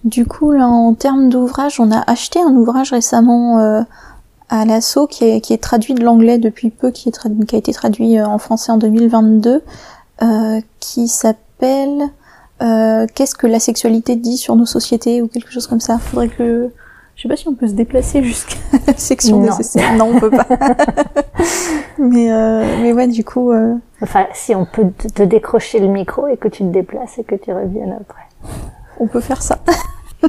du 0.04 0.26
coup, 0.26 0.52
là, 0.52 0.68
en 0.68 0.94
termes 0.94 1.30
d'ouvrage, 1.30 1.80
on 1.80 1.90
a 1.90 2.00
acheté 2.10 2.40
un 2.40 2.54
ouvrage 2.54 2.92
récemment 2.92 3.58
euh, 3.58 3.82
à 4.50 4.64
l'assaut 4.64 5.06
qui 5.06 5.24
est, 5.24 5.40
qui 5.40 5.52
est 5.52 5.62
traduit 5.62 5.94
de 5.94 6.04
l'anglais 6.04 6.38
depuis 6.38 6.70
peu, 6.70 6.90
qui, 6.90 7.08
est 7.08 7.44
qui 7.46 7.54
a 7.54 7.58
été 7.58 7.72
traduit 7.72 8.18
euh, 8.18 8.26
en 8.26 8.38
français 8.38 8.70
en 8.70 8.76
2022, 8.76 9.62
euh, 10.22 10.60
qui 10.78 11.08
s'appelle 11.08 11.40
Qu'est-ce 13.14 13.34
que 13.34 13.46
la 13.46 13.60
sexualité 13.60 14.16
dit 14.16 14.36
sur 14.36 14.56
nos 14.56 14.66
sociétés 14.66 15.20
ou 15.22 15.28
quelque 15.28 15.50
chose 15.50 15.66
comme 15.66 15.80
ça? 15.80 15.98
Faudrait 15.98 16.28
que 16.28 16.70
Je 17.16 17.22
sais 17.22 17.28
pas 17.28 17.36
si 17.36 17.46
on 17.48 17.54
peut 17.54 17.68
se 17.68 17.74
déplacer 17.74 18.22
jusqu'à 18.22 18.56
la 18.86 18.96
section 18.96 19.38
Non. 19.40 19.46
nécessaire. 19.50 19.94
Non, 19.96 20.12
on 20.14 20.20
peut 20.20 20.30
pas. 20.30 20.46
mais, 21.98 22.32
euh, 22.32 22.64
mais 22.82 22.92
ouais, 22.92 23.06
du 23.08 23.24
coup, 23.24 23.52
euh, 23.52 23.74
Enfin, 24.02 24.26
si 24.34 24.54
on 24.54 24.64
peut 24.66 24.86
te 25.14 25.22
décrocher 25.22 25.78
le 25.78 25.88
micro 25.88 26.26
et 26.26 26.36
que 26.36 26.48
tu 26.48 26.58
te 26.64 26.68
déplaces 26.68 27.18
et 27.18 27.24
que 27.24 27.36
tu 27.36 27.52
reviennes 27.52 27.96
après. 28.00 28.22
on 29.00 29.06
peut 29.06 29.20
faire 29.20 29.42
ça. 29.42 29.58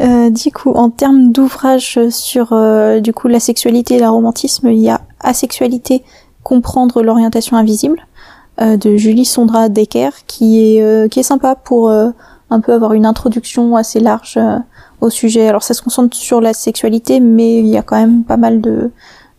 Euh, 0.00 0.30
du 0.30 0.52
coup, 0.52 0.70
en 0.74 0.90
termes 0.90 1.32
d'ouvrages 1.32 1.98
sur 2.10 2.52
euh, 2.52 3.00
du 3.00 3.12
coup 3.12 3.26
la 3.26 3.40
sexualité 3.40 3.96
et 3.96 3.98
l'aromantisme, 3.98 4.68
il 4.68 4.78
y 4.78 4.88
a 4.88 5.00
Asexualité, 5.18 6.04
comprendre 6.44 7.02
l'orientation 7.02 7.56
invisible 7.56 7.98
euh, 7.98 8.17
de 8.60 8.96
Julie 8.96 9.24
Sondra 9.24 9.68
Decker, 9.68 10.10
qui 10.26 10.76
est 10.76 10.82
euh, 10.82 11.08
qui 11.08 11.20
est 11.20 11.24
sympa 11.24 11.54
pour 11.54 11.88
euh, 11.88 12.10
un 12.50 12.60
peu 12.60 12.72
avoir 12.72 12.92
une 12.92 13.06
introduction 13.06 13.76
assez 13.76 14.00
large 14.00 14.36
euh, 14.36 14.58
au 15.00 15.10
sujet. 15.10 15.46
Alors 15.48 15.62
ça 15.62 15.74
se 15.74 15.82
concentre 15.82 16.16
sur 16.16 16.40
la 16.40 16.52
sexualité, 16.52 17.20
mais 17.20 17.58
il 17.58 17.66
y 17.66 17.76
a 17.76 17.82
quand 17.82 17.96
même 17.96 18.24
pas 18.24 18.36
mal 18.36 18.60
de 18.60 18.90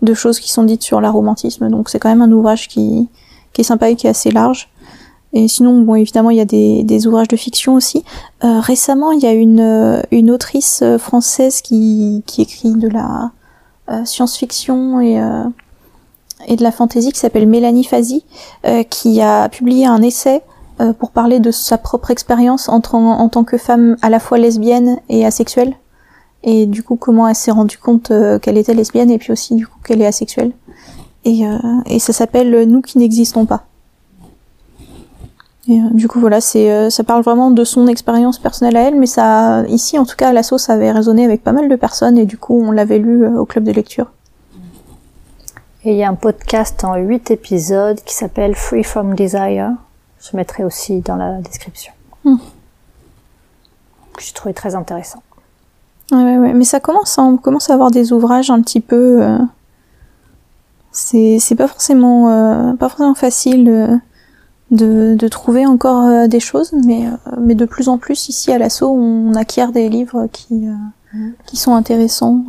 de 0.01 0.13
choses 0.13 0.39
qui 0.39 0.51
sont 0.51 0.63
dites 0.63 0.84
sur 0.84 1.01
l'aromantisme, 1.01 1.70
donc 1.70 1.89
c'est 1.89 1.99
quand 1.99 2.09
même 2.09 2.22
un 2.22 2.32
ouvrage 2.32 2.67
qui 2.67 3.09
qui 3.51 3.61
est 3.61 3.65
sympa 3.65 3.89
et 3.89 3.95
qui 3.95 4.07
est 4.07 4.11
assez 4.11 4.32
large. 4.32 4.70
Et 5.32 5.47
sinon, 5.47 5.82
bon, 5.82 5.93
évidemment, 5.93 6.32
il 6.32 6.38
y 6.38 6.41
a 6.41 6.45
des, 6.45 6.84
des 6.84 7.05
ouvrages 7.05 7.28
de 7.28 7.36
fiction 7.36 7.76
aussi. 7.76 8.03
Euh, 8.43 8.59
récemment, 8.59 9.11
il 9.11 9.20
y 9.20 9.28
a 9.28 9.34
une, 9.34 9.59
euh, 9.59 10.01
une 10.09 10.32
autrice 10.32 10.80
euh, 10.82 10.97
française 10.97 11.61
qui, 11.61 12.24
qui 12.26 12.41
écrit 12.41 12.74
de 12.74 12.88
la 12.88 13.32
euh, 13.91 14.03
science-fiction 14.05 14.99
et, 15.01 15.22
euh, 15.22 15.43
et 16.48 16.56
de 16.56 16.64
la 16.64 16.72
fantasy 16.72 17.12
qui 17.12 17.20
s'appelle 17.20 17.48
Mélanie 17.48 17.84
Fazi, 17.84 18.24
euh, 18.66 18.84
qui 18.84 19.22
a 19.22 19.50
publié 19.50 19.86
un 19.86 20.02
essai 20.02 20.42
euh, 20.82 20.94
pour 20.94 21.12
parler 21.12 21.40
de 21.40 21.52
sa 21.52 21.78
propre 21.78 22.12
expérience 22.12 22.70
en, 22.70 22.80
tant- 22.82 23.44
que 23.44 23.58
femme 23.58 23.98
à 24.02 24.10
la 24.10 24.20
fois 24.20 24.38
lesbienne 24.38 25.00
et 25.10 25.26
asexuelle. 25.26 25.74
Et 26.44 26.66
du 26.66 26.84
coup, 26.84 26.96
comment 26.96 27.28
elle 27.28 27.36
s'est 27.36 27.52
rendue 27.52 27.78
compte 27.78 28.12
euh, 28.12 28.40
qu'elle 28.40 28.58
était 28.58 28.74
lesbienne 28.74 29.12
et 29.12 29.18
puis 29.18 29.32
aussi 29.34 29.56
du 29.56 29.68
coup 29.68 29.78
qu'elle 29.84 30.02
est 30.02 30.06
asexuelle. 30.08 30.54
Et, 31.26 31.46
euh, 31.46 31.58
et 31.86 32.00
ça 32.00 32.14
s'appelle 32.14 32.64
Nous 32.70 32.82
qui 32.82 32.98
n'existons 32.98 33.46
pas. 33.46 33.66
Et, 35.68 35.80
euh, 35.80 35.90
du 35.92 36.08
coup, 36.08 36.20
voilà, 36.22 36.40
c'est, 36.40 36.90
ça 36.90 37.04
parle 37.04 37.22
vraiment 37.24 37.52
de 37.52 37.64
son 37.66 37.88
expérience 37.88 38.40
personnelle 38.40 38.78
à 38.78 38.82
elle, 38.88 38.96
mais 38.96 39.06
ça, 39.06 39.66
ici, 39.68 40.00
en 40.00 40.06
tout 40.06 40.16
cas, 40.16 40.30
à 40.30 40.34
l'assaut, 40.34 40.58
ça 40.58 40.74
avait 40.74 40.92
résonné 40.92 41.26
avec 41.26 41.44
pas 41.44 41.52
mal 41.52 41.68
de 41.70 41.76
personnes, 41.76 42.18
et 42.18 42.26
du 42.26 42.38
coup, 42.38 42.60
on 42.60 42.72
l'avait 42.72 42.98
lu 42.98 43.28
au 43.28 43.46
club 43.46 43.66
de 43.66 43.72
lecture. 43.72 44.08
Et 45.86 45.91
il 45.91 45.97
y 45.97 46.03
a 46.03 46.09
un 46.09 46.15
podcast 46.15 46.84
en 46.84 46.95
huit 46.95 47.32
épisodes 47.32 47.99
qui 48.05 48.13
s'appelle 48.13 48.55
Free 48.55 48.84
from 48.84 49.15
Desire. 49.15 49.71
Je 50.19 50.36
mettrai 50.36 50.63
aussi 50.65 50.99
dans 50.99 51.15
la 51.15 51.39
description. 51.39 51.93
Hmm. 52.25 52.36
Que 54.13 54.21
j'ai 54.21 54.34
trouvé 54.34 54.53
très 54.53 54.75
intéressant. 54.75 55.23
Ouais, 56.11 56.38
ouais. 56.38 56.53
Mais 56.53 56.65
ça 56.65 56.80
commence, 56.80 57.17
à, 57.17 57.21
on 57.21 57.38
commence 57.38 57.69
à 57.69 57.73
avoir 57.75 57.91
des 57.91 58.11
ouvrages 58.11 58.49
un 58.49 58.61
petit 58.61 58.82
peu. 58.82 59.23
euh, 59.23 59.38
c'est, 60.91 61.55
pas 61.55 61.67
forcément, 61.67 62.30
euh, 62.30 62.73
pas 62.73 62.89
forcément 62.89 63.13
facile 63.15 63.69
euh, 63.69 63.95
de, 64.71 65.15
de 65.17 65.27
trouver 65.30 65.65
encore 65.65 66.05
euh, 66.07 66.27
des 66.27 66.41
choses, 66.41 66.73
mais, 66.86 67.05
mais 67.39 67.55
de 67.55 67.63
plus 67.65 67.88
en 67.88 67.97
plus 67.97 68.27
ici 68.27 68.51
à 68.51 68.57
l'assaut, 68.57 68.89
on 68.91 69.34
acquiert 69.36 69.71
des 69.71 69.88
livres 69.88 70.27
qui, 70.32 70.67
euh, 70.67 70.73
Mm. 71.11 71.32
qui 71.47 71.57
sont 71.57 71.73
intéressants 71.73 72.43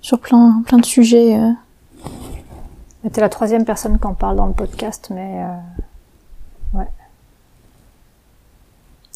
sur 0.00 0.18
plein, 0.20 0.62
plein 0.64 0.78
de 0.78 0.86
sujets. 0.86 1.38
C'était 3.06 3.20
la 3.20 3.28
troisième 3.28 3.64
personne 3.64 4.00
qui 4.00 4.06
en 4.08 4.14
parle 4.14 4.34
dans 4.34 4.46
le 4.46 4.52
podcast, 4.52 5.12
mais 5.14 5.44
euh, 6.74 6.82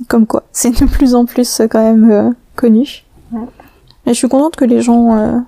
Comme 0.07 0.29
quoi, 0.29 0.45
c'est 0.53 0.71
de 0.71 0.87
plus 0.87 1.17
en 1.17 1.25
plus 1.25 1.59
euh, 1.59 1.67
quand 1.67 1.83
même 1.83 2.09
euh, 2.09 2.31
connu. 2.55 3.05
Ouais. 3.33 3.41
Et 4.07 4.11
je 4.11 4.15
suis 4.15 4.29
contente 4.29 4.55
que 4.55 4.65
les 4.65 4.81
gens 4.81 5.17
euh, 5.17 5.41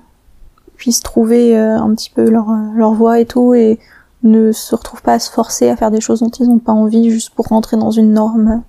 puissent 0.77 1.03
trouver 1.03 1.57
un 1.57 1.95
petit 1.95 2.11
peu 2.11 2.29
leur, 2.29 2.49
leur 2.75 2.95
voie 2.95 3.21
et 3.21 3.27
tout 3.27 3.55
et 3.55 3.79
ne 4.25 4.51
se 4.51 4.75
retrouvent 4.75 5.03
pas 5.03 5.13
à 5.13 5.19
se 5.21 5.31
forcer 5.31 5.69
à 5.69 5.77
faire 5.77 5.93
des 5.93 6.01
choses 6.01 6.19
dont 6.19 6.31
ils 6.31 6.49
n'ont 6.49 6.59
pas 6.59 6.73
envie 6.73 7.13
juste 7.13 7.31
pour 7.31 7.47
rentrer 7.47 7.77
dans 7.77 7.93
une 7.93 8.13
norme. 8.13 8.63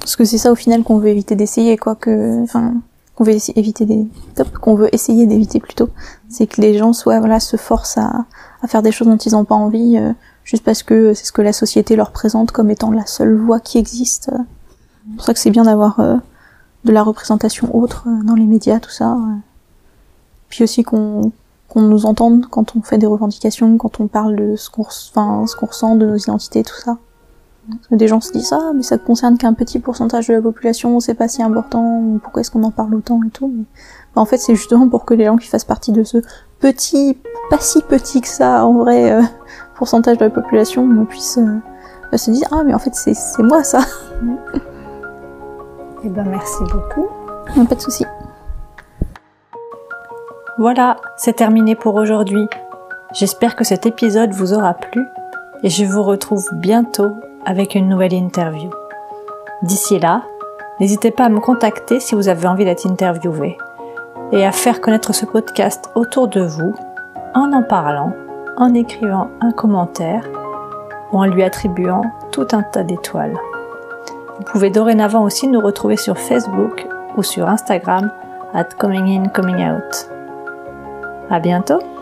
Parce 0.00 0.16
que 0.16 0.26
c'est 0.26 0.36
ça 0.36 0.52
au 0.52 0.54
final 0.54 0.82
qu'on 0.82 0.98
veut 0.98 1.08
éviter 1.08 1.34
d'essayer, 1.34 1.78
quoi. 1.78 1.94
Que, 1.94 2.42
enfin, 2.42 2.74
qu'on 3.14 3.24
veut 3.24 3.36
éviter 3.56 3.86
des, 3.86 4.06
qu'on 4.60 4.74
veut 4.74 4.94
essayer 4.94 5.26
d'éviter 5.26 5.60
plutôt. 5.60 5.88
C'est 6.28 6.46
que 6.46 6.60
les 6.60 6.76
gens 6.76 6.92
soit 6.92 7.20
voilà 7.20 7.40
se 7.40 7.56
forcent 7.56 7.96
à, 7.96 8.26
à 8.62 8.68
faire 8.68 8.82
des 8.82 8.92
choses 8.92 9.08
dont 9.08 9.16
ils 9.16 9.32
n'ont 9.32 9.44
pas 9.44 9.54
envie 9.54 9.96
euh, 9.98 10.12
juste 10.44 10.64
parce 10.64 10.82
que 10.82 11.12
c'est 11.14 11.26
ce 11.26 11.32
que 11.32 11.42
la 11.42 11.52
société 11.52 11.96
leur 11.96 12.12
présente 12.12 12.52
comme 12.52 12.70
étant 12.70 12.90
la 12.90 13.06
seule 13.06 13.36
voie 13.36 13.60
qui 13.60 13.78
existe. 13.78 14.30
C'est 14.30 15.16
pour 15.16 15.24
ça 15.24 15.34
que 15.34 15.40
c'est 15.40 15.50
bien 15.50 15.64
d'avoir 15.64 16.00
euh, 16.00 16.16
de 16.84 16.92
la 16.92 17.02
représentation 17.02 17.76
autre 17.76 18.04
euh, 18.06 18.22
dans 18.22 18.34
les 18.34 18.44
médias, 18.44 18.80
tout 18.80 18.90
ça. 18.90 19.12
euh. 19.12 19.36
Puis 20.48 20.64
aussi 20.64 20.82
qu'on 20.82 21.32
qu'on 21.68 21.82
nous 21.82 22.06
entende 22.06 22.46
quand 22.48 22.76
on 22.76 22.80
fait 22.80 22.96
des 22.96 23.06
revendications, 23.06 23.76
quand 23.76 23.98
on 23.98 24.06
parle 24.06 24.36
de 24.36 24.54
ce 24.54 24.70
qu'on 24.70 24.82
enfin, 24.82 25.44
ce 25.48 25.56
qu'on 25.56 25.66
ressent, 25.66 25.96
de 25.96 26.06
nos 26.06 26.16
identités, 26.16 26.62
tout 26.62 26.76
ça. 26.76 26.96
Parce 27.68 27.88
que 27.88 27.96
des 27.96 28.06
gens 28.06 28.20
se 28.20 28.30
disent 28.30 28.52
ah 28.52 28.70
mais 28.74 28.84
ça 28.84 28.96
concerne 28.96 29.36
qu'un 29.36 29.52
petit 29.52 29.80
pourcentage 29.80 30.28
de 30.28 30.34
la 30.34 30.40
population, 30.40 31.00
c'est 31.00 31.14
pas 31.14 31.26
si 31.26 31.42
important, 31.42 31.98
ou 31.98 32.20
pourquoi 32.22 32.40
est-ce 32.40 32.52
qu'on 32.52 32.62
en 32.62 32.70
parle 32.70 32.94
autant 32.94 33.20
et 33.26 33.30
tout. 33.30 33.48
Mais, 33.52 33.64
bah, 34.14 34.22
en 34.22 34.26
fait 34.26 34.38
c'est 34.38 34.54
justement 34.54 34.88
pour 34.88 35.04
que 35.04 35.14
les 35.14 35.24
gens 35.24 35.36
qui 35.36 35.48
fassent 35.48 35.64
partie 35.64 35.90
de 35.90 36.04
ce 36.04 36.18
petit, 36.60 37.18
pas 37.50 37.58
si 37.58 37.82
petit 37.82 38.20
que 38.20 38.28
ça 38.28 38.64
en 38.64 38.74
vrai 38.74 39.12
euh, 39.12 39.22
pourcentage 39.76 40.18
de 40.18 40.24
la 40.24 40.30
population 40.30 40.88
euh, 40.88 41.04
puissent 41.04 41.38
euh, 41.38 42.16
se 42.16 42.30
dire 42.30 42.48
ah 42.52 42.62
mais 42.64 42.74
en 42.74 42.78
fait 42.78 42.94
c'est 42.94 43.14
c'est 43.14 43.42
moi 43.42 43.62
ça. 43.62 43.80
eh 46.04 46.08
ben 46.08 46.24
merci 46.24 46.62
beaucoup. 46.64 47.08
Pas 47.68 47.74
de 47.74 47.80
souci. 47.80 48.04
Voilà, 50.58 50.96
c'est 51.16 51.34
terminé 51.34 51.74
pour 51.74 51.94
aujourd'hui. 51.96 52.48
J'espère 53.12 53.56
que 53.56 53.64
cet 53.64 53.86
épisode 53.86 54.32
vous 54.32 54.52
aura 54.54 54.74
plu 54.74 55.02
et 55.62 55.68
je 55.68 55.84
vous 55.84 56.02
retrouve 56.02 56.48
bientôt 56.54 57.12
avec 57.44 57.74
une 57.74 57.88
nouvelle 57.88 58.14
interview. 58.14 58.70
D'ici 59.62 59.98
là, 59.98 60.22
n'hésitez 60.80 61.10
pas 61.10 61.24
à 61.24 61.28
me 61.28 61.40
contacter 61.40 62.00
si 62.00 62.14
vous 62.14 62.28
avez 62.28 62.48
envie 62.48 62.64
d'être 62.64 62.86
interviewé 62.86 63.56
et 64.32 64.44
à 64.44 64.52
faire 64.52 64.80
connaître 64.80 65.14
ce 65.14 65.26
podcast 65.26 65.90
autour 65.94 66.28
de 66.28 66.40
vous 66.40 66.74
en 67.34 67.52
en 67.52 67.62
parlant, 67.62 68.12
en 68.56 68.74
écrivant 68.74 69.30
un 69.40 69.52
commentaire 69.52 70.24
ou 71.12 71.18
en 71.18 71.26
lui 71.26 71.42
attribuant 71.42 72.02
tout 72.32 72.48
un 72.52 72.62
tas 72.62 72.82
d'étoiles. 72.82 73.36
Vous 74.38 74.44
pouvez 74.44 74.70
dorénavant 74.70 75.22
aussi 75.22 75.48
nous 75.48 75.60
retrouver 75.60 75.96
sur 75.96 76.18
Facebook 76.18 76.86
ou 77.16 77.22
sur 77.22 77.48
Instagram 77.48 78.10
at 78.54 78.64
coming 78.78 79.18
in 79.18 79.28
coming 79.28 79.62
out. 79.68 80.10
À 81.30 81.40
bientôt! 81.40 81.95